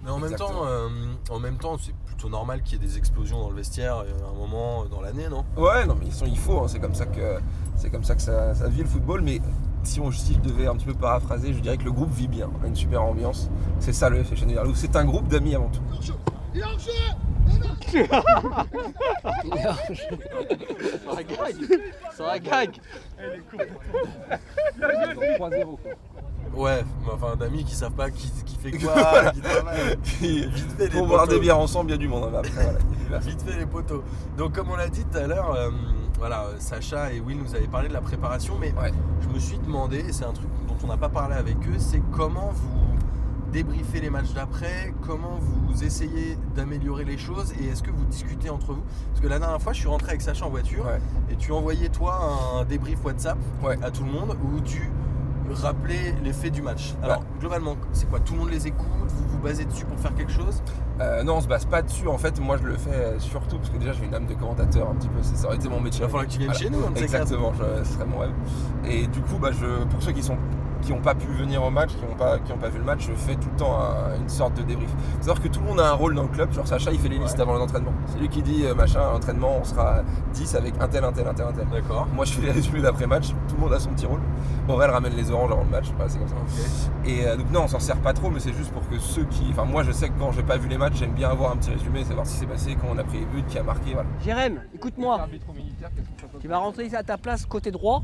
Mais 0.04 0.10
en 0.10 0.18
même 0.18 0.34
temps, 0.34 0.66
euh, 0.66 0.88
en 1.30 1.38
même 1.38 1.56
temps, 1.56 1.78
c'est 1.78 1.94
plutôt 2.04 2.28
normal 2.28 2.62
qu'il 2.62 2.74
y 2.78 2.84
ait 2.84 2.86
des 2.86 2.98
explosions 2.98 3.40
dans 3.40 3.48
le 3.48 3.56
vestiaire 3.56 3.96
euh, 3.98 4.26
à 4.26 4.30
un 4.30 4.34
moment 4.34 4.82
euh, 4.82 4.88
dans 4.88 5.00
l'année, 5.00 5.28
non? 5.30 5.46
Ouais, 5.56 5.86
non, 5.86 5.96
mais 5.98 6.06
ils 6.06 6.12
sont, 6.12 6.26
il 6.26 6.36
faut, 6.38 6.60
hein, 6.60 6.68
c'est 6.68 6.80
comme 6.80 6.94
ça 6.94 7.06
que, 7.06 7.38
c'est 7.76 7.88
comme 7.88 8.04
ça, 8.04 8.14
que 8.14 8.20
ça, 8.22 8.54
ça 8.54 8.68
vit 8.68 8.82
le 8.82 8.88
football, 8.88 9.22
mais 9.22 9.40
si, 9.84 10.00
on, 10.00 10.10
si 10.12 10.34
je 10.34 10.40
devais 10.40 10.66
un 10.66 10.76
petit 10.76 10.86
peu 10.86 10.94
paraphraser, 10.94 11.54
je 11.54 11.60
dirais 11.60 11.78
que 11.78 11.84
le 11.84 11.92
groupe 11.92 12.10
vit 12.10 12.28
bien, 12.28 12.50
on 12.60 12.64
a 12.64 12.68
une 12.68 12.76
super 12.76 13.02
ambiance. 13.02 13.48
C'est 13.80 13.94
ça 13.94 14.10
le 14.10 14.18
FC 14.18 14.34
c'est 14.74 14.96
un 14.96 15.04
groupe 15.06 15.28
d'amis 15.28 15.54
avant 15.54 15.70
tout. 15.70 15.80
Ça 21.06 21.12
va 21.14 21.22
gag 21.22 21.54
Ça 22.16 22.24
va 22.24 22.38
gag 22.38 22.80
3-0 25.38 25.64
quoi. 25.64 25.78
Ouais, 26.54 26.82
mais 27.04 27.12
enfin 27.12 27.36
d'amis 27.36 27.62
qui 27.64 27.74
savent 27.74 27.92
pas 27.92 28.10
qui, 28.10 28.30
qui 28.44 28.56
fait 28.56 28.70
quoi, 28.78 29.30
qui 29.32 29.40
travaille. 29.40 29.96
Vite 30.20 30.72
fait 30.76 30.84
les 30.84 30.88
Pour 30.90 31.06
boire 31.06 31.28
des 31.28 31.38
bières 31.38 31.58
ensemble, 31.58 31.90
il 31.90 31.92
y 31.92 31.96
a 31.96 31.98
du 31.98 32.08
monde. 32.08 32.24
hein, 32.34 32.38
après, 32.38 32.50
voilà, 32.50 32.78
il 33.22 33.28
Vite 33.28 33.42
fait 33.42 33.58
les 33.58 33.66
poteaux. 33.66 34.02
Donc 34.36 34.54
comme 34.54 34.70
on 34.70 34.76
l'a 34.76 34.88
dit 34.88 35.04
tout 35.04 35.18
à 35.18 35.26
l'heure, 35.26 35.52
euh, 35.54 35.70
voilà, 36.18 36.46
Sacha 36.58 37.12
et 37.12 37.20
Will 37.20 37.38
nous 37.38 37.54
avaient 37.54 37.66
parlé 37.68 37.88
de 37.88 37.92
la 37.92 38.00
préparation, 38.00 38.54
mais 38.58 38.72
Ouais. 38.80 38.92
je 39.20 39.28
me 39.28 39.38
suis 39.38 39.58
demandé, 39.58 39.98
et 39.98 40.12
c'est 40.12 40.24
un 40.24 40.32
truc 40.32 40.48
dont 40.66 40.76
on 40.82 40.86
n'a 40.88 40.96
pas 40.96 41.10
parlé 41.10 41.34
avec 41.36 41.56
eux, 41.68 41.78
c'est 41.78 42.02
comment 42.12 42.50
vous 42.52 42.97
débriefez 43.52 44.00
les 44.00 44.10
matchs 44.10 44.32
d'après, 44.34 44.92
comment 45.06 45.38
vous 45.40 45.84
essayez 45.84 46.36
d'améliorer 46.54 47.04
les 47.04 47.18
choses 47.18 47.52
et 47.60 47.68
est-ce 47.68 47.82
que 47.82 47.90
vous 47.90 48.04
discutez 48.06 48.50
entre 48.50 48.72
vous? 48.72 48.82
Parce 49.10 49.20
que 49.20 49.28
la 49.28 49.38
dernière 49.38 49.60
fois, 49.60 49.72
je 49.72 49.78
suis 49.80 49.88
rentré 49.88 50.10
avec 50.10 50.22
Sacha 50.22 50.46
en 50.46 50.50
voiture 50.50 50.84
Ouais. 50.86 51.00
et 51.30 51.36
tu 51.36 51.52
envoyais 51.52 51.88
toi 51.88 52.18
un 52.60 52.64
débrief 52.64 53.04
WhatsApp 53.04 53.38
Ouais. 53.62 53.78
à 53.82 53.90
tout 53.90 54.04
le 54.04 54.10
monde 54.12 54.36
où 54.44 54.60
tu 54.60 54.90
rappelais 55.50 56.14
les 56.22 56.34
faits 56.34 56.52
du 56.52 56.60
match. 56.60 56.94
Alors 57.02 57.22
globalement, 57.40 57.76
c'est 57.92 58.06
quoi? 58.10 58.20
Tout 58.20 58.34
le 58.34 58.40
monde 58.40 58.50
les 58.50 58.66
écoute? 58.66 58.86
Vous 59.08 59.28
vous 59.28 59.38
basez 59.38 59.64
dessus 59.64 59.86
pour 59.86 59.98
faire 59.98 60.14
quelque 60.14 60.30
chose? 60.32 60.62
Euh, 61.00 61.22
non, 61.22 61.36
on 61.36 61.40
se 61.40 61.48
base 61.48 61.64
pas 61.64 61.80
dessus. 61.80 62.06
En 62.06 62.18
fait, 62.18 62.38
moi, 62.38 62.58
je 62.58 62.64
le 62.64 62.76
fais 62.76 63.18
surtout 63.18 63.56
parce 63.56 63.70
que 63.70 63.78
déjà, 63.78 63.92
j'ai 63.92 64.04
une 64.04 64.14
âme 64.14 64.26
de 64.26 64.34
commentateur 64.34 64.90
un 64.90 64.94
petit 64.96 65.08
peu. 65.08 65.22
Ça 65.22 65.46
aurait 65.46 65.56
été 65.56 65.68
mon 65.70 65.80
métier. 65.80 66.00
Il 66.00 66.02
va 66.02 66.08
falloir 66.08 66.26
que 66.26 66.32
tu 66.32 66.38
viennes 66.38 66.50
Voilà. 66.52 66.64
chez 66.64 66.70
nous. 66.70 67.02
Exactement, 67.02 67.52
je- 67.54 67.84
ce 67.84 67.94
serait 67.94 68.04
mon 68.04 68.18
rêve. 68.18 68.32
Et 68.84 69.06
du 69.06 69.20
coup, 69.22 69.38
bah, 69.40 69.50
je, 69.52 69.84
pour 69.84 70.02
ceux 70.02 70.12
qui 70.12 70.22
sont 70.22 70.36
qui 70.82 70.92
n'ont 70.92 71.00
pas 71.00 71.14
pu 71.14 71.26
venir 71.26 71.62
au 71.62 71.70
match, 71.70 71.90
qui 71.90 72.04
n'ont 72.04 72.14
pas, 72.16 72.38
qui 72.38 72.52
ont 72.52 72.58
pas 72.58 72.68
vu 72.68 72.78
le 72.78 72.84
match, 72.84 73.06
je 73.08 73.12
fais 73.14 73.34
tout 73.34 73.48
le 73.52 73.56
temps 73.58 73.78
un- 73.80 74.16
une 74.20 74.28
sorte 74.28 74.54
de 74.54 74.62
débrief. 74.62 74.90
savoir 75.20 75.40
que 75.40 75.48
tout 75.48 75.60
le 75.60 75.66
monde 75.66 75.80
a 75.80 75.88
un 75.90 75.92
rôle 75.94 76.14
dans 76.14 76.22
le 76.22 76.28
club. 76.28 76.52
Genre 76.52 76.66
Sacha, 76.66 76.90
il 76.92 76.98
fait 76.98 77.08
les 77.08 77.18
listes 77.18 77.36
Ouais. 77.36 77.42
avant 77.42 77.54
l'entraînement. 77.54 77.92
C'est 78.06 78.18
lui 78.18 78.28
qui 78.28 78.42
dit 78.42 78.64
euh, 78.64 78.74
machin, 78.74 79.00
à 79.00 79.12
l'entraînement, 79.12 79.58
on 79.60 79.64
sera 79.64 80.02
10 80.32 80.54
avec 80.54 80.74
un 80.80 80.88
tel, 80.88 81.04
un 81.04 81.12
tel, 81.12 81.26
un 81.26 81.34
tel, 81.34 81.46
un 81.46 81.52
tel. 81.52 81.66
D'accord. 81.68 82.06
Moi, 82.14 82.24
je 82.24 82.32
fais 82.32 82.42
les 82.42 82.52
résumés 82.52 82.80
d'après-match. 82.80 83.28
Tout 83.48 83.54
le 83.56 83.60
monde 83.60 83.72
a 83.72 83.80
son 83.80 83.90
petit 83.90 84.06
rôle. 84.06 84.20
Aurel 84.68 84.90
ramène 84.90 85.14
les 85.14 85.30
oranges 85.30 85.50
avant 85.52 85.64
le 85.64 85.70
match. 85.70 85.86
Voilà, 85.96 86.10
c'est 86.10 86.18
comme 86.18 86.28
ça. 86.28 86.34
Et 87.04 87.26
euh, 87.26 87.36
donc 87.36 87.50
non, 87.50 87.62
on 87.64 87.68
s'en 87.68 87.80
sert 87.80 87.96
pas 87.96 88.12
trop, 88.12 88.30
mais 88.30 88.40
c'est 88.40 88.52
juste 88.52 88.72
pour 88.72 88.86
que 88.88 88.98
ceux 88.98 89.24
qui... 89.24 89.46
Enfin 89.50 89.64
moi 89.64 89.82
je 89.82 89.92
sais 89.92 90.08
que 90.08 90.18
quand 90.18 90.30
j'ai 90.32 90.42
pas 90.42 90.56
vu 90.58 90.68
les 90.68 90.76
matchs, 90.78 90.94
j'aime 90.96 91.12
bien 91.12 91.30
avoir 91.30 91.52
un 91.52 91.56
petit 91.56 91.70
résumé, 91.70 92.04
savoir 92.04 92.26
ce 92.26 92.32
qui 92.34 92.38
s'est 92.40 92.46
passé, 92.46 92.76
quand 92.80 92.88
on 92.94 92.98
a 92.98 93.04
pris 93.04 93.18
les 93.20 93.24
buts, 93.26 93.44
qui 93.48 93.58
a 93.58 93.62
marqué, 93.62 93.94
voilà. 93.94 94.08
Jérém, 94.22 94.60
écoute-moi. 94.74 95.26
Tu 96.40 96.48
vas 96.48 96.58
rentrer 96.58 96.94
à 96.94 97.02
ta 97.02 97.16
place 97.18 97.46
côté 97.46 97.70
droit. 97.70 98.02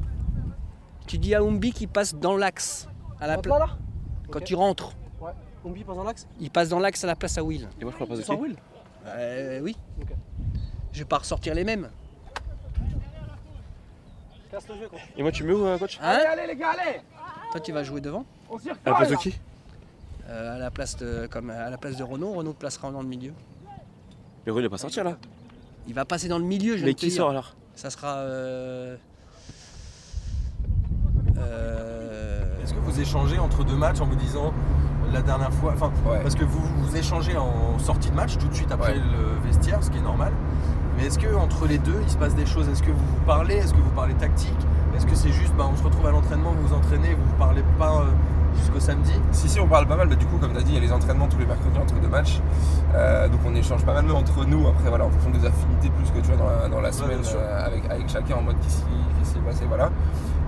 Tu 1.06 1.18
dis 1.18 1.34
à 1.34 1.40
Umbi 1.40 1.72
qu'il 1.72 1.88
passe 1.88 2.14
dans 2.14 2.36
l'axe. 2.36 2.88
À 3.20 3.26
la 3.26 3.36
Hop 3.36 3.42
pla- 3.44 3.58
là, 3.58 3.66
là 3.66 3.72
Quand 4.30 4.38
Ok. 4.38 4.44
tu 4.44 4.54
rentres, 4.54 4.92
Ouais. 5.20 5.30
Ombi 5.64 5.84
passe 5.84 5.96
dans 5.96 6.04
l'axe 6.04 6.26
il 6.40 6.50
passe 6.50 6.68
dans 6.68 6.78
l'axe 6.78 7.04
à 7.04 7.06
la 7.06 7.16
place 7.16 7.38
à 7.38 7.42
Will. 7.44 7.68
Et 7.80 7.84
moi 7.84 7.92
je 7.92 8.02
crois 8.04 8.06
pas 8.16 8.22
Sans 8.22 8.36
Will 8.36 8.56
Euh, 9.06 9.60
oui. 9.60 9.76
Je 10.92 10.98
vais 11.00 11.04
pas 11.04 11.18
ressortir 11.18 11.54
les 11.54 11.64
mêmes. 11.64 11.90
Casse 14.50 14.68
le 14.68 14.74
jeu, 14.76 14.88
quoi. 14.88 14.98
Et 15.16 15.22
moi 15.22 15.32
tu 15.32 15.44
mets 15.44 15.52
où, 15.52 15.64
euh, 15.64 15.78
coach 15.78 15.98
Hein 16.02 16.18
Allez, 16.30 16.46
les 16.46 16.56
gars, 16.56 16.70
allez 16.70 17.00
Toi, 17.52 17.60
tu 17.60 17.72
vas 17.72 17.82
jouer 17.82 18.00
devant 18.00 18.24
On 18.50 18.56
À 18.56 18.60
la 18.90 18.94
place 18.94 19.10
de 19.10 19.16
qui 19.16 19.34
euh, 20.26 20.54
à 20.56 20.58
la 20.58 20.70
place 20.70 20.96
de 20.96 21.26
comme 21.30 21.50
à 21.50 21.68
la 21.68 21.76
place 21.76 21.96
de 21.98 22.02
Renault. 22.02 22.32
Renault 22.32 22.54
te 22.54 22.58
placera 22.60 22.90
dans 22.90 23.02
le 23.02 23.08
milieu. 23.08 23.34
Mais 24.46 24.52
Renaud 24.52 24.60
il 24.60 24.64
va 24.64 24.70
pas 24.70 24.78
sortir 24.78 25.04
là. 25.04 25.18
Il 25.86 25.92
va 25.92 26.06
passer 26.06 26.28
dans 26.28 26.38
le 26.38 26.44
milieu. 26.44 26.78
Je 26.78 26.84
Mais 26.86 26.94
qui 26.94 27.10
sort 27.10 27.28
alors 27.28 27.54
Ça 27.74 27.90
sera. 27.90 28.16
euh, 28.20 28.96
euh, 31.44 32.42
Est-ce 32.62 32.74
que 32.74 32.80
vous 32.80 33.00
échangez 33.00 33.38
entre 33.38 33.64
deux 33.64 33.76
matchs 33.76 34.00
en 34.00 34.06
vous 34.06 34.16
disant 34.16 34.52
la 35.12 35.22
dernière 35.22 35.52
fois, 35.52 35.72
enfin 35.74 35.90
Ouais. 36.10 36.18
parce 36.22 36.34
que 36.34 36.44
vous 36.44 36.60
vous 36.78 36.96
échangez 36.96 37.36
en 37.36 37.78
sortie 37.78 38.10
de 38.10 38.16
match 38.16 38.36
tout 38.38 38.48
de 38.48 38.54
suite 38.54 38.72
après 38.72 38.92
Ouais. 38.94 38.98
le 38.98 39.46
vestiaire, 39.46 39.78
ce 39.82 39.90
qui 39.90 39.98
est 39.98 40.02
normal. 40.02 40.32
Mais 40.96 41.06
est-ce 41.06 41.18
que 41.18 41.34
entre 41.34 41.66
les 41.66 41.78
deux 41.78 41.98
il 42.02 42.10
se 42.10 42.16
passe 42.16 42.34
des 42.34 42.46
choses? 42.46 42.68
Est-ce 42.68 42.82
que 42.82 42.90
vous 42.90 42.96
vous 42.98 43.24
parlez? 43.26 43.54
Est-ce 43.56 43.74
que 43.74 43.80
vous 43.80 43.90
parlez 43.90 44.14
tactique? 44.14 44.56
Est-ce 44.96 45.06
que 45.06 45.14
c'est 45.14 45.32
juste 45.32 45.52
bah, 45.56 45.68
on 45.72 45.76
se 45.76 45.82
retrouve 45.82 46.06
à 46.06 46.10
l'entraînement, 46.10 46.52
vous 46.52 46.68
vous 46.68 46.74
entraînez, 46.74 47.14
vous 47.14 47.24
vous 47.24 47.36
parlez 47.36 47.62
pas 47.78 48.00
euh, 48.00 48.04
jusqu'au 48.60 48.78
samedi? 48.78 49.12
Si, 49.32 49.48
si, 49.48 49.58
on 49.58 49.66
parle 49.66 49.86
pas 49.88 49.96
mal, 49.96 50.06
mais 50.08 50.14
du 50.16 50.24
coup, 50.26 50.38
comme 50.38 50.52
tu 50.52 50.58
as 50.58 50.62
dit, 50.62 50.70
il 50.70 50.74
y 50.74 50.78
a 50.78 50.80
les 50.80 50.92
entraînements 50.92 51.26
tous 51.26 51.38
les 51.38 51.46
mercredis 51.46 51.78
entre 51.78 51.94
deux 52.00 52.06
matchs. 52.08 52.40
Euh, 52.94 53.28
donc 53.28 53.40
on 53.44 53.54
échange 53.56 53.84
pas 53.84 53.92
mal, 53.92 54.08
entre 54.12 54.44
nous, 54.46 54.68
après, 54.68 54.88
voilà, 54.88 55.04
en 55.06 55.10
fonction 55.10 55.30
des 55.30 55.44
affinités, 55.44 55.90
plus 55.90 56.10
que 56.12 56.24
tu 56.24 56.32
vois 56.32 56.36
dans 56.36 56.62
la, 56.62 56.68
dans 56.68 56.80
la 56.80 56.92
semaine, 56.92 57.20
euh, 57.34 57.66
avec, 57.66 57.84
avec 57.90 58.08
chacun 58.08 58.36
en 58.36 58.42
mode 58.42 58.58
qui 58.60 58.70
s'y 58.70 58.82
qui 59.20 59.28
s'y 59.28 59.38
est 59.38 59.40
passé, 59.40 59.64
voilà. 59.68 59.90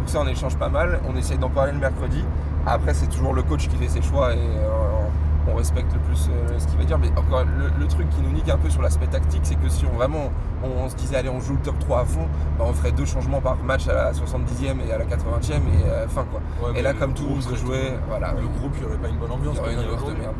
Donc 0.06 0.12
ça, 0.12 0.20
on 0.20 0.28
échange 0.28 0.56
pas 0.56 0.68
mal. 0.68 1.00
On 1.12 1.16
essaye 1.16 1.36
d'en 1.36 1.48
parler 1.48 1.72
le 1.72 1.78
mercredi. 1.80 2.22
Après, 2.64 2.94
c'est 2.94 3.08
toujours 3.08 3.34
le 3.34 3.42
coach 3.42 3.66
qui 3.66 3.74
fait 3.74 3.88
ses 3.88 4.02
choix 4.02 4.34
et 4.34 4.38
euh, 4.38 5.50
on 5.52 5.56
respecte 5.56 5.92
le 5.92 5.98
plus 5.98 6.28
euh, 6.30 6.56
ce 6.60 6.66
qu'il 6.68 6.78
va 6.78 6.84
dire. 6.84 6.96
Mais 6.96 7.08
encore, 7.18 7.42
le, 7.44 7.72
le 7.76 7.88
truc 7.88 8.08
qui 8.10 8.20
nous 8.22 8.30
nique 8.30 8.48
un 8.48 8.56
peu 8.56 8.70
sur 8.70 8.82
l'aspect 8.82 9.08
tactique, 9.08 9.40
c'est 9.42 9.56
que 9.56 9.68
si 9.68 9.84
on 9.84 9.96
vraiment 9.96 10.30
on, 10.62 10.84
on 10.84 10.88
se 10.88 10.94
disait, 10.94 11.16
allez, 11.16 11.28
on 11.28 11.40
joue 11.40 11.54
le 11.54 11.58
top 11.60 11.76
3 11.80 12.02
à 12.02 12.04
fond, 12.04 12.28
bah, 12.56 12.66
on 12.68 12.72
ferait 12.72 12.92
deux 12.92 13.04
changements 13.04 13.40
par 13.40 13.56
match 13.56 13.88
à 13.88 13.94
la 13.94 14.12
70e 14.12 14.76
et 14.88 14.92
à 14.92 14.98
la 14.98 15.06
80e 15.06 15.16
et 15.54 15.86
euh, 15.86 16.06
fin 16.06 16.24
quoi. 16.30 16.40
Ouais, 16.70 16.78
Et 16.78 16.82
là, 16.82 16.92
comme 16.94 17.12
tout 17.12 17.24
le 17.24 17.30
monde 17.30 17.42
serait 17.42 17.56
jouer, 17.56 17.94
voilà. 18.08 18.30
Le 18.40 18.46
groupe, 18.46 18.74
il 18.76 18.82
n'y 18.82 18.86
aurait 18.86 18.98
pas 19.02 19.08
une 19.08 19.16
bonne 19.16 19.30
Il 19.32 19.34
ambiance. 19.34 19.56
y 19.56 19.58
aurait 19.58 19.72
une 19.74 19.80
il 19.80 19.86
y 19.86 19.88
a 19.88 19.92
ambiance 19.92 20.08
de 20.14 20.20
merde. 20.20 20.34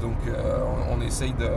Donc 0.00 0.16
euh, 0.28 0.62
on, 0.90 0.98
on 0.98 1.00
essaye 1.00 1.32
de, 1.32 1.48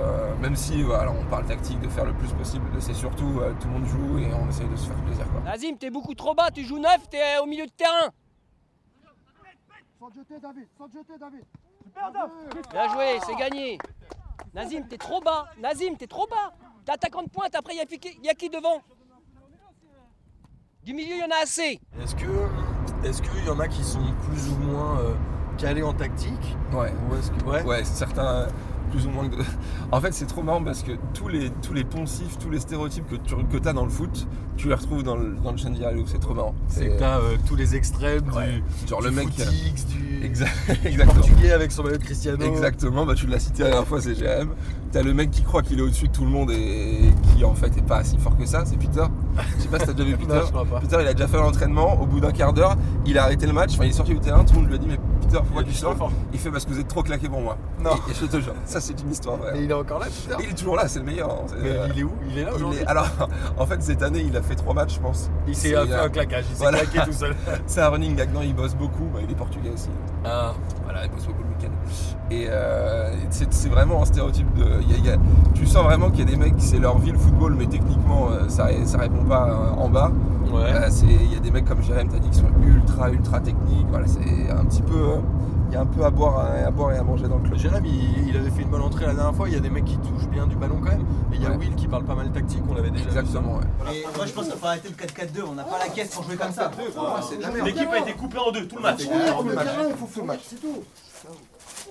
même 0.41 0.55
si 0.55 0.81
voilà, 0.84 1.12
on 1.12 1.25
parle 1.25 1.46
tactique, 1.46 1.79
de 1.81 1.89
faire 1.89 2.05
le 2.05 2.13
plus 2.13 2.31
possible, 2.34 2.65
c'est 2.79 2.93
surtout 2.93 3.39
euh, 3.41 3.53
tout 3.60 3.67
le 3.67 3.74
monde 3.74 3.86
joue 3.86 4.17
et 4.19 4.34
on 4.34 4.48
essaye 4.50 4.67
de 4.67 4.75
se 4.75 4.88
faire 4.88 4.96
plaisir 5.03 5.25
quoi. 5.31 5.41
Nazim, 5.41 5.75
t'es 5.77 5.89
beaucoup 5.89 6.15
trop 6.15 6.34
bas. 6.34 6.50
Tu 6.51 6.63
joues 6.63 6.79
neuf. 6.79 7.10
T'es 7.10 7.38
au 7.41 7.46
milieu 7.46 7.65
de 7.65 7.72
terrain. 7.72 8.10
Sans 10.00 10.10
te 10.10 10.15
jeter, 10.15 10.39
David, 10.41 10.67
sans 10.77 10.88
te 10.88 10.98
jeter, 10.98 11.13
David. 11.19 11.43
Bien 12.72 12.93
joué. 12.93 13.19
C'est 13.25 13.36
gagné. 13.36 13.77
Nazim, 14.53 14.84
t'es 14.88 14.98
trop 14.98 15.19
bas. 15.22 15.46
Nazim, 15.62 15.96
t'es 15.98 16.08
trop 16.08 16.25
bas. 16.27 16.53
T'es 16.86 16.93
attaquant 16.93 17.24
de 17.24 17.29
pointe. 17.29 17.53
Après, 17.55 17.74
il 17.74 17.77
y, 17.77 17.81
a 17.81 17.86
qui- 17.86 18.19
y 18.24 18.29
a 18.29 18.34
qui 18.34 18.50
devant? 18.50 18.81
Du 20.84 20.93
milieu, 20.93 21.15
il 21.15 21.19
y 21.19 21.24
en 21.24 21.29
a 21.38 21.43
assez. 21.43 21.79
Est-ce 22.01 22.15
que 22.15 22.48
est-ce 23.03 23.22
qu'il 23.22 23.46
y 23.46 23.50
en 23.50 23.60
a 23.60 23.67
qui 23.67 23.84
sont 23.84 24.00
plus 24.27 24.50
ou 24.50 24.55
moins 24.58 25.00
euh, 25.00 25.13
calés 25.60 25.84
en 25.84 25.94
tactique 25.94 26.56
Ouais. 26.74 26.92
Ou 27.12 27.16
est-ce 27.16 27.32
que 27.32 27.68
ouais, 27.68 27.82
certains 27.84 28.25
euh, 28.25 28.48
plus 28.92 29.06
ou 29.06 29.10
moins. 29.12 29.28
de- 29.28 29.36
En 29.92 30.00
fait, 30.01 30.13
c'est 30.13 30.25
trop 30.28 30.42
marrant 30.44 30.63
parce 30.63 30.84
que 30.84 30.92
tous 31.13 31.28
les, 31.28 31.50
tous 31.62 31.74
les 31.74 31.84
poncifs, 31.84 32.38
tous 32.39 32.50
les 32.50 32.60
stéréotypes 32.60 33.08
que 33.08 33.16
tu 33.16 33.36
que 33.36 33.68
as 33.68 33.74
dans 33.74 33.84
le 33.84 33.89
foot, 33.89 34.28
tu 34.58 34.68
les 34.68 34.74
retrouves 34.75 35.04
dans 35.04 35.16
le, 35.16 35.36
dans 35.44 35.51
le 35.51 35.58
c'est 36.06 36.20
trop 36.20 36.34
marrant. 36.34 36.54
C'est 36.68 36.88
que 36.89 37.00
t'as 37.00 37.18
euh, 37.20 37.36
tous 37.48 37.56
les 37.56 37.75
extrêmes 37.75 38.30
Ouais. 38.36 38.62
du, 38.82 38.88
Genre 38.88 39.01
du 39.01 39.08
le 39.08 39.12
mec. 39.13 39.25
footix, 39.30 39.86
du, 39.88 40.24
Exact- 40.24 40.51
du 40.68 40.72
Exactement. 40.88 41.13
portugais 41.22 41.51
avec 41.51 41.72
son 41.72 41.84
maillot 41.84 41.98
Cristiano. 42.00 42.46
Exactement, 42.46 43.06
bah 43.06 43.13
tu 43.16 43.25
l'as 43.28 43.39
cité 43.39 43.63
la 43.63 43.70
dernière 43.70 43.88
fois, 43.88 44.01
c'est 44.01 44.13
GM. 44.16 44.50
T'as 44.92 45.01
le 45.04 45.13
mec 45.13 45.32
qui 45.32 45.44
croit 45.44 45.62
qu'il 45.62 45.80
est 45.80 45.82
au-dessus 45.84 46.08
de 46.08 46.12
tout 46.13 46.24
le 46.24 46.30
monde 46.32 46.51
et 46.51 47.12
qui 47.36 47.44
en 47.46 47.54
fait 47.54 47.78
est 47.78 47.86
pas 47.86 48.04
si 48.04 48.18
fort 48.18 48.36
que 48.38 48.46
ça, 48.46 48.63
c'est 48.66 48.78
Peter. 48.78 49.04
Je 49.58 49.62
sais 49.63 49.70
pas 49.70 49.80
si 49.80 49.86
t'as 49.86 49.94
déjà 49.94 50.04
vu 50.10 50.18
Peter. 50.18 50.42
Non. 50.54 50.66
Peter 50.82 50.98
il 51.01 51.08
a 51.08 51.13
déjà 51.13 51.28
fait 51.28 51.38
l'entraînement, 51.38 52.00
au 52.01 52.06
bout 52.06 52.20
d'un 52.20 52.32
quart 52.32 52.54
d'heure, 52.54 52.75
il 53.06 53.18
a 53.18 53.24
arrêté 53.24 53.46
le 53.48 53.54
match, 53.54 53.74
enfin 53.75 53.86
il 53.86 53.89
est 53.92 53.94
sorti 53.94 54.13
du 54.13 54.20
terrain, 54.20 54.44
tout 54.44 54.54
le 54.56 54.60
monde 54.62 54.70
lui 54.70 54.75
a 54.75 54.78
dit 54.80 54.88
mais 54.89 54.98
Peter 55.29 55.43
Il 56.33 56.39
fait 56.39 56.51
parce 56.51 56.65
que 56.65 56.71
vous 56.71 56.79
êtes 56.79 56.88
trop 56.88 57.03
claqué 57.03 57.29
pour 57.29 57.41
moi. 57.41 57.57
Non. 57.79 57.91
Et, 58.07 58.12
et 58.12 58.13
je 58.13 58.25
te 58.25 58.39
jure, 58.39 58.53
ça 58.65 58.81
c'est 58.81 59.00
une 59.01 59.12
histoire 59.12 59.38
vraie. 59.38 59.59
Et 59.59 59.63
il 59.63 59.71
est 59.71 59.74
encore 59.74 60.00
là, 60.00 60.07
Peter 60.07 60.41
Et 60.41 60.45
il 60.45 60.51
est 60.51 60.55
toujours 60.55 60.75
là, 60.75 60.88
c'est 60.88 61.00
le 61.00 61.05
meilleur. 61.05 61.29
hein. 61.29 61.45
Mais 61.62 61.69
euh, 61.69 61.88
il 61.93 62.00
est 62.00 62.03
où? 62.03 62.12
Il 62.29 62.38
est 62.38 62.43
là 62.45 62.53
aujourd'hui? 62.53 62.83
Alors 62.86 63.07
en 63.57 63.65
fait 63.65 63.81
cette 63.81 64.03
année 64.03 64.21
il 64.27 64.36
a 64.36 64.41
fait 64.41 64.55
trois 64.55 64.74
matchs 64.74 64.95
je 64.95 65.00
pense. 65.00 65.29
Il 65.48 65.55
s'est 65.55 65.69
fait 65.69 65.75
euh, 65.75 66.05
un 66.05 66.09
claquage, 66.09 66.45
il 66.50 66.55
s'est 66.55 66.62
voilà. 66.63 66.79
claqué 66.86 67.09
tout 67.12 67.17
seul. 67.17 67.36
C'est 67.67 67.81
un 67.81 67.89
running 67.89 68.15
gag, 68.15 68.33
non 68.33 68.41
il 68.41 68.53
bosse 68.55 68.75
beaucoup, 68.75 69.05
bah, 69.13 69.19
il 69.24 69.31
est 69.31 69.36
portugais 69.36 69.69
aussi. 69.69 69.89
Ah, 70.25 70.54
Voilà. 70.89 71.08
Et 72.32 72.47
euh, 72.49 73.12
c'est 73.30 73.69
vraiment 73.69 74.02
un 74.02 74.06
stéréotype 74.06 74.52
de. 74.56 74.63
il 74.82 74.91
y 74.91 74.93
a- 74.93 74.97
il 74.97 75.06
y 75.06 75.10
a- 75.12 75.17
tu 75.54 75.65
sens 75.65 75.84
vraiment 75.84 76.10
qu'il 76.10 76.19
y 76.19 76.23
a 76.23 76.25
des 76.32 76.36
mecs, 76.38 76.54
c'est 76.58 76.80
leur 76.80 76.97
vie 76.99 77.12
le 77.12 77.17
football, 77.17 77.56
mais 77.58 77.65
techniquement 77.67 78.30
euh, 78.32 78.47
ça, 78.49 78.67
ça 78.86 78.97
répond 78.97 79.23
pas 79.23 79.49
euh, 79.49 79.82
en 79.82 79.89
bas. 79.89 80.12
ouais. 80.54 80.62
Euh, 80.73 80.89
Il 81.04 81.34
y 81.34 81.38
a 81.38 81.39
des 81.39 81.52
mecs 81.52 81.65
comme 81.65 81.82
Jérém, 81.84 82.08
t'as 82.10 82.19
dit, 82.19 82.30
qui 82.30 82.38
sont 82.39 82.45
ultra, 82.65 83.10
ultra 83.12 83.39
techniques. 83.39 83.88
Voilà, 83.89 84.08
c'est 84.08 84.49
un 84.52 84.65
petit 84.65 84.82
peu. 84.82 85.15
Il 85.69 85.73
y 85.73 85.75
a 85.77 85.82
un 85.82 85.86
peu 85.86 86.03
à 86.03 86.10
boire, 86.10 86.39
à, 86.39 86.45
à 86.67 86.71
boire 86.71 86.91
et 86.93 86.97
à 86.97 87.03
manger 87.03 87.27
dans 87.27 87.38
le 87.38 87.43
club. 87.43 87.58
Jérém, 87.60 87.86
il, 87.86 88.27
il 88.29 88.36
avait 88.36 88.49
fait 88.49 88.63
une 88.63 88.69
bonne 88.69 88.82
entrée 88.82 89.05
la 89.05 89.13
dernière 89.13 89.36
fois. 89.36 89.47
Il 89.47 89.53
y 89.53 89.58
a 89.58 89.60
des 89.60 89.69
mecs 89.69 89.86
qui 89.86 89.97
touchent 89.97 90.27
bien 90.27 90.47
du 90.47 90.55
ballon 90.55 90.77
quand 90.84 90.89
même. 90.89 91.05
Et 91.32 91.36
il 91.36 91.43
y 91.43 91.45
a 91.45 91.49
Ouais. 91.51 91.58
Will 91.58 91.75
qui 91.75 91.88
parle 91.88 92.05
pas 92.05 92.15
mal 92.15 92.32
tactique. 92.32 92.63
On 92.69 92.73
l'avait 92.73 92.89
déjà 92.89 93.05
vu 93.05 93.12
ça. 93.13 93.19
Exactement, 93.19 93.58
ouais. 93.58 93.95
Et 93.95 94.03
moi 94.15 94.25
je 94.25 94.32
pense 94.34 94.45
qu'il 94.45 94.55
faut 94.55 94.65
arrêter 94.65 94.89
le 94.89 94.95
4-4-2, 94.95 95.43
on 95.49 95.53
n'a 95.53 95.63
pas 95.63 95.79
la 95.79 95.89
caisse 95.89 96.10
pour 96.13 96.23
jouer 96.23 96.36
comme 96.38 96.51
ça. 96.51 96.71
merde. 97.53 97.65
L'équipe 97.65 97.89
a 97.91 97.99
été 97.99 98.13
coupée 98.13 98.38
en 98.38 98.51
deux, 98.51 98.67
tout 98.67 98.75
le 98.77 98.82
match. 98.82 98.99
Le 98.99 99.89
il 99.89 99.95
faut 99.95 100.08
finir, 100.08 100.34
c'est 100.43 100.60
tout. 100.62 100.84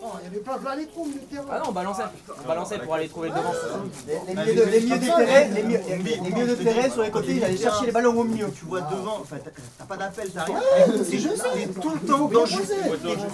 Oh, 0.00 0.06
il 0.20 0.24
y 0.24 0.26
avait 0.28 0.38
plein 0.38 0.56
de 0.56 0.78
les 0.80 0.86
trous, 0.86 1.06
le 1.12 1.20
terrain. 1.20 1.46
Ah 1.50 1.58
non, 1.58 1.64
on 1.68 1.72
balançait. 1.72 2.02
On 2.44 2.48
balançait 2.48 2.78
pour 2.78 2.94
aller 2.94 3.08
trouver 3.08 3.28
le 3.30 3.34
devant. 3.34 3.52
Les 4.26 4.34
milieux 4.34 4.54
de, 4.54 4.70
les 4.70 4.80
milieux 4.80 4.98
de 4.98 5.04
terrain, 5.04 5.54
les 5.54 5.62
milieux, 5.62 5.80
les 5.88 6.20
milieux 6.20 6.46
de 6.46 6.54
terrain 6.54 6.90
sur 6.90 7.02
les 7.02 7.10
côtés, 7.10 7.36
ils 7.36 7.44
allaient 7.44 7.56
chercher 7.56 7.86
les 7.86 7.92
ballons 7.92 8.16
au 8.18 8.24
milieu. 8.24 8.48
Tu 8.50 8.64
vois 8.64 8.80
devant, 8.82 9.18
enfin 9.20 9.36
t'as- 9.42 9.84
pas 9.84 9.96
d'appel, 9.96 10.30
t'as 10.32 10.44
rien. 10.44 10.60
C'est 11.04 11.18
juste, 11.18 11.44
t'es 11.52 11.66
tout 11.68 11.90
le 11.90 12.00
temps 12.00 12.28
dans 12.28 12.40
le 12.40 12.46
jeu. 12.46 12.62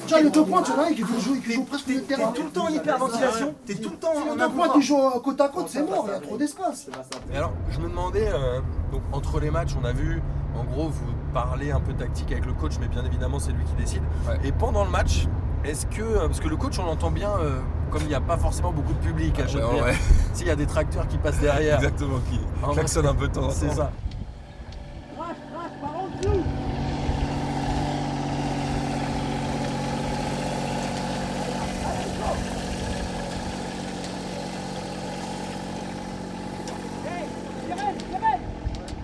Tiens, 0.06 0.20
les 0.22 0.30
deux 0.30 0.44
points, 0.44 0.62
tu 0.62 0.72
vois, 0.72 0.88
qui 0.88 0.98
joue, 0.98 1.20
jouer, 1.20 1.38
qui 1.40 1.52
joue 1.52 1.64
presque 1.64 1.88
le 1.88 2.02
T'es 2.02 2.16
tout 2.16 2.42
le 2.42 2.50
temps 2.50 2.64
en 2.64 2.68
hyperventilation, 2.68 3.54
t'es 3.66 3.74
tout 3.74 3.90
le 3.90 3.96
temps 3.96 4.12
en 4.30 4.36
deux 4.36 4.48
points 4.50 4.68
qui 4.70 4.82
jouent 4.82 5.06
à 5.06 5.20
côte 5.20 5.40
à 5.40 5.48
côte, 5.48 5.68
c'est 5.68 5.82
mort, 5.82 6.04
il 6.08 6.12
y 6.12 6.16
a 6.16 6.20
trop 6.20 6.36
d'espace. 6.36 6.86
Et 7.32 7.36
alors, 7.36 7.52
je 7.70 7.78
me 7.80 7.88
demandais, 7.88 8.28
euh, 8.28 8.60
donc 8.92 9.02
entre 9.12 9.40
les 9.40 9.50
matchs, 9.50 9.72
on 9.80 9.84
a 9.84 9.92
vu, 9.92 10.22
en 10.58 10.64
gros, 10.64 10.88
vous 10.88 11.12
parlez 11.32 11.70
un 11.70 11.80
peu 11.80 11.92
tactique 11.94 12.30
avec 12.32 12.46
le 12.46 12.52
coach, 12.52 12.72
mais 12.80 12.88
bien 12.88 13.04
évidemment, 13.04 13.38
c'est 13.38 13.52
lui 13.52 13.64
qui 13.64 13.74
décide. 13.74 14.02
Et 14.44 14.52
pendant 14.52 14.84
le 14.84 14.90
match, 14.90 15.26
est-ce 15.64 15.86
que, 15.86 16.02
euh, 16.02 16.26
parce 16.26 16.40
que 16.40 16.48
le 16.48 16.56
coach, 16.56 16.78
on 16.78 16.84
l'entend 16.84 17.10
bien, 17.10 17.30
euh, 17.40 17.58
comme 17.90 18.02
il 18.02 18.08
n'y 18.08 18.14
a 18.14 18.20
pas 18.20 18.36
forcément 18.36 18.72
beaucoup 18.72 18.92
de 18.92 18.98
public 18.98 19.38
à 19.38 19.42
Ouais, 19.42 19.48
Genève, 19.48 19.84
ouais, 19.84 19.94
s'il 20.34 20.46
y 20.46 20.50
a 20.50 20.56
des 20.56 20.66
tracteurs 20.66 21.08
qui 21.08 21.18
passent 21.18 21.40
derrière, 21.40 21.76
exactement, 21.76 22.18
qui 22.30 22.40
En 22.62 22.70
un 22.72 23.14
peu 23.14 23.28
de 23.28 23.32
temps 23.32 23.42
en 23.44 23.46
temps. 23.48 23.50
c'est 23.50 23.70
ça. 23.70 23.90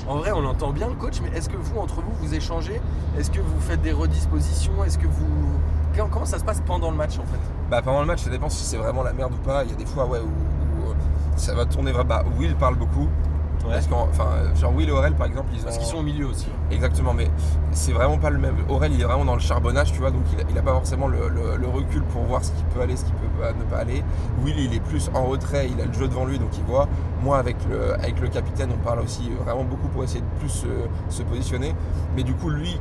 En 0.08 0.16
vrai, 0.16 0.32
on 0.32 0.40
l'entend 0.40 0.72
bien, 0.72 0.88
le 0.88 0.94
coach, 0.94 1.20
mais 1.22 1.38
est-ce 1.38 1.48
que 1.48 1.56
vous, 1.56 1.78
entre 1.78 2.02
vous, 2.02 2.10
vous 2.18 2.34
échangez? 2.34 2.80
Est-ce 3.16 3.30
que 3.30 3.38
vous 3.40 3.60
faites 3.60 3.80
des 3.80 3.92
redispositions? 3.92 4.82
Est-ce 4.82 4.98
que 4.98 5.06
vous. 5.06 5.60
Comment- 5.96 6.08
Comment 6.10 6.24
ça 6.26 6.38
se 6.38 6.44
passe 6.44 6.60
pendant 6.66 6.90
le 6.90 6.96
match 6.96 7.18
en 7.18 7.22
fait? 7.24 7.38
Bah 7.70 7.82
pendant 7.82 8.00
le 8.00 8.06
match, 8.06 8.22
ça 8.22 8.30
dépend 8.30 8.48
si 8.48 8.64
c'est 8.64 8.76
vraiment 8.76 9.02
la 9.02 9.12
merde 9.12 9.32
ou 9.32 9.46
pas. 9.46 9.64
Il 9.64 9.70
y 9.70 9.74
a 9.74 9.76
des 9.76 9.86
fois 9.86 10.06
ouais, 10.06 10.18
où, 10.20 10.22
où, 10.24 10.90
euh, 10.90 10.94
ça 11.36 11.54
va 11.54 11.64
tourner 11.66 11.92
vraiment. 11.92 12.08
Bah, 12.08 12.24
Will 12.38 12.54
parle 12.56 12.76
beaucoup. 12.76 13.08
Parce 13.68 13.86
enfin, 13.92 14.24
genre 14.58 14.74
Will 14.74 14.88
et 14.88 14.92
Aurel 14.92 15.14
par 15.14 15.26
exemple, 15.26 15.48
ils 15.52 15.60
ont. 15.60 15.64
Parce 15.64 15.76
qu'ils 15.76 15.86
sont 15.86 15.98
au 15.98 16.02
milieu 16.02 16.26
aussi. 16.26 16.48
Exactement, 16.70 17.12
mais 17.12 17.30
c'est 17.72 17.92
vraiment 17.92 18.16
pas 18.16 18.30
le 18.30 18.38
même. 18.38 18.54
Aurel, 18.70 18.90
il 18.94 19.00
est 19.00 19.04
vraiment 19.04 19.26
dans 19.26 19.34
le 19.34 19.40
charbonnage, 19.40 19.92
tu 19.92 19.98
vois, 20.00 20.10
donc 20.10 20.22
il 20.32 20.40
a, 20.40 20.44
il 20.50 20.56
a 20.58 20.62
pas 20.62 20.72
forcément 20.72 21.06
le, 21.08 21.28
le- 21.28 21.56
le 21.58 21.68
recul 21.68 22.02
pour 22.04 22.22
voir 22.22 22.42
ce 22.42 22.52
qui 22.52 22.64
peut 22.74 22.80
aller, 22.80 22.96
ce 22.96 23.04
qui 23.04 23.12
peut 23.12 23.28
pas- 23.38 23.52
ne 23.52 23.62
pas 23.64 23.76
aller. 23.76 24.02
Will, 24.42 24.58
il 24.58 24.72
est 24.74 24.80
plus 24.80 25.10
en 25.12 25.24
retrait, 25.26 25.68
il 25.70 25.78
a 25.78 25.84
le 25.84 25.92
jeu 25.92 26.08
devant 26.08 26.24
lui, 26.24 26.38
donc 26.38 26.56
il 26.56 26.64
voit. 26.64 26.88
Moi, 27.22 27.36
avec 27.36 27.56
le, 27.68 27.92
avec 27.94 28.18
le 28.18 28.28
capitaine, 28.28 28.70
on 28.74 28.82
parle 28.82 29.00
aussi 29.00 29.30
vraiment 29.44 29.64
beaucoup 29.64 29.88
pour 29.88 30.02
essayer 30.04 30.22
de 30.22 30.38
plus 30.40 30.48
se, 30.48 30.66
se 31.10 31.22
positionner. 31.22 31.74
Mais 32.16 32.22
du 32.22 32.32
coup, 32.32 32.48
lui, 32.48 32.80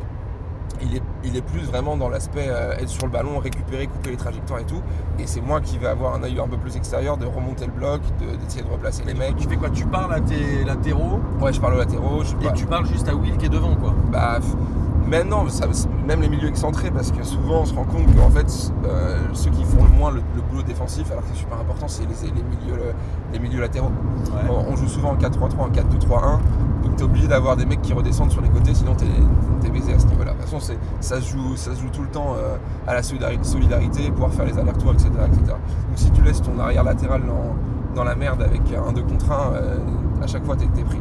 il 0.81 0.95
est, 0.97 1.01
il 1.23 1.35
est 1.35 1.41
plus 1.41 1.61
vraiment 1.61 1.97
dans 1.97 2.09
l'aspect 2.09 2.47
euh, 2.47 2.77
être 2.77 2.89
sur 2.89 3.05
le 3.05 3.11
ballon, 3.11 3.37
récupérer, 3.39 3.87
couper 3.87 4.11
les 4.11 4.17
trajectoires 4.17 4.59
et 4.59 4.65
tout. 4.65 4.81
Et 5.19 5.27
c'est 5.27 5.41
moi 5.41 5.61
qui 5.61 5.77
vais 5.77 5.87
avoir 5.87 6.15
un 6.15 6.23
œil 6.23 6.39
un 6.39 6.47
peu 6.47 6.57
plus 6.57 6.75
extérieur, 6.77 7.17
de 7.17 7.25
remonter 7.25 7.65
le 7.65 7.71
bloc, 7.71 8.01
de- 8.19 8.35
d'essayer 8.37 8.63
de, 8.63 8.69
replacer 8.71 9.03
les 9.05 9.13
mecs. 9.13 9.35
Tu 9.37 9.47
fais 9.47 9.57
quoi? 9.57 9.69
Tu 9.69 9.85
parles 9.85 10.13
à 10.13 10.21
tes 10.21 10.63
latéraux? 10.65 11.19
Ouais, 11.41 11.51
je 11.53 11.59
parle 11.59 11.73
aux 11.75 11.79
latéraux. 11.79 12.23
Je, 12.23 12.31
et 12.45 12.47
bah, 12.49 12.53
tu 12.55 12.65
parles 12.65 12.85
juste 12.85 13.07
à 13.09 13.15
Will 13.15 13.37
qui 13.37 13.45
est 13.47 13.49
devant 13.49 13.75
quoi. 13.75 13.93
bah, 14.11 14.39
maintenant, 15.07 15.47
ça- 15.49 15.67
même 16.09 16.21
les 16.23 16.29
milieux 16.29 16.47
excentrés, 16.47 16.89
parce 16.89 17.11
que 17.11 17.23
souvent 17.23 17.61
on 17.61 17.65
se 17.65 17.73
rend 17.75 17.83
compte 17.83 18.07
qu'en 18.15 18.31
fait, 18.31 18.73
euh, 18.85 19.19
ceux 19.33 19.51
qui 19.51 19.63
font 19.63 19.83
le 19.83 19.89
moins 19.91 20.09
le, 20.09 20.21
le 20.35 20.41
boulot 20.41 20.63
défensif, 20.63 21.09
alors 21.11 21.21
que 21.21 21.29
c'est 21.33 21.39
super 21.39 21.59
important, 21.59 21.87
c'est 21.87 22.01
les, 22.03 22.27
les 22.31 22.43
milieux, 22.43 22.81
les 23.31 23.37
milieux 23.39 23.61
latéraux. 23.61 23.91
Ouais. 24.33 24.49
On, 24.49 24.73
on 24.73 24.75
joue 24.75 24.87
souvent 24.87 25.11
en 25.11 25.15
4-3-3, 25.17 25.59
en 25.59 25.69
4-2-3-1, 25.69 26.39
donc 26.83 26.95
tu 26.95 27.01
es 27.01 27.05
obligé 27.05 27.27
d'avoir 27.27 27.55
des 27.57 27.65
mecs 27.67 27.83
qui 27.83 27.93
redescendent 27.93 28.31
sur 28.31 28.41
les 28.41 28.49
côtés, 28.49 28.73
sinon 28.73 28.95
tu 28.95 29.05
es, 29.05 29.69
baisé 29.69 29.93
à 29.93 29.99
ce 29.99 30.07
niveau-là. 30.07 30.31
De 30.33 30.37
toute 30.37 30.49
façon, 30.49 30.73
ça 30.99 31.21
se, 31.21 31.29
joue, 31.31 31.55
ça 31.55 31.75
se 31.75 31.79
joue 31.81 31.89
tout 31.93 32.01
le 32.01 32.07
temps 32.07 32.33
euh, 32.35 32.57
à 32.87 32.95
la 32.95 33.01
solidari- 33.03 33.37
solidarité, 33.43 34.09
pouvoir 34.09 34.31
faire 34.33 34.45
les 34.45 34.57
allers-retours, 34.57 34.93
etc., 34.93 35.09
etc. 35.27 35.41
Donc 35.47 35.57
si 35.95 36.09
tu 36.09 36.23
laisses 36.23 36.41
ton 36.41 36.57
arrière 36.59 36.83
latéral 36.83 37.21
dans, 37.21 37.53
dans 37.95 38.03
la 38.03 38.15
merde 38.15 38.41
avec 38.41 38.61
un 38.73 38.91
2 38.93 39.03
contre 39.03 39.31
1, 39.31 39.35
euh, 39.53 39.77
à 40.23 40.27
chaque 40.27 40.43
fois 40.43 40.55
t'es 40.55 40.65
es 40.65 40.83
pris. 40.83 40.97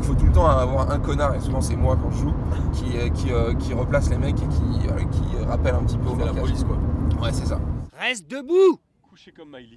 Il 0.00 0.06
faut 0.06 0.14
tout 0.14 0.24
le 0.24 0.32
temps 0.32 0.46
avoir 0.46 0.90
un 0.90 0.98
connard, 0.98 1.34
et 1.34 1.40
souvent 1.40 1.60
c'est 1.60 1.76
moi 1.76 1.96
quand 2.02 2.10
je 2.10 2.20
joue, 2.20 2.34
qui, 2.72 2.96
euh, 2.96 3.10
qui, 3.10 3.30
euh, 3.30 3.52
qui 3.54 3.74
replace 3.74 4.08
les 4.08 4.16
mecs 4.16 4.36
et 4.36 4.48
qui, 4.48 4.88
euh, 4.88 5.04
qui 5.04 5.44
rappelle 5.44 5.74
un 5.74 5.84
petit 5.84 5.98
peu 5.98 6.08
au 6.08 6.16
la 6.16 6.32
police 6.32 6.64
quoi. 6.64 6.78
Ouais, 7.22 7.32
c'est 7.32 7.46
ça. 7.46 7.60
Reste 7.98 8.26
debout 8.30 8.80
Couché 9.08 9.30
comme 9.30 9.50
Miley. 9.50 9.76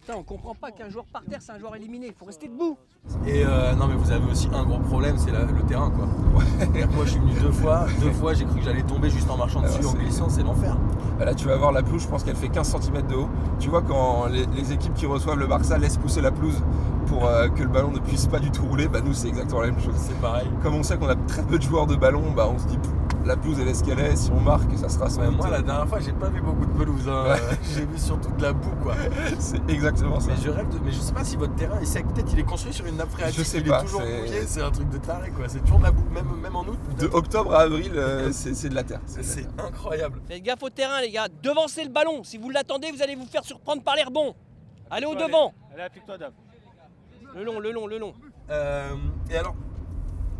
Putain, 0.00 0.18
on 0.18 0.22
comprend 0.22 0.54
pas 0.54 0.70
qu'un 0.70 0.90
joueur 0.90 1.06
par 1.06 1.24
terre, 1.24 1.40
c'est 1.40 1.52
un 1.52 1.58
joueur 1.58 1.74
éliminé. 1.74 2.08
Il 2.08 2.12
faut 2.12 2.26
rester 2.26 2.46
debout. 2.46 2.78
Et 3.26 3.44
euh, 3.44 3.74
non 3.74 3.88
mais 3.88 3.94
vous 3.94 4.10
avez 4.12 4.30
aussi 4.30 4.48
un 4.52 4.64
gros 4.64 4.78
problème, 4.78 5.16
c'est 5.18 5.30
le 5.32 5.62
terrain 5.66 5.90
quoi. 5.90 6.06
Moi 6.94 7.04
je 7.04 7.10
suis 7.10 7.18
venu 7.20 7.32
deux 7.40 7.50
fois, 7.50 7.86
deux 8.00 8.12
fois 8.12 8.34
j'ai 8.34 8.44
cru 8.44 8.58
que 8.58 8.64
j'allais 8.64 8.82
tomber 8.82 9.10
juste 9.10 9.28
en 9.30 9.36
marchant 9.36 9.62
Ah, 9.64 9.68
dessus, 9.68 9.84
en 9.86 9.92
glissant, 9.94 10.28
c'est 10.28 10.42
l'enfer. 10.42 10.76
Bah 11.18 11.24
Là, 11.24 11.34
tu 11.34 11.46
vas 11.46 11.56
voir 11.56 11.72
la 11.72 11.82
pelouse, 11.82 12.02
je 12.02 12.08
pense 12.08 12.22
qu'elle 12.24 12.36
fait 12.36 12.48
15 12.48 12.76
cm 12.80 13.06
de 13.06 13.14
haut. 13.14 13.28
Tu 13.58 13.68
vois, 13.68 13.82
quand 13.82 14.26
les, 14.26 14.46
les 14.56 14.72
équipes 14.72 14.94
qui 14.94 15.06
reçoivent 15.06 15.38
le 15.38 15.46
Barça 15.46 15.78
laissent 15.78 15.96
pousser 15.96 16.20
la 16.20 16.30
pelouse 16.30 16.62
pour 17.06 17.26
euh, 17.26 17.48
que 17.48 17.62
le 17.62 17.68
ballon 17.68 17.90
ne 17.90 17.98
puisse 18.00 18.26
pas 18.26 18.38
du 18.38 18.50
tout 18.50 18.64
rouler, 18.66 18.86
bah 18.86 19.00
nous, 19.04 19.14
c'est 19.14 19.28
exactement 19.28 19.62
la 19.62 19.68
même 19.68 19.80
chose. 19.80 19.94
C'est 19.96 20.20
pareil. 20.20 20.48
Comme 20.62 20.74
on 20.74 20.82
sait 20.82 20.96
qu'on 20.98 21.08
a 21.08 21.16
très 21.16 21.42
peu 21.42 21.58
de 21.58 21.62
joueurs 21.62 21.86
de 21.86 21.96
ballon, 21.96 22.22
bah 22.36 22.48
on 22.52 22.58
se 22.58 22.66
dit, 22.66 22.78
la 23.26 23.36
pelouse, 23.36 23.58
elle 23.60 23.68
est 23.68 23.74
ce 23.74 23.84
qu'elle 23.84 23.98
est. 23.98 24.16
Si 24.16 24.30
on 24.30 24.40
marque, 24.40 24.70
ça 24.76 24.88
sera 24.88 25.10
sans 25.10 25.20
Ouais, 25.20 25.26
doute- 25.28 25.36
moi 25.36 25.50
la 25.50 25.62
dernière 25.62 25.86
fois 25.88 25.98
j'ai 26.00 26.12
pas 26.12 26.28
vu 26.28 26.40
beaucoup 26.40 26.64
de 26.66 26.72
pelouse, 26.78 27.08
hein. 27.08 27.24
Ouais. 27.34 27.56
j'ai 27.74 27.84
vu 27.84 27.98
surtout 27.98 28.30
de 28.32 28.42
la 28.42 28.52
boue 28.52 28.74
quoi. 28.82 28.94
C'est 29.38 29.68
exactement 29.68 30.20
ça. 30.20 30.30
Mais 30.30 30.42
je 30.42 30.50
rêve 30.50 30.68
de. 30.68 30.78
Mais 30.84 30.92
je 30.92 30.98
sais 31.00 31.12
pas 31.12 31.24
si 31.24 31.36
votre 31.36 31.54
terrain 31.56 31.78
il 31.80 31.86
sait 31.86 32.02
peut-être 32.02 32.32
il 32.32 32.38
est 32.38 32.44
construit 32.44 32.72
sur 32.72 32.86
une 32.86 32.96
nappe 32.96 33.10
phréatique, 33.10 33.38
Je 33.38 33.44
sais 33.44 33.58
il 33.58 33.64
pas, 33.68 33.80
est 33.80 33.84
toujours 33.84 34.02
c'est- 34.02 34.18
mouillé, 34.20 34.46
c'est 34.46 34.62
un 34.62 34.70
truc 34.70 34.88
de 34.88 34.98
taré 34.98 35.30
quoi. 35.30 35.48
C'est 35.48 35.60
toujours 35.60 35.78
de 35.78 35.84
la 35.84 35.90
boue, 35.90 36.04
même, 36.12 36.28
même 36.40 36.56
en 36.56 36.62
août. 36.64 36.78
De 36.98 37.06
octobre 37.08 37.54
à 37.54 37.62
avril, 37.62 37.92
euh, 37.96 38.30
c'est 38.32 38.68
de 38.68 38.74
la 38.74 38.84
terre. 38.84 39.00
C'est 39.06 39.46
incroyable. 39.58 40.20
Faites 40.28 40.42
gaffe 40.42 40.62
au 40.62 40.70
terrain, 40.70 41.00
les 41.00 41.10
gars. 41.10 41.26
Devancez 41.42 41.84
le 41.84 41.90
ballon. 41.90 42.22
Si 42.24 42.38
vous 42.38 42.50
l'attendez, 42.50 42.90
vous 42.92 43.02
allez 43.02 43.14
vous 43.16 43.26
faire 43.26 43.44
surprendre 43.44 43.82
par 43.82 43.96
l'air 43.96 44.10
bon. 44.10 44.34
Allez 44.90 45.06
au 45.06 45.14
devant. 45.14 45.52
Allez, 45.74 45.82
applique-toi, 45.82 46.16
Dave. 46.16 46.32
Le 47.34 47.44
long, 47.44 47.58
le 47.60 47.72
long, 47.72 47.86
le 47.86 47.98
long. 47.98 48.14
Euh, 48.50 48.94
et 49.30 49.36
alors, 49.36 49.54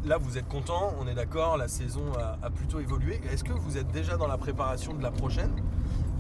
là 0.07 0.19
vous 0.19 0.39
êtes 0.39 0.49
content, 0.49 0.93
on 1.03 1.09
est 1.09 1.15
d'accord, 1.15 1.57
la 1.57 1.69
saison 1.69 2.03
a, 2.19 2.45
a 2.47 2.51
plutôt 2.51 2.79
évolué. 2.81 3.21
Est-ce 3.33 3.45
que 3.45 3.53
vous 3.53 3.77
êtes 3.77 3.91
déjà 3.93 4.17
dans 4.17 4.27
la 4.29 4.37
préparation 4.39 4.95
de 4.95 5.03
la 5.03 5.11
prochaine? 5.11 5.51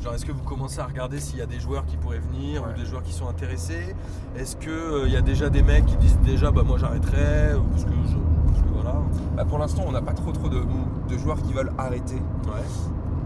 Genre, 0.03 0.13
est-ce 0.15 0.27
que 0.27 0.33
vous 0.33 0.43
commencez 0.43 0.79
à 0.81 0.85
regarder 0.85 1.19
s'il 1.21 1.39
y 1.39 1.43
a 1.43 1.47
des 1.47 1.59
joueurs 1.59 1.87
qui 1.87 1.97
pourraient 1.97 2.19
venir 2.19 2.63
Ouais. 2.63 2.69
ou 2.75 2.79
des 2.81 2.85
joueurs 2.87 3.03
qui 3.03 3.13
sont 3.13 3.29
intéressés? 3.29 3.95
Est-ce 4.37 4.57
qu'il 4.57 5.11
y 5.11 5.17
a 5.17 5.23
déjà 5.23 5.49
des 5.49 5.63
mecs 5.63 5.87
qui 5.87 5.97
disent 5.97 6.19
déjà 6.21 6.51
bah 6.51 6.63
moi 6.67 6.77
j'arrêterai 6.79 7.53
parce 7.71 7.85
que, 7.85 7.91
je, 7.91 8.17
parce 8.47 8.61
que 8.63 8.69
voilà 8.75 8.95
Bah, 9.37 9.45
pour 9.45 9.59
l'instant, 9.59 9.85
on 9.87 9.93
n'a 9.93 10.03
pas 10.03 10.13
trop 10.13 10.33
trop 10.33 10.49
de, 10.49 10.61
de 11.09 11.19
joueurs 11.19 11.41
qui 11.43 11.53
veulent 11.55 11.73
arrêter. 11.79 12.17
Ouais. 12.47 12.63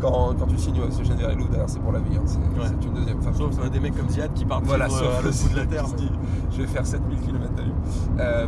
Quand, 0.01 0.35
quand 0.39 0.47
tu 0.47 0.57
signes 0.57 0.81
au 0.81 0.91
Sogène 0.91 1.17
Verelou, 1.19 1.47
d'ailleurs, 1.49 1.69
c'est 1.69 1.81
pour 1.81 1.93
la 1.93 1.99
vie. 1.99 2.17
hein. 2.17 2.23
C'est 2.25 2.39
Ouais. 2.39 2.69
une 2.83 2.95
deuxième. 2.95 3.19
Enfin, 3.19 3.33
Sauf 3.35 3.59
euh, 3.63 3.69
des 3.69 3.81
mecs 3.81 3.95
comme 3.97 4.09
Ziad 4.09 4.33
qui 4.33 4.45
partent 4.47 4.65
Voilà, 4.65 4.89
sauf 4.89 5.03
euh, 5.03 5.19
à 5.19 5.23
l'autre 5.23 5.43
bout 5.43 5.53
de 5.55 5.57
la 5.59 5.67
terre. 5.67 5.85
je 6.53 6.63
vais 6.63 6.67
faire 6.69 6.87
7000 6.87 7.21
km 7.21 7.53
d'aller. 7.55 7.73
Euh, 8.21 8.47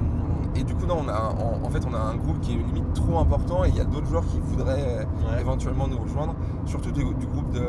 et 0.54 0.64
du 0.64 0.74
coup, 0.74 0.86
non, 0.86 0.98
on 1.04 1.08
a, 1.08 1.18
en, 1.20 1.64
en 1.66 1.70
fait, 1.70 1.82
on 1.90 1.94
a 1.94 1.98
un 1.98 2.16
groupe 2.16 2.40
qui 2.40 2.52
est 2.52 2.56
limite 2.56 2.92
trop 2.94 3.18
important 3.18 3.64
et 3.64 3.68
il 3.68 3.76
y 3.76 3.80
a 3.80 3.84
d'autres 3.84 4.06
joueurs 4.06 4.26
qui 4.26 4.38
voudraient 4.40 5.00
euh, 5.00 5.04
Ouais. 5.32 5.40
éventuellement 5.40 5.86
nous 5.88 5.98
rejoindre, 5.98 6.34
surtout 6.66 6.92
du, 6.92 7.04
du 7.14 7.26
groupe 7.26 7.50
de. 7.52 7.62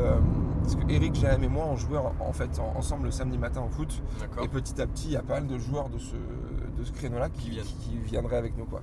Parce 0.62 0.76
que 0.76 0.90
Eric, 0.90 1.14
JM 1.14 1.42
et 1.44 1.48
moi, 1.48 1.66
on 1.70 1.76
jouait 1.76 1.98
en, 1.98 2.12
en 2.20 2.32
fait 2.32 2.58
en- 2.58 2.78
ensemble 2.78 3.04
le 3.04 3.10
samedi 3.10 3.36
matin 3.38 3.62
au 3.66 3.68
foot. 3.70 4.02
Et 4.42 4.48
petit 4.48 4.80
à 4.80 4.86
petit, 4.86 5.08
il 5.08 5.12
y 5.12 5.16
a 5.16 5.22
pas 5.22 5.34
mal 5.34 5.46
de 5.46 5.58
joueurs 5.58 5.88
de 5.90 5.98
ce, 5.98 6.14
de 6.14 6.84
ce 6.84 6.90
créneau-là 6.92 7.28
qui, 7.28 7.42
Qui 7.44 7.50
viennent. 7.50 7.64
qui 7.80 7.96
viendraient 7.98 8.36
avec 8.38 8.56
nous. 8.56 8.64
Quoi. 8.64 8.80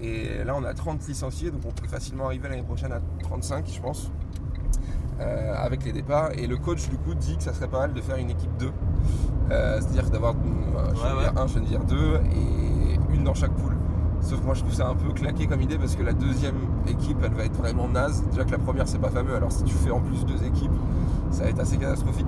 Et 0.00 0.44
là, 0.44 0.54
on 0.56 0.64
a 0.64 0.74
30 0.74 1.06
licenciés, 1.08 1.50
donc 1.50 1.62
on 1.66 1.70
peut 1.70 1.88
facilement 1.88 2.26
arriver 2.26 2.48
l'année 2.50 2.62
prochaine 2.62 2.92
à 2.92 3.00
35, 3.22 3.66
je 3.72 3.80
pense, 3.80 4.10
euh, 5.20 5.54
avec 5.56 5.84
les 5.84 5.92
départs. 5.92 6.30
Et 6.36 6.46
le 6.46 6.56
coach, 6.58 6.88
du 6.90 6.96
coup, 6.98 7.14
dit 7.14 7.36
que 7.38 7.42
ça 7.42 7.52
serait 7.54 7.68
pas 7.68 7.80
mal 7.80 7.94
de 7.94 8.00
faire 8.00 8.16
une 8.16 8.30
équipe 8.30 8.54
2. 8.58 8.70
Euh, 9.50 9.80
C'est-à-dire 9.80 10.10
d'avoir 10.10 10.34
euh, 10.34 10.90
je 10.94 11.00
Ouais, 11.02 11.14
veux 11.14 11.20
dire 11.32 11.38
un, 11.42 11.46
je 11.46 11.54
veux 11.54 11.60
dire 11.62 11.84
deux, 11.84 12.16
et 12.32 12.77
une 13.18 13.24
dans 13.24 13.34
chaque 13.34 13.52
poule. 13.52 13.76
Sauf 14.20 14.40
que 14.40 14.44
moi, 14.46 14.54
je 14.54 14.60
trouve 14.60 14.74
ça 14.74 14.88
un 14.88 14.94
peu 14.94 15.12
claqué 15.12 15.46
comme 15.46 15.60
idée 15.60 15.78
parce 15.78 15.94
que 15.94 16.02
la 16.02 16.12
deuxième 16.12 16.56
équipe, 16.88 17.18
elle 17.22 17.34
va 17.34 17.44
être 17.44 17.56
vraiment 17.56 17.88
naze. 17.88 18.24
Déjà 18.30 18.44
que 18.44 18.50
la 18.50 18.58
première, 18.58 18.88
c'est 18.88 18.98
pas 18.98 19.10
fameux, 19.10 19.34
alors 19.34 19.52
si 19.52 19.62
tu 19.62 19.74
fais 19.74 19.90
en 19.90 20.00
plus 20.00 20.24
deux 20.24 20.44
équipes, 20.44 20.72
ça 21.30 21.44
va 21.44 21.50
être 21.50 21.60
assez 21.60 21.76
catastrophique. 21.76 22.26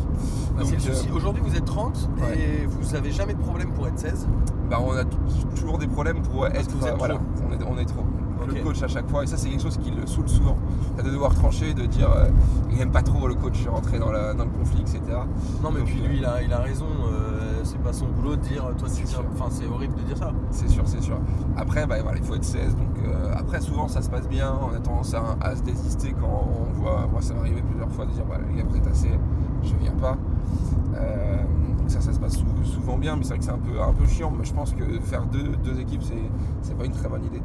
Bah, 0.57 0.63
c'est 0.65 0.77
le 0.77 0.95
Donc, 0.95 1.07
euh. 1.11 1.17
Aujourd'hui 1.17 1.43
vous 1.45 1.57
êtes 1.57 1.65
30 1.65 2.11
et 2.35 2.67
vous 2.67 2.95
avez 2.95 3.11
jamais 3.11 3.35
de 3.35 3.41
problème 3.41 3.73
pour 3.73 3.89
être 3.89 3.99
16. 3.99 4.29
bah, 4.69 4.79
on 4.81 4.93
a 4.93 5.05
toujours 5.05 5.79
des 5.79 5.89
problèmes 5.89 6.23
pour 6.23 6.47
être. 6.47 6.67
que 6.67 6.73
vous 6.73 6.87
êtes 6.87 6.97
voilà, 6.97 7.15
trop. 7.15 7.25
on 7.49 7.53
est, 7.53 7.65
on 7.65 7.79
est 7.79 7.87
trop. 7.87 8.05
Le 8.47 8.55
coach 8.63 8.83
à 8.83 8.89
chaque 8.89 9.09
fois, 9.09 9.23
et 9.25 9.27
ça 9.27 9.37
c'est 9.37 9.49
quelque 9.49 9.63
chose 9.63 9.77
qui 9.79 9.91
le 9.91 10.07
saoule 10.07 10.29
souvent. 10.29 10.57
De 11.03 11.09
devoir 11.11 11.35
trancher, 11.35 11.73
de 11.75 11.87
dire 11.87 12.11
euh, 12.11 12.27
il 12.73 12.81
aime 12.81 12.91
pas 12.91 13.03
trop 13.03 13.27
le 13.29 13.35
coach 13.35 13.67
rentrer 13.69 13.99
dans, 13.99 14.11
la- 14.11 14.35
dans 14.35 14.45
le 14.45 14.51
conflit, 14.51 14.81
etc. 14.81 15.01
Non 15.63 15.71
mais 15.71 15.81
Donc, 15.81 15.89
puis 15.89 16.01
lui 16.01 16.19
il 16.19 16.25
a, 16.25 16.43
il 16.43 16.53
a 16.53 16.59
raison, 16.59 16.87
euh, 17.13 17.61
c'est 17.65 17.79
pas 17.83 17.93
son 17.93 18.07
boulot 18.09 18.37
de 18.37 18.41
dire 18.43 18.65
toi 18.79 18.89
tu 18.89 19.07
sûr. 19.07 19.25
Enfin 19.35 19.47
c'est 19.51 19.67
horrible 19.67 19.95
de 19.97 20.03
dire 20.03 20.17
ça. 20.19 20.33
C'est 20.51 20.69
sûr, 20.69 20.83
c'est 20.87 21.01
sûr. 21.03 21.19
Après, 21.57 21.87
bah, 21.87 21.97
voilà, 22.03 22.19
il 22.19 22.25
faut 22.25 22.35
être 22.35 22.45
16. 22.45 22.75
Donc, 22.77 22.89
euh, 23.07 23.33
après, 23.37 23.61
souvent, 23.61 23.89
ça 23.89 24.03
se 24.03 24.11
passe 24.11 24.29
bien. 24.29 24.53
On 24.63 24.75
a 24.75 24.81
tendance 24.81 25.15
à, 25.15 25.37
à 25.41 25.55
se 25.57 25.63
désister 25.63 26.13
quand 26.21 26.45
on 26.69 26.73
voit. 26.81 27.07
Moi, 27.11 27.21
ça 27.23 27.35
m'est 27.35 27.41
arrivé 27.41 27.63
plusieurs 27.63 27.91
fois 27.91 28.07
de 28.07 28.11
dire 28.13 28.25
bah, 28.29 28.37
les 28.49 28.57
gars, 28.59 28.65
vous 28.69 28.77
êtes 28.77 28.87
assez, 28.87 29.11
je 29.63 29.75
viens 29.81 29.93
pas. 29.93 30.17
Euh, 30.97 31.37
ça, 31.91 32.01
se 32.13 32.19
passe 32.19 32.37
sou- 32.37 32.45
souvent 32.65 32.97
bien, 32.99 33.17
mais 33.17 33.23
c'est 33.23 33.31
vrai 33.31 33.39
que 33.39 33.45
c'est 33.45 33.51
un 33.51 33.59
peu, 33.59 33.81
un 33.81 33.93
peu 33.93 34.07
chiant. 34.07 34.33
Mais 34.37 34.45
je 34.45 34.53
pense 34.53 34.73
que 34.73 34.85
faire 35.01 35.25
deux, 35.27 35.49
deux 35.65 35.79
équipes, 35.81 36.03
c'est, 36.03 36.15
c'est 36.63 36.77
pas 36.77 36.85
une 36.85 36.93
très 36.93 37.09
bonne 37.09 37.25
idée. 37.25 37.43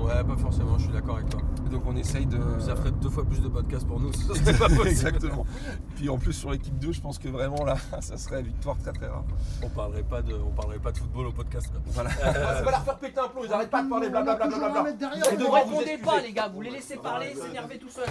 Ouais 0.00 0.22
pas 0.24 0.36
forcément, 0.36 0.76
je 0.78 0.84
suis 0.84 0.92
d'accord 0.92 1.16
avec 1.16 1.28
toi. 1.30 1.40
Donc, 1.70 1.82
on 1.86 1.96
essaye 1.96 2.26
de. 2.26 2.38
Ça 2.60 2.74
ferait 2.76 2.90
deux 2.90 3.10
fois 3.10 3.24
plus 3.24 3.40
de 3.40 3.48
podcasts 3.48 3.86
pour 3.86 4.00
nous, 4.00 4.12
ça 4.12 4.34
serait 4.34 4.52
pas 4.54 4.66
possible. 4.68 4.88
Exactement. 4.88 5.46
Puis 5.96 6.08
en 6.08 6.18
plus, 6.18 6.32
sur 6.32 6.50
l'équipe 6.50 6.78
2, 6.78 6.92
je 6.92 7.00
pense 7.00 7.18
que 7.18 7.28
vraiment 7.28 7.64
là, 7.64 7.76
ça 8.00 8.16
serait 8.16 8.42
victoire 8.42 8.76
très 8.82 8.92
très 8.92 9.06
rare. 9.08 9.24
On 9.62 9.68
parlerait 9.68 10.02
pas 10.02 10.22
de, 10.22 10.34
on 10.34 10.50
parlerait 10.50 10.78
pas 10.78 10.92
de 10.92 10.98
football 10.98 11.26
au 11.26 11.32
podcast. 11.32 11.70
Voilà. 11.88 12.10
Euh, 12.24 12.62
pas 12.64 12.70
leur 12.70 12.84
faire 12.84 12.96
péter 12.98 13.20
un 13.20 13.28
plomb, 13.28 13.42
ils 13.44 13.52
arrêtent 13.52 13.70
pas 13.70 13.82
de 13.82 13.88
parler 13.88 14.08
blablabla. 14.08 14.92
derrière. 14.92 15.32
Ne 15.38 15.44
vous 15.44 15.50
répondez 15.50 15.98
pas, 15.98 16.20
les 16.20 16.32
gars. 16.32 16.48
Vous 16.52 16.60
les 16.62 16.70
laissez 16.70 16.96
parler, 16.96 17.34
s'énerver 17.34 17.78
tout 17.78 17.88
seul. 17.90 18.06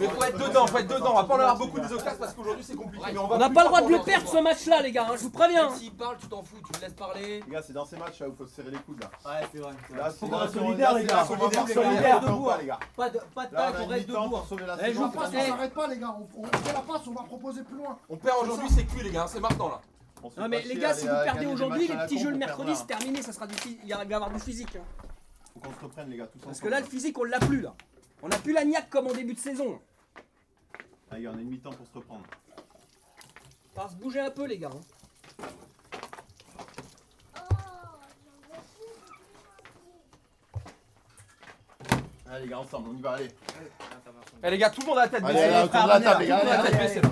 Mais 0.00 0.08
faut 0.08 0.22
être 0.24 0.38
dedans, 0.38 0.66
faut 0.66 0.78
être 0.78 0.88
dedans. 0.94 1.12
On 1.12 1.16
va 1.16 1.24
pas 1.24 1.34
en 1.34 1.38
avoir 1.38 1.58
beaucoup 1.58 1.80
des 1.80 1.92
occasions 1.92 2.18
parce 2.18 2.34
qu'aujourd'hui 2.34 2.64
c'est 2.64 2.76
compliqué. 2.76 3.04
Mais 3.12 3.18
on 3.18 3.26
va 3.26 3.38
n'a 3.38 3.50
pas 3.50 3.62
le 3.62 3.68
droit 3.68 3.80
de 3.82 3.88
le 3.88 3.98
perdre 4.02 4.28
ce 4.28 4.42
match-là, 4.42 4.82
les 4.82 4.92
gars. 4.92 5.06
hein, 5.10 5.14
Je 5.16 5.22
vous 5.22 5.30
préviens. 5.30 5.70
S'il 5.74 5.92
parle, 5.92 6.16
tu 6.20 6.26
t'en 6.28 6.42
fous, 6.42 6.56
tu 6.66 6.72
le 6.80 6.84
laisses 6.86 6.94
parler. 6.94 7.42
Les 7.46 7.52
gars, 7.52 7.62
c'est 7.66 7.72
dans 7.72 7.84
ces 7.86 7.96
matchs 7.96 8.20
là 8.20 8.28
où 8.28 8.32
il 8.32 8.36
faut 8.36 8.46
se 8.46 8.54
serrer 8.54 8.70
les 8.70 8.78
coudes 8.78 9.00
là. 9.00 9.10
Ouais, 9.30 9.46
c'est 9.52 9.58
vrai. 9.58 9.72
Là, 9.96 10.10
c'est 10.10 10.26
Faut 10.26 10.32
là, 10.32 10.44
être 10.44 10.52
c'est- 10.52 10.58
solidaire, 10.58 10.92
là, 10.92 10.98
les 10.98 11.04
c'est 11.06 11.08
gars. 11.10 11.16
là, 11.16 11.22
va 11.22 11.66
solidaire, 11.74 12.20
debout, 12.20 12.50
hein. 12.50 12.56
les 12.60 12.66
gars. 12.66 12.78
Pas 12.96 13.08
de, 13.10 13.18
pas 13.34 13.46
de 13.46 13.54
tac, 13.54 13.74
on 13.80 13.86
reste 13.86 14.08
debout. 14.08 14.28
pour 14.30 14.46
sauver 14.46 14.66
la 14.66 14.76
Eh, 14.88 14.92
je 14.92 14.98
vous 14.98 15.04
On 15.04 15.10
eh. 15.32 15.46
s'arrête 15.48 15.72
pas 15.74 15.86
les 15.86 15.98
gars, 15.98 16.16
on, 16.18 16.40
on 16.42 16.44
fait 16.46 16.72
la 16.72 16.80
passe, 16.80 17.06
on 17.06 17.12
va 17.12 17.22
proposer 17.22 17.62
plus 17.62 17.76
loin. 17.76 17.98
On 18.08 18.16
perd 18.16 18.36
aujourd'hui, 18.42 18.68
c'est 18.70 18.84
cuit 18.84 19.02
les 19.02 19.10
gars, 19.10 19.26
c'est 19.26 19.40
maintenant 19.40 19.68
là. 19.68 19.80
On 20.22 20.28
se 20.30 20.34
fait 20.34 20.40
Non 20.40 20.48
mais 20.48 20.58
pas 20.60 20.62
les 20.68 20.70
chier, 20.74 20.80
gars, 20.80 20.90
aller 20.90 21.00
si 21.00 21.06
vous 21.06 21.12
perdez 21.12 21.26
gagner 21.26 21.46
des 21.46 21.52
aujourd'hui, 21.52 21.78
matchs 21.80 21.88
les 21.90 21.96
la 21.96 22.04
petits 22.04 22.14
con 22.16 22.20
jeux 22.22 22.26
le 22.28 22.32
pour 22.32 22.38
mercredi, 22.46 22.66
perdre, 22.72 22.78
c'est 22.80 22.86
terminé. 22.98 23.22
Ça 23.22 23.32
sera 23.32 23.46
du, 23.46 23.54
phy- 23.56 23.78
il 23.82 23.88
y 23.88 23.92
a- 23.92 24.02
il 24.02 24.08
va 24.08 24.12
y 24.12 24.14
avoir 24.14 24.30
du 24.30 24.38
physique. 24.40 24.76
hein. 24.76 24.84
Faut 25.54 25.60
qu'on 25.60 25.74
se 25.74 25.84
reprenne 25.84 26.10
les 26.10 26.16
gars, 26.16 26.26
tous 26.26 26.38
Parce 26.38 26.60
que 26.60 26.68
là, 26.68 26.80
le 26.80 26.86
physique, 26.86 27.18
on 27.18 27.24
l'a 27.24 27.38
plus 27.40 27.60
là. 27.60 27.74
On 28.22 28.30
a 28.30 28.36
plus 28.38 28.52
la 28.52 28.64
niaque 28.64 28.88
comme 28.90 29.06
en 29.08 29.12
début 29.12 29.34
de 29.34 29.38
saison. 29.40 29.80
Ah, 31.10 31.18
gars, 31.20 31.30
on 31.34 31.38
a 31.38 31.40
une 31.40 31.48
mi-temps 31.50 31.70
pour 31.72 31.86
se 31.86 31.94
reprendre. 31.94 32.24
Va 33.74 33.88
se 33.88 33.94
bouger 33.96 34.20
un 34.20 34.30
peu, 34.30 34.46
les 34.46 34.58
gars. 34.58 34.70
hein. 34.72 35.44
Allez 42.32 42.44
les 42.44 42.50
gars, 42.50 42.58
ensemble, 42.60 42.88
on 42.94 42.96
y 42.98 43.02
va, 43.02 43.10
allez. 43.12 43.28
Eh 44.42 44.50
les 44.50 44.58
gars, 44.58 44.70
tout 44.70 44.80
le 44.80 44.86
monde 44.86 44.98
a 44.98 45.02
la 45.02 45.08
tête 45.08 45.22
Allez, 45.22 45.34
baissée. 45.34 45.48
allez, 45.54 45.64
autour 45.64 45.82
de 45.82 45.88
la 45.88 46.00
table, 46.00 46.22
les 46.22 46.26
gars, 46.28 46.38
Tout 46.40 46.46
le 46.46 46.50
monde 46.50 46.52
a 46.52 46.56
la 46.56 46.60
allez, 46.62 46.70
tête 46.70 46.80
allez, 46.80 46.88
baissée, 46.88 47.00
là. 47.02 47.08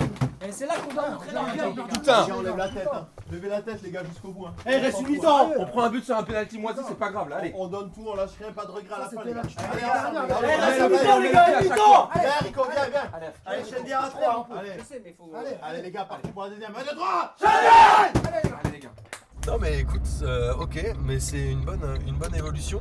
Et 0.48 0.52
c'est 0.52 0.66
là 0.66 0.74
qu'on 0.76 0.94
doit 0.94 1.10
montrer 1.10 1.26
les 1.28 1.34
gars. 1.34 1.84
Putain 1.88 2.22
Les 2.22 2.28
gars, 2.28 2.34
on 2.38 2.40
lève 2.42 2.56
la 2.56 2.68
tête, 2.70 2.88
hein. 2.94 3.08
Levez 3.30 3.48
la 3.50 3.60
tête 3.62 3.82
les 3.82 3.90
gars 3.90 4.02
jusqu'au 4.04 4.28
bout. 4.28 4.46
Hein. 4.46 4.54
Eh, 4.66 4.76
reste 4.78 5.00
une 5.02 5.08
mi-temps 5.08 5.50
On 5.58 5.66
prend 5.66 5.82
un 5.82 5.90
but 5.90 6.02
sur 6.04 6.16
un 6.16 6.22
penalty 6.22 6.58
moisi, 6.58 6.80
c'est 6.88 6.98
pas 6.98 7.10
grave 7.10 7.28
là, 7.28 7.36
allez. 7.36 7.52
On, 7.54 7.64
on 7.64 7.68
donne 7.68 7.92
tout, 7.92 8.04
on 8.06 8.14
lâche 8.16 8.30
rien, 8.40 8.50
pas 8.52 8.64
de 8.64 8.70
regret 8.70 8.94
à 8.94 8.98
la 9.00 9.08
fin 9.10 9.22
les 9.24 9.34
gars. 9.34 9.42
la- 9.42 9.70
Allez, 9.70 9.80
la 9.82 10.22
les 10.22 10.28
gars. 10.28 10.36
Allez, 10.38 10.46
Allez, 10.48 10.64
reste 10.64 10.78
une 10.78 10.84
allez, 10.84 10.96
mi-temps, 10.96 11.18
les 11.20 11.30
gars, 11.32 11.42
allez, 11.42 11.66
une 11.66 11.70
mi-temps 11.72 12.10
Viens 12.14 12.30
Rico, 12.40 12.62
viens, 12.72 12.86
viens. 12.90 13.10
Allez, 13.12 13.26
Allez, 13.44 13.64
chaîne 13.70 13.84
bien 13.84 13.98
à 14.00 14.08
3. 14.08 14.48
Allez. 14.58 14.72
Je 14.78 14.84
sais, 14.84 15.02
mais 15.04 15.12
faut. 15.12 15.30
Allez, 15.36 15.56
Allez 15.62 15.82
les 15.82 15.90
gars, 15.90 16.04
parti 16.06 16.28
pour 16.28 16.44
la 16.44 16.48
deuxième. 16.48 16.72
Allez, 16.74 16.94
droit 16.94 17.34
Allez 17.44 18.40
les 18.42 18.50
gars. 18.50 18.69
Non 19.46 19.56
mais 19.58 19.80
écoute, 19.80 20.06
euh, 20.22 20.52
ok, 20.60 20.94
mais 21.02 21.18
c'est 21.18 21.50
une 21.52 21.62
bonne, 21.64 21.80
une 22.06 22.16
bonne 22.16 22.34
évolution. 22.34 22.80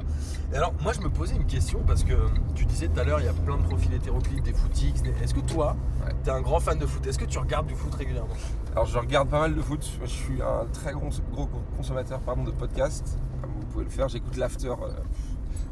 Et 0.53 0.57
alors 0.57 0.73
moi 0.83 0.91
je 0.93 0.99
me 0.99 1.09
posais 1.09 1.35
une 1.35 1.45
question 1.45 1.79
parce 1.87 2.03
que 2.03 2.13
tu 2.53 2.65
disais 2.65 2.89
tout 2.89 2.99
à 2.99 3.03
l'heure 3.05 3.19
il 3.21 3.25
y 3.25 3.29
a 3.29 3.33
plein 3.33 3.57
de 3.57 3.63
profils 3.63 3.93
hétéroclites, 3.93 4.43
des 4.43 4.53
footix. 4.53 5.01
des- 5.01 5.13
Est-ce 5.23 5.33
que 5.33 5.39
toi, 5.39 5.77
Ouais. 6.05 6.11
t'es 6.23 6.31
un 6.31 6.41
grand 6.41 6.59
fan 6.59 6.77
de 6.77 6.85
foot? 6.85 7.05
Est-ce 7.07 7.17
que 7.17 7.25
tu 7.25 7.39
regardes 7.39 7.67
du 7.67 7.75
foot 7.75 7.95
régulièrement? 7.95 8.33
Alors 8.73 8.85
je 8.85 8.97
regarde 8.99 9.29
pas 9.29 9.39
mal 9.39 9.55
de 9.55 9.61
foot, 9.61 9.89
je 10.01 10.05
suis 10.09 10.41
un 10.41 10.65
très 10.73 10.91
gros, 10.91 11.09
gros 11.31 11.49
consommateur 11.77 12.19
pardon, 12.19 12.43
de 12.43 12.51
podcasts, 12.51 13.17
comme 13.41 13.51
pouvez 13.71 13.85
le 13.85 13.89
faire. 13.89 14.09
J'écoute 14.09 14.35
l'after. 14.35 14.67
euh, 14.67 14.89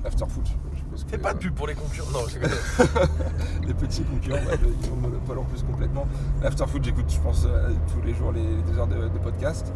L'after 0.04 0.26
foot. 0.30 0.46
je 0.74 0.78
suppose 0.78 1.04
que- 1.04 1.10
Fais 1.10 1.18
pas 1.18 1.34
de 1.34 1.40
pub 1.40 1.54
pour 1.56 1.68
les 1.68 1.74
concurrents. 1.74 2.12
Non, 2.12 2.22
rigole. 2.22 2.50
les 3.68 3.74
petits 3.74 4.04
concurrents, 4.04 4.38
ils 4.82 4.90
ont 4.92 4.96
le 4.96 5.02
monopole 5.02 5.40
en 5.40 5.44
plus 5.44 5.64
complètement. 5.64 6.08
L'after 6.42 6.66
foot, 6.68 6.84
j'écoute, 6.84 7.10
je 7.12 7.20
pense, 7.20 7.46
euh, 7.46 7.72
tous 7.92 8.06
les 8.06 8.14
jours 8.14 8.32
les, 8.32 8.42
les 8.44 8.62
deux 8.62 8.78
heures 8.78 8.88
de, 8.88 8.96
de 9.10 9.18
podcast. 9.18 9.74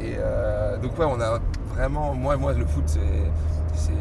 Et 0.00 0.14
euh, 0.18 0.76
donc 0.78 0.98
ouais, 0.98 1.06
on 1.08 1.20
a 1.20 1.38
vraiment, 1.74 2.14
moi, 2.14 2.36
moi, 2.36 2.52
le 2.52 2.66
foot, 2.66 2.84
c'est, 2.86 3.00
c'est, 3.74 3.92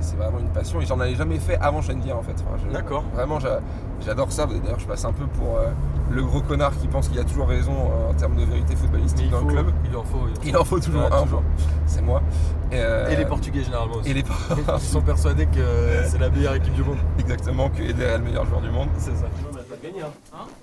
c'est 0.00 0.16
vraiment 0.16 0.38
une 0.38 0.48
passion. 0.48 0.80
Et 0.80 0.86
j'en 0.86 0.98
avais 1.00 1.14
jamais 1.14 1.38
fait 1.38 1.58
avant 1.60 1.82
Shendir 1.82 2.16
en 2.16 2.22
fait. 2.22 2.32
Enfin, 2.32 2.62
je- 2.66 2.72
D'accord. 2.72 3.04
Vraiment, 3.14 3.38
j'a- 3.40 3.60
j'adore 4.04 4.32
ça. 4.32 4.46
D'ailleurs, 4.46 4.78
je 4.80 4.86
passe 4.86 5.04
un 5.04 5.12
peu 5.12 5.26
pour 5.26 5.56
euh, 5.58 5.66
le 6.10 6.22
gros 6.24 6.40
connard 6.40 6.72
qui 6.78 6.88
pense 6.88 7.08
qu'il 7.08 7.18
a 7.18 7.24
toujours 7.24 7.48
raison 7.48 7.72
euh, 7.72 8.10
en 8.10 8.14
termes 8.14 8.36
de 8.36 8.44
vérité 8.44 8.74
footballistique 8.76 9.26
il 9.26 9.30
dans 9.30 9.40
faut- 9.40 9.48
le 9.48 9.52
club. 9.54 9.66
Il 9.90 9.96
en 9.96 10.02
faut. 10.04 10.18
Il 10.44 10.56
en 10.56 10.64
faut 10.64 10.78
toujours 10.80 11.02
Ouais, 11.02 11.12
un. 11.12 11.22
toujours. 11.22 11.42
C'est 11.86 12.02
moi. 12.02 12.22
Et, 12.70 12.76
euh, 12.80 13.10
Et 13.10 13.16
les 13.16 13.26
Portugais 13.26 13.62
généralement 13.62 13.96
aussi. 13.96 14.10
Et 14.10 14.14
les 14.14 14.24
Ils 14.56 14.80
sont 14.80 15.02
persuadés 15.02 15.46
que 15.46 15.60
c'est 16.06 16.18
la 16.18 16.30
meilleure 16.30 16.54
équipe 16.54 16.72
du 16.74 16.82
monde. 16.82 16.96
Exactement, 17.18 17.68
que 17.68 17.82
Eder 17.82 18.04
est 18.04 18.18
le 18.18 18.24
meilleur 18.24 18.46
joueur 18.46 18.60
du 18.62 18.70
monde. 18.70 18.88
C'est 18.96 19.14
ça. 19.14 19.26
On 19.50 19.54
va 19.54 19.60
pas 19.62 19.76
gagner, 19.82 20.02
hein. 20.02 20.06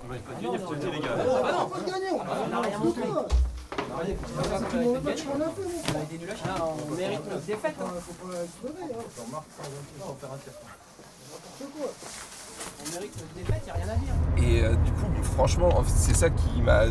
On 0.04 0.12
va 0.12 0.18
pas 0.18 0.42
gagner, 0.42 0.58
faut 0.58 0.72
le 0.72 0.78
dire, 0.80 0.90
les 0.92 0.98
gars. 1.00 1.08
On 1.16 1.42
va 1.42 1.76
pas 1.76 1.80
gagner, 1.86 2.10
on 2.12 2.56
a 2.56 2.60
rien 2.62 2.78
montré. 2.78 3.02
On 6.90 6.94
mérite 6.94 7.30
notre 7.30 7.46
défaite. 7.46 7.76
On 12.80 12.94
mérite 12.94 13.16
notre 13.16 13.34
défaite, 13.34 13.66
y 13.66 13.70
a 13.70 13.74
rien 13.74 13.88
à 13.88 13.96
dire. 13.96 14.14
Et 14.38 14.64
euh, 14.64 14.74
du 14.76 14.92
coup, 14.92 15.06
franchement, 15.22 15.82
c'est 15.86 16.14
ça 16.14 16.30
qui 16.30 16.62
m'a 16.62 16.84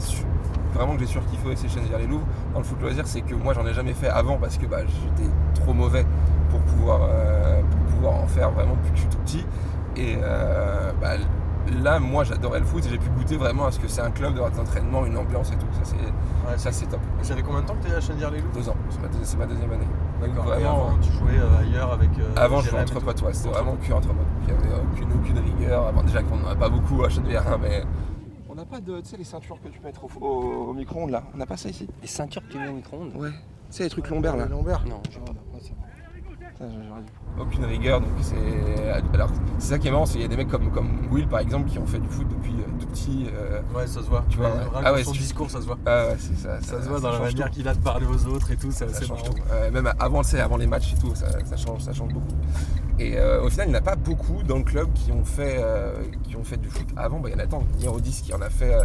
vraiment 0.74 0.94
que 0.94 1.00
j'ai 1.00 1.08
surkiffé 1.08 1.48
aussi 1.48 1.70
chez 1.70 1.80
les 1.80 2.08
Louvres 2.08 2.26
dans 2.54 2.60
le 2.60 2.66
foot 2.66 2.80
loisir, 2.82 3.08
c'est 3.08 3.22
que 3.22 3.34
moi 3.34 3.54
j'en 3.54 3.66
ai 3.66 3.74
jamais 3.74 3.94
fait 3.94 4.08
avant 4.08 4.38
parce 4.38 4.58
que 4.58 4.66
bah, 4.66 4.82
j'étais 4.86 5.30
trop 5.56 5.74
mauvais 5.74 6.06
pour 6.50 6.60
pouvoir, 6.62 7.02
euh, 7.10 7.62
pour 7.62 7.96
pouvoir 7.96 8.14
en 8.16 8.28
faire 8.28 8.52
vraiment 8.52 8.76
depuis 8.76 8.92
que 8.92 8.96
je 8.98 9.02
suis 9.02 9.10
tout 9.10 9.18
petit. 9.20 9.46
Et 9.96 10.18
euh, 10.22 10.92
bah, 11.02 11.16
là, 11.72 12.00
moi 12.00 12.24
j'adorais 12.24 12.60
le 12.60 12.66
foot 12.66 12.86
et 12.86 12.90
j'ai 12.90 12.98
pu 12.98 13.10
goûter 13.10 13.38
vraiment 13.38 13.66
à 13.66 13.72
ce 13.72 13.80
que 13.80 13.88
c'est 13.88 14.02
un 14.02 14.12
club, 14.12 14.34
de 14.34 14.40
d'entraînement, 14.40 15.06
une 15.06 15.18
ambiance 15.18 15.52
et 15.52 15.56
tout. 15.58 15.66
Ça 15.74 15.82
c'est, 15.84 16.58
ça, 16.58 16.72
c'est 16.72 16.86
top. 16.88 17.00
Et 17.22 17.24
ça 17.24 17.36
fait 17.36 17.42
combien 17.44 17.62
de 17.62 17.66
temps 17.68 17.76
que 17.76 17.86
tu 17.86 17.92
es 17.92 17.96
à 17.96 18.02
Chenvière 18.02 18.32
les 18.32 18.40
Loups? 18.42 18.52
Deux 18.54 18.70
ans, 18.70 18.76
c'est 18.90 19.02
ma, 19.02 19.08
deux- 19.08 19.18
c'est 19.24 19.38
ma 19.38 19.46
deuxième 19.46 19.72
année. 19.72 19.88
D'accord. 20.22 20.46
Et 20.46 20.48
vraiment, 20.48 20.88
avant, 20.88 20.98
tu 21.00 21.12
jouais 21.14 21.38
euh, 21.40 21.60
ailleurs 21.62 21.92
avec. 21.94 22.10
euh, 22.20 22.34
avant, 22.36 22.62
je 22.62 22.70
jouais 22.70 22.80
entre 22.82 23.00
potes, 23.00 23.22
ouais, 23.22 23.34
c'était 23.34 23.50
vraiment 23.50 23.76
que 23.76 23.94
entre 23.94 24.08
potes. 24.10 24.18
Il 24.48 24.54
n'y 24.54 24.60
avait 24.60 24.82
aucune, 24.94 25.14
aucune 25.14 25.40
rigueur. 25.40 25.88
Avant, 25.88 26.04
déjà 26.04 26.22
qu'on 26.24 26.38
n'en 26.38 26.48
a 26.50 26.56
pas 26.56 26.70
beaucoup 26.70 27.04
à 27.04 27.10
Chenevière, 27.10 27.48
hein, 27.48 27.58
mais. 27.62 27.84
On 28.50 28.56
n'a 28.56 28.66
pas 28.66 28.80
de, 28.82 29.00
tu 29.00 29.06
sais, 29.10 29.18
les 29.18 29.24
ceintures 29.24 29.62
que 29.62 29.70
tu 29.70 29.80
peux 29.80 29.86
mettre 29.88 30.04
au, 30.04 30.10
au- 30.26 30.70
au 30.70 30.74
micro-ondes 30.74 31.12
là. 31.12 31.24
On 31.34 31.38
n'a 31.38 31.46
pas 31.46 31.56
ça 31.56 31.70
ici? 31.70 31.88
Les 32.02 32.08
ceintures 32.08 32.42
que 32.46 32.52
tu 32.52 32.58
mets 32.58 32.68
au 32.68 32.74
micro-ondes? 32.74 33.14
Ouais. 33.16 33.30
Tu 33.30 33.36
sais, 33.70 33.84
les 33.84 33.90
trucs 33.90 34.10
lombaires 34.10 34.36
là. 34.36 34.46
Les 34.46 34.52
lombaires. 34.52 34.84
Non, 34.86 35.02
je 35.10 35.18
vois 35.20 35.28
pas. 35.28 35.34
Ça. 36.60 36.66
Aucune 37.40 37.64
rigueur, 37.66 38.02
donc 38.02 38.10
c'est. 38.22 38.36
Alors, 39.14 39.30
c'est 39.60 39.70
ça 39.70 39.80
qui 39.80 39.88
est 39.88 39.92
marrant, 39.92 40.06
c'est 40.06 40.14
qu'il 40.14 40.24
y 40.24 40.26
a 40.26 40.28
des 40.28 40.36
mecs 40.36 40.50
comme, 40.50 40.70
comme 40.72 41.08
Will 41.10 41.26
par 41.28 41.40
exemple 41.40 41.70
qui 41.70 41.80
ont 41.80 41.86
fait 41.86 42.00
du 42.00 42.10
foot 42.10 42.28
depuis 42.28 42.52
euh, 42.60 42.66
tout 42.82 42.88
petit. 42.88 43.28
euh, 43.34 43.62
Ouais, 43.74 43.88
ça 43.88 44.02
se 44.02 44.08
voit. 44.08 44.26
Tu 44.30 44.38
vois, 44.38 44.48
Ouais, 44.48 44.54
ouais. 44.56 44.60
Rien 44.74 44.82
Ah 44.84 44.94
ouais, 44.94 45.04
son 45.06 45.12
discours, 45.14 45.50
ça 45.50 45.62
se 45.62 45.66
voit. 45.68 45.78
Ah 45.86 46.08
ouais, 46.08 46.18
c'est 46.20 46.36
ça. 46.38 46.60
Ça 46.62 46.82
se 46.84 46.90
voit 46.90 47.00
dans 47.00 47.12
la 47.14 47.20
manière 47.20 47.48
tout. 47.48 47.54
qu'il 47.54 47.68
a 47.68 47.74
de 47.74 47.80
parler 47.80 48.06
aux 48.06 48.26
autres 48.28 48.52
et 48.52 48.58
tout, 48.58 48.72
Ça 48.72 48.86
assez 48.86 49.06
change 49.06 49.22
marrant. 49.24 49.34
tout. 49.34 49.42
Euh, 49.54 49.72
même 49.72 49.90
avant, 50.00 50.22
avant 50.22 50.58
les 50.58 50.68
matchs 50.68 50.94
et 50.94 50.98
tout, 50.98 51.16
ça, 51.16 51.28
ça 51.46 51.56
change, 51.56 51.82
ça 51.82 51.94
change 51.94 52.14
beaucoup. 52.14 52.36
Et 53.00 53.18
euh, 53.18 53.42
au 53.42 53.50
final, 53.50 53.68
il 53.68 53.72
n'y 53.72 53.76
en 53.78 53.80
a 53.80 53.84
pas 53.84 53.96
beaucoup 53.96 54.44
dans 54.44 54.58
le 54.58 54.64
club 54.64 54.92
qui 54.94 55.12
ont 55.14 55.24
fait, 55.24 55.58
euh, 55.60 55.94
qui 56.24 56.36
ont 56.36 56.44
fait 56.44 56.58
du 56.58 56.70
foot 56.70 56.86
avant. 56.98 57.20
Bah, 57.20 57.30
il 57.30 57.34
y 57.34 57.36
en 57.36 57.40
a 57.44 57.48
tant. 57.48 57.64
Niro 57.80 58.00
10 58.00 58.22
qui 58.24 58.34
en 58.34 58.42
a 58.42 58.50
fait. 58.50 58.74
euh, 58.74 58.84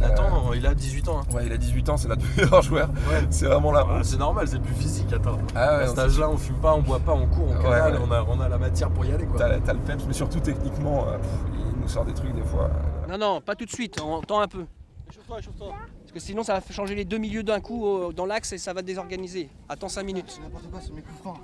Nathan, 0.00 0.52
il 0.54 0.64
a 0.64 0.74
18 0.74 1.08
ans. 1.08 1.20
hein. 1.20 1.34
Ouais, 1.34 1.46
il 1.46 1.52
a 1.52 1.56
18 1.56 1.88
ans, 1.88 1.96
c'est 1.96 2.06
notre 2.08 2.22
meilleur 2.36 2.62
joueur. 2.62 2.88
Ouais. 3.10 3.26
C'est 3.30 3.46
vraiment 3.46 3.72
là. 3.72 3.84
Ah, 3.90 3.98
c'est 4.04 4.16
normal, 4.18 4.46
c'est 4.46 4.60
plus 4.60 4.74
physique, 4.74 5.12
attends. 5.12 5.38
Ah 5.56 5.78
ouais, 5.78 5.82
à 5.84 5.86
cet 5.88 5.98
âge-là, 5.98 6.30
on 6.30 6.36
fume 6.36 6.54
pas, 6.56 6.74
on 6.74 6.82
boit 6.82 7.00
pas, 7.00 7.14
on 7.14 7.26
court, 7.26 7.48
on 7.48 7.60
Ouais, 7.68 7.80
ouais. 7.80 7.98
On, 8.08 8.12
a, 8.12 8.22
on 8.28 8.40
a 8.40 8.48
la 8.48 8.58
matière 8.58 8.90
pour 8.90 9.04
y 9.04 9.12
aller 9.12 9.26
quoi. 9.26 9.38
T'as 9.38 9.58
t'as 9.58 9.72
le 9.72 9.80
peps, 9.80 10.04
mais 10.06 10.12
surtout 10.14 10.38
techniquement, 10.40 11.06
euh, 11.08 11.18
pff, 11.18 11.28
il 11.74 11.80
nous 11.82 11.88
sort 11.88 12.04
des 12.04 12.14
trucs 12.14 12.32
des 12.34 12.42
fois. 12.42 12.70
euh, 13.08 13.10
Non, 13.10 13.18
non, 13.18 13.40
pas 13.40 13.56
tout 13.56 13.64
de 13.64 13.70
suite, 13.72 14.00
on 14.00 14.20
attend 14.20 14.40
un 14.40 14.46
peu. 14.48 14.64
Échauffe-toi, 15.10 15.38
échauffe-toi. 15.40 15.72
Parce 16.08 16.24
que 16.24 16.26
sinon, 16.26 16.42
ça 16.42 16.54
va 16.54 16.62
changer 16.70 16.94
les 16.94 17.04
deux 17.04 17.18
milieux 17.18 17.42
d'un 17.42 17.60
coup 17.60 17.86
euh, 17.86 18.12
dans 18.12 18.24
l'axe 18.24 18.54
et 18.54 18.58
ça 18.58 18.72
va 18.72 18.80
désorganiser. 18.80 19.50
Attends 19.68 19.90
5 19.90 20.04
minutes. 20.04 20.24
C'est 20.28 20.40
n'importe 20.40 20.70
quoi, 20.70 20.80
c'est 20.82 20.94
mes 20.94 21.02
coups 21.02 21.18
francs. 21.18 21.36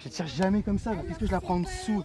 Je 0.00 0.08
tire 0.08 0.26
jamais 0.26 0.62
comme 0.62 0.80
ça, 0.80 0.90
qu'est-ce 1.06 1.20
que 1.20 1.26
je 1.26 1.30
la 1.30 1.40
prends 1.40 1.54
en 1.54 1.60
dessous 1.60 2.02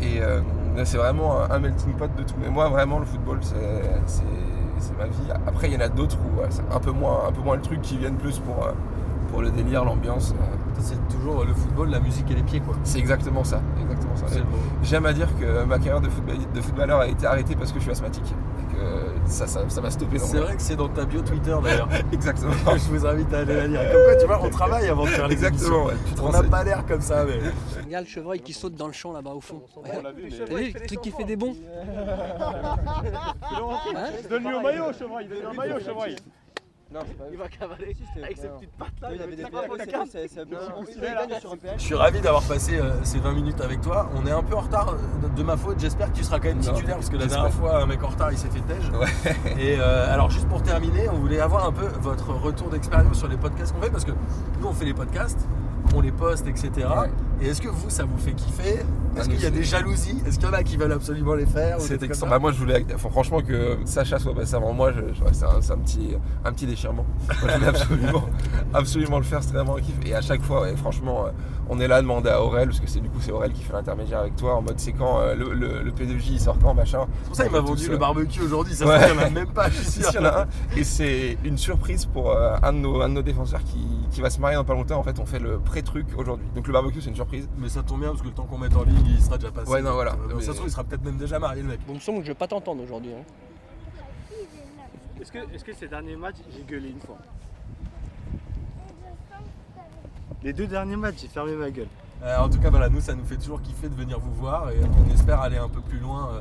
Et 0.00 0.22
euh, 0.22 0.40
c'est 0.86 0.96
vraiment 0.96 1.38
un, 1.38 1.58
melting 1.58 1.92
pot 1.98 2.10
de 2.16 2.22
tout. 2.22 2.34
Mais 2.40 2.48
moi, 2.48 2.70
vraiment, 2.70 2.98
le 2.98 3.04
football, 3.04 3.40
c'est 3.42 4.96
ma 4.96 5.06
vie. 5.06 5.30
Après, 5.46 5.68
il 5.68 5.74
y 5.74 5.76
en 5.76 5.80
a 5.80 5.90
d'autres 5.90 6.16
où 6.18 6.40
ouais, 6.40 6.46
c'est 6.48 6.62
un 6.74 6.80
peu, 6.80 6.90
moins, 6.90 7.26
un 7.28 7.32
peu 7.32 7.42
moins 7.42 7.56
le 7.56 7.62
truc 7.62 7.82
qui 7.82 7.98
viennent 7.98 8.16
plus 8.16 8.38
pour, 8.38 8.64
euh, 8.64 8.72
pour 9.30 9.42
le 9.42 9.50
délire, 9.50 9.84
l'ambiance. 9.84 10.34
Euh. 10.80 10.84
C'est 10.84 11.16
toujours 11.16 11.44
le 11.44 11.54
football, 11.54 11.90
la 11.90 12.00
musique 12.00 12.30
et 12.30 12.34
les 12.34 12.42
pieds 12.42 12.60
quoi. 12.60 12.74
C'est 12.84 12.98
exactement 12.98 13.44
ça. 13.44 13.60
Exactement 13.80 14.16
ça. 14.16 14.26
J'aime 14.82 15.06
à 15.06 15.12
dire 15.12 15.28
que 15.38 15.64
ma 15.64 15.76
carrière 15.78 16.00
de, 16.00 16.08
football- 16.08 16.38
de 16.54 16.60
footballeur 16.60 17.00
a 17.00 17.06
été 17.08 17.26
arrêtée 17.26 17.56
parce 17.56 17.72
que 17.72 17.78
je 17.78 17.82
suis 17.84 17.92
asthmatique. 17.92 18.24
Et 18.60 18.74
que 18.74 19.30
ça, 19.30 19.46
ça, 19.46 19.68
ça 19.68 19.80
m'a 19.80 19.90
stoppé 19.90 20.18
dans 20.18 20.24
C'est 20.24 20.38
vrai 20.38 20.56
que 20.56 20.62
c'est 20.62 20.76
dans 20.76 20.88
ta 20.88 21.04
bio 21.04 21.20
Twitter 21.22 21.54
d'ailleurs. 21.62 21.88
Exactement. 22.12 22.52
Je 22.72 22.88
vous 22.90 23.06
invite 23.06 23.32
à 23.32 23.38
aller 23.40 23.54
la 23.56 23.66
lire. 23.66 23.80
Comme 23.92 24.02
quoi, 24.04 24.16
tu 24.16 24.26
vois, 24.26 24.40
on 24.42 24.50
travaille 24.50 24.88
avant 24.88 25.04
de 25.04 25.10
faire 25.10 25.28
les 25.28 25.34
Exactement, 25.34 25.84
ouais, 25.86 25.94
tu 26.06 26.14
te 26.14 26.20
On 26.20 26.30
n'a 26.30 26.42
pas 26.42 26.64
l'air 26.64 26.84
comme 26.86 27.00
ça, 27.00 27.24
mais. 27.24 27.38
Regarde 27.84 28.04
le 28.04 28.10
chevreuil 28.10 28.40
qui 28.40 28.52
saute 28.52 28.74
dans 28.74 28.86
le 28.86 28.92
champ 28.92 29.12
là-bas 29.12 29.32
au 29.32 29.40
fond. 29.40 29.62
T'as 29.84 30.12
vu 30.12 30.28
le 30.28 30.86
truc 30.86 31.00
qui 31.00 31.10
fait 31.10 31.24
des 31.24 31.36
bons 31.36 31.56
Donne-lui 34.28 34.54
au 34.54 34.60
maillot, 34.60 34.92
chevreuil. 34.92 35.28
Donne-lui 35.28 35.46
au 35.46 35.54
maillot, 35.54 35.80
chevreuil. 35.80 36.16
Il 37.30 37.38
va 37.38 37.48
cavaler 37.48 37.96
avec 38.22 38.36
ses 38.36 38.48
petites 38.48 38.72
pattes 38.72 39.00
là. 39.00 39.10
Il 39.14 39.22
avait 39.22 39.36
des 39.36 39.44
pas. 39.44 39.62
Je 41.76 41.82
suis 41.82 41.94
ravi 41.94 42.20
d'avoir 42.20 42.42
passé 42.42 42.78
euh, 42.78 42.92
ces 43.04 43.20
20 43.20 43.32
minutes 43.32 43.60
avec 43.60 43.80
toi. 43.80 44.10
On 44.16 44.26
est 44.26 44.32
un 44.32 44.42
peu 44.42 44.56
en 44.56 44.60
retard 44.60 44.88
euh, 44.94 45.28
de, 45.28 45.36
de 45.36 45.42
ma 45.44 45.56
faute. 45.56 45.78
J'espère 45.78 46.10
que 46.12 46.16
tu 46.16 46.24
seras 46.24 46.40
quand 46.40 46.48
même 46.48 46.58
Non, 46.58 46.72
titulaire 46.72 46.96
parce 46.96 47.08
que 47.08 47.16
la 47.16 47.26
dernière 47.26 47.52
fois, 47.52 47.82
un 47.82 47.86
mec 47.86 48.02
en 48.02 48.08
retard, 48.08 48.32
il 48.32 48.38
s'est 48.38 48.50
fait 48.50 48.60
tège. 48.60 48.90
Ouais. 48.90 49.06
Et 49.60 49.76
euh, 49.78 50.12
alors, 50.12 50.30
juste 50.30 50.48
pour 50.48 50.62
terminer, 50.62 51.08
on 51.08 51.18
voulait 51.18 51.40
avoir 51.40 51.66
un 51.66 51.72
peu 51.72 51.86
votre 52.00 52.30
retour 52.32 52.68
d'expérience 52.70 53.18
sur 53.18 53.28
les 53.28 53.36
podcasts 53.36 53.72
qu'on 53.72 53.82
fait 53.82 53.90
parce 53.90 54.04
que 54.04 54.12
nous, 54.60 54.66
on 54.66 54.72
fait 54.72 54.84
les 54.86 54.94
podcasts, 54.94 55.46
on 55.94 56.00
les 56.00 56.12
poste, 56.12 56.46
etc. 56.46 56.70
Ouais. 56.76 57.10
Et 57.42 57.48
est-ce 57.48 57.60
que 57.60 57.68
vous, 57.68 57.88
ça 57.90 58.04
vous 58.04 58.18
fait 58.18 58.32
kiffer? 58.32 58.80
Ah, 59.16 59.20
Est-ce 59.20 59.28
nous, 59.28 59.34
qu'il 59.34 59.42
y 59.42 59.46
a 59.46 59.48
c'est- 59.50 59.56
des 59.56 59.64
jalousies? 59.64 60.22
Est-ce 60.26 60.38
qu'il 60.38 60.46
y 60.46 60.50
en 60.50 60.54
a 60.54 60.62
qui 60.62 60.76
veulent 60.76 60.92
absolument 60.92 61.34
les 61.34 61.46
faire 61.46 61.80
C'est 61.80 62.02
extra- 62.02 62.28
bah, 62.28 62.38
moi 62.38 62.52
je 62.52 62.58
voulais 62.58 62.84
franchement 62.98 63.40
que 63.40 63.78
Sacha 63.84 64.18
soit 64.18 64.34
passé 64.34 64.54
avant 64.54 64.72
moi, 64.72 64.92
je- 64.92 65.00
c'est 65.32 65.44
un, 65.44 65.60
c'est 65.60 65.72
un 65.72 65.78
petit, 65.78 66.10
un 66.44 66.52
petit 66.52 66.66
déchirement. 66.66 67.04
Moi, 67.26 67.36
je 67.50 67.54
voulais 67.56 67.66
absolument, 67.68 68.22
absolument 68.74 69.18
le 69.18 69.24
faire, 69.24 69.42
c'était 69.42 69.56
vraiment 69.56 69.76
un 69.76 69.80
kiff. 69.80 69.94
Et 70.06 70.14
à 70.14 70.20
chaque 70.20 70.42
fois, 70.42 70.62
ouais, 70.62 70.76
franchement, 70.76 71.26
euh, 71.26 71.30
on 71.72 71.78
est 71.80 71.88
là 71.88 71.96
à 71.96 72.02
demander 72.02 72.28
à 72.30 72.42
Aurel, 72.42 72.68
parce 72.68 72.80
que 72.80 72.88
c'est 72.88 73.00
du 73.00 73.08
coup 73.08 73.18
c'est 73.20 73.30
Aurel 73.32 73.52
qui 73.52 73.62
fait 73.62 73.72
l'intermédiaire 73.72 74.18
avec 74.18 74.34
toi, 74.36 74.56
en 74.56 74.62
mode 74.62 74.78
c'est 74.80 74.92
quand 74.92 75.20
euh, 75.20 75.34
le, 75.34 75.54
le, 75.54 75.82
le 75.82 75.90
P2J 75.92 76.32
il 76.32 76.40
sort 76.40 76.58
quand 76.60 76.74
machin. 76.74 77.06
C'est 77.22 77.26
pour 77.28 77.36
ça 77.36 77.42
qu'il 77.44 77.52
m'a 77.52 77.60
vendu 77.60 77.86
le 77.88 77.94
euh, 77.94 77.98
barbecue 77.98 78.42
aujourd'hui. 78.42 78.74
Ça 78.74 78.86
Ouais. 78.86 78.98
se 79.00 79.04
trouve, 79.06 79.16
il 79.20 79.22
en 79.22 79.26
a 79.26 79.30
même 79.30 79.52
pas, 79.52 79.70
je 79.70 79.74
suis 79.80 79.84
Si, 79.84 80.02
sûr. 80.02 80.10
si, 80.10 80.16
il 80.16 80.20
y 80.20 80.26
en 80.26 80.28
a 80.28 80.40
un. 80.42 80.46
Et 80.76 80.84
c'est 80.84 81.38
une 81.44 81.56
surprise 81.56 82.04
pour 82.06 82.32
euh, 82.32 82.56
un, 82.62 82.72
de 82.72 82.78
nos, 82.78 83.00
un 83.00 83.08
de 83.08 83.14
nos 83.14 83.22
défenseurs 83.22 83.62
qui, 83.64 83.86
qui 84.10 84.20
va 84.20 84.30
se 84.30 84.40
marier 84.40 84.56
dans 84.56 84.64
pas 84.64 84.74
longtemps. 84.74 84.98
En 84.98 85.02
fait, 85.04 85.18
on 85.20 85.26
fait 85.26 85.38
le 85.38 85.58
pré-truc 85.60 86.06
aujourd'hui. 86.16 86.46
Donc 86.54 86.66
le 86.66 86.72
barbecue, 86.72 87.00
c'est 87.00 87.10
une 87.10 87.14
surprise. 87.14 87.48
Mais 87.58 87.68
ça 87.68 87.82
tombe 87.82 88.00
bien 88.00 88.08
parce 88.10 88.20
que 88.22 88.26
le 88.26 88.34
temps 88.34 88.44
qu'on 88.44 88.58
mette 88.58 88.74
en 88.76 88.82
ligne, 88.82 89.06
il 89.06 89.22
sera 89.22 89.38
déjà 89.38 89.52
passé. 89.52 89.70
Ouais, 89.70 89.80
non, 89.80 89.92
voilà. 89.92 90.12
Donc, 90.12 90.20
Mais- 90.36 90.40
Ça 90.42 90.48
se 90.52 90.56
trouve, 90.56 90.68
il 90.68 90.72
sera 90.72 90.82
peut-être 90.84 91.04
même 91.04 91.16
déjà 91.18 91.38
marié, 91.38 91.62
le 91.62 91.68
mec. 91.68 91.78
Bon, 91.86 91.92
il 91.92 91.96
me 91.96 92.00
semble 92.00 92.18
que 92.18 92.24
je 92.24 92.30
vais 92.32 92.34
pas 92.38 92.48
t'entendre 92.48 92.82
aujourd'hui. 92.82 93.12
hein. 93.12 93.22
Est-ce 95.20 95.30
que, 95.32 95.38
est-ce 95.54 95.64
que 95.64 95.74
ces 95.74 95.86
derniers 95.86 96.16
matchs, 96.16 96.36
j'ai 96.56 96.62
gueulé 96.62 96.88
une 96.90 97.00
fois? 97.00 97.18
Les 100.42 100.52
deux 100.54 100.66
derniers 100.66 100.96
matchs, 100.96 101.16
j'ai 101.20 101.28
fermé 101.28 101.52
ma 101.52 101.70
gueule. 101.70 101.88
Euh, 102.22 102.38
en 102.38 102.48
tout 102.48 102.58
cas, 102.58 102.70
voilà, 102.70 102.88
nous, 102.88 103.00
ça 103.00 103.14
nous 103.14 103.24
fait 103.24 103.36
toujours 103.36 103.60
kiffer 103.60 103.88
de 103.88 103.94
venir 103.94 104.18
vous 104.18 104.32
voir 104.32 104.70
et 104.70 104.76
on 104.82 105.14
espère 105.14 105.40
aller 105.40 105.58
un 105.58 105.68
peu 105.68 105.80
plus 105.80 105.98
loin 105.98 106.30
euh, 106.34 106.40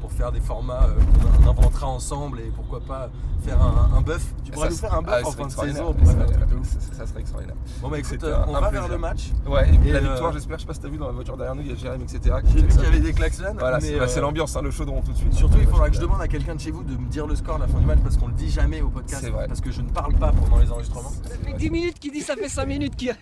pour 0.00 0.12
faire 0.12 0.32
des 0.32 0.40
formats 0.40 0.88
euh, 0.88 1.42
qu'on 1.42 1.50
inventera 1.50 1.86
ensemble 1.88 2.40
et 2.40 2.50
pourquoi 2.54 2.80
pas 2.80 3.10
faire 3.42 3.60
un, 3.60 3.90
un 3.96 4.00
bœuf. 4.00 4.24
Tu 4.44 4.50
pourras 4.52 4.66
Ça 4.66 4.70
nous 4.70 4.76
faire 4.78 4.94
un 4.94 5.02
ah, 5.06 5.10
bœuf 5.10 5.22
ça 5.22 5.28
en 5.28 5.32
fin 5.32 5.46
de 5.46 5.50
saison. 5.68 5.96
Ça 6.04 6.12
serait- 6.12 6.94
ça- 6.94 7.06
ça 7.06 7.20
extraordinaire. 7.20 7.56
Bon, 7.80 7.88
bah 7.88 7.98
écoute, 7.98 8.22
euh, 8.24 8.36
on 8.46 8.52
va 8.52 8.60
plaisir. 8.68 8.80
vers 8.82 8.88
le 8.88 8.98
match. 8.98 9.30
Ouais, 9.46 9.68
et, 9.68 9.78
puis 9.78 9.88
Et, 9.88 9.92
la 9.92 9.98
euh, 9.98 10.10
victoire, 10.10 10.32
j'espère, 10.32 10.58
je 10.58 10.62
sais 10.62 10.66
pas 10.66 10.74
si 10.74 10.80
t'as 10.80 10.88
vu 10.88 10.98
dans 10.98 11.06
la 11.06 11.12
voiture 11.12 11.36
derrière 11.36 11.54
nous, 11.54 11.62
il 11.62 11.68
y 11.68 11.72
a 11.72 11.74
Jérémy, 11.76 12.04
etc. 12.04 12.36
qui 12.44 12.52
J'ai 12.52 12.62
vu 12.62 12.68
qu'il 12.68 12.82
y 12.82 12.86
avait 12.86 13.00
des 13.00 13.12
klaxons. 13.12 13.54
Voilà, 13.58 13.78
mais, 13.78 13.88
c'est 13.88 13.98
bah, 13.98 14.06
euh, 14.08 14.20
l'ambiance, 14.20 14.56
hein, 14.56 14.62
le 14.62 14.70
chaudron 14.70 15.02
tout 15.02 15.12
de 15.12 15.16
suite. 15.16 15.32
Surtout, 15.32 15.58
il 15.60 15.66
faudra 15.66 15.88
que 15.88 15.96
je 15.96 16.00
demande 16.00 16.20
à 16.20 16.28
quelqu'un 16.28 16.54
de 16.54 16.60
chez 16.60 16.70
vous 16.70 16.82
de 16.82 16.96
me 16.96 17.08
dire 17.08 17.26
le 17.26 17.36
score 17.36 17.56
à 17.56 17.58
la 17.58 17.68
fin 17.68 17.78
du 17.78 17.86
match 17.86 18.00
parce 18.02 18.16
qu'on 18.16 18.28
le 18.28 18.34
dit 18.34 18.50
jamais 18.50 18.80
au 18.82 18.88
podcast. 18.88 19.22
C'est 19.24 19.30
vrai. 19.30 19.46
Parce 19.46 19.60
que 19.60 19.70
je 19.70 19.82
ne 19.82 19.90
parle 19.90 20.14
pas 20.14 20.32
pendant 20.32 20.58
les 20.58 20.70
enregistrements. 20.70 21.10
Ça 21.10 21.36
fait 21.36 21.52
10 21.54 21.70
minutes 21.70 21.98
qu'il 21.98 22.12
dit 22.12 22.20
ça 22.20 22.36
fait 22.36 22.48
5 22.48 22.66
minutes 22.66 22.96
qu'il. 22.96 23.14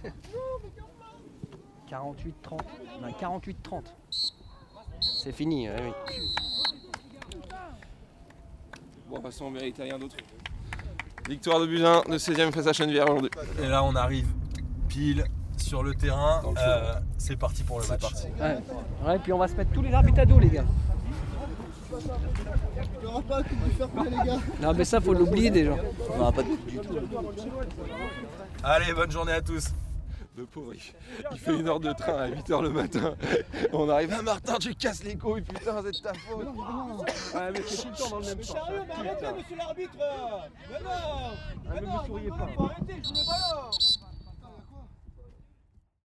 48-30. 1.91 2.59
On 3.01 3.05
a 3.05 3.11
48-30. 3.11 3.83
C'est 5.01 5.33
fini, 5.33 5.69
oui. 5.69 5.93
Bon, 9.09 9.17
de 9.17 9.23
toute 9.23 9.33
façon, 9.33 9.47
on 9.47 9.51
mérite 9.51 9.77
rien 9.79 9.99
d'autre. 9.99 10.17
Victoire 11.29 11.61
de 11.61 11.67
Buzyn, 11.67 12.03
de 12.09 12.19
16ème 12.19 12.53
face 12.53 12.67
à 12.67 12.73
Chenevière 12.73 13.05
aujourd'hui. 13.09 13.31
Et 13.63 13.67
là, 13.67 13.83
on 13.83 13.95
arrive 13.97 14.27
pile 14.89 15.25
sur 15.57 15.83
le 15.83 15.95
terrain. 15.95 16.43
Euh, 16.59 16.95
c'est 17.17 17.37
parti 17.37 17.63
pour 17.63 17.81
le 17.81 17.87
match. 17.87 18.01
parti. 18.01 18.27
Ouais. 18.41 18.59
Ouais, 19.07 19.19
puis 19.19 19.33
on 19.33 19.39
va 19.39 19.49
se 19.49 19.55
mettre 19.55 19.71
tous 19.73 19.83
les 19.83 19.93
arbitres 19.93 20.21
à 20.21 20.27
dos, 20.27 20.39
les 20.39 20.49
gars. 20.49 20.65
Il 21.91 23.01
n'y 23.01 23.07
aura 23.07 23.23
pas 23.23 23.43
de 23.43 23.49
coupe 23.49 23.65
du 23.65 23.71
fair 23.71 23.89
play, 23.89 24.11
les 24.11 24.17
gars. 24.17 24.39
Non, 24.61 24.75
mais 24.75 24.85
ça, 24.85 25.01
faut 25.01 25.15
l'oublier 25.15 25.51
déjà. 25.51 25.75
On 26.13 26.19
n'aura 26.19 26.33
pas 26.33 26.43
de 26.43 26.49
coupe 26.49 26.67
du 26.67 26.79
tout. 26.79 26.99
Allez, 28.63 28.93
bonne 28.93 29.11
journée 29.11 29.33
à 29.33 29.41
tous. 29.41 29.69
Le 30.39 30.47
pauvre, 30.47 30.73
il, 30.73 30.81
il 31.33 31.39
fait 31.41 31.59
une 31.59 31.67
heure 31.69 31.81
de 31.81 31.93
train 31.93 32.17
à 32.17 32.29
8h 32.29 32.63
le 32.63 32.71
matin. 32.71 33.17
On 33.73 33.89
arrive 33.89 34.13
à 34.13 34.23
Martin, 34.23 34.55
tu 34.61 34.73
casses 34.73 35.03
les 35.03 35.17
couilles, 35.17 35.43
putain, 35.43 35.83
c'est 35.83 35.91
de 35.91 35.99
ta 35.99 36.15
faute. 36.15 36.47
Ouais, 36.47 37.51
mais 37.53 37.61
c'est 37.67 37.83
tout 37.83 37.89
le 37.89 37.97
temps 37.97 38.11
dans 38.11 38.19
le 38.21 38.27
même 38.27 38.43
sens. 38.45 38.57
Mais 38.71 38.95
arrêtez, 38.95 39.33
monsieur 39.37 39.57
l'arbitre 39.57 39.97
Mais 40.71 40.81
non 40.81 40.91
Ah, 41.69 41.73
mais 41.75 41.81
me 41.81 42.07
souriez 42.07 42.29
pas. 42.29 42.49
Faut 42.55 42.65
arrêter, 42.67 43.03
je 43.03 43.09
joue 43.09 43.15
le 43.15 43.27
ballon 43.27 44.08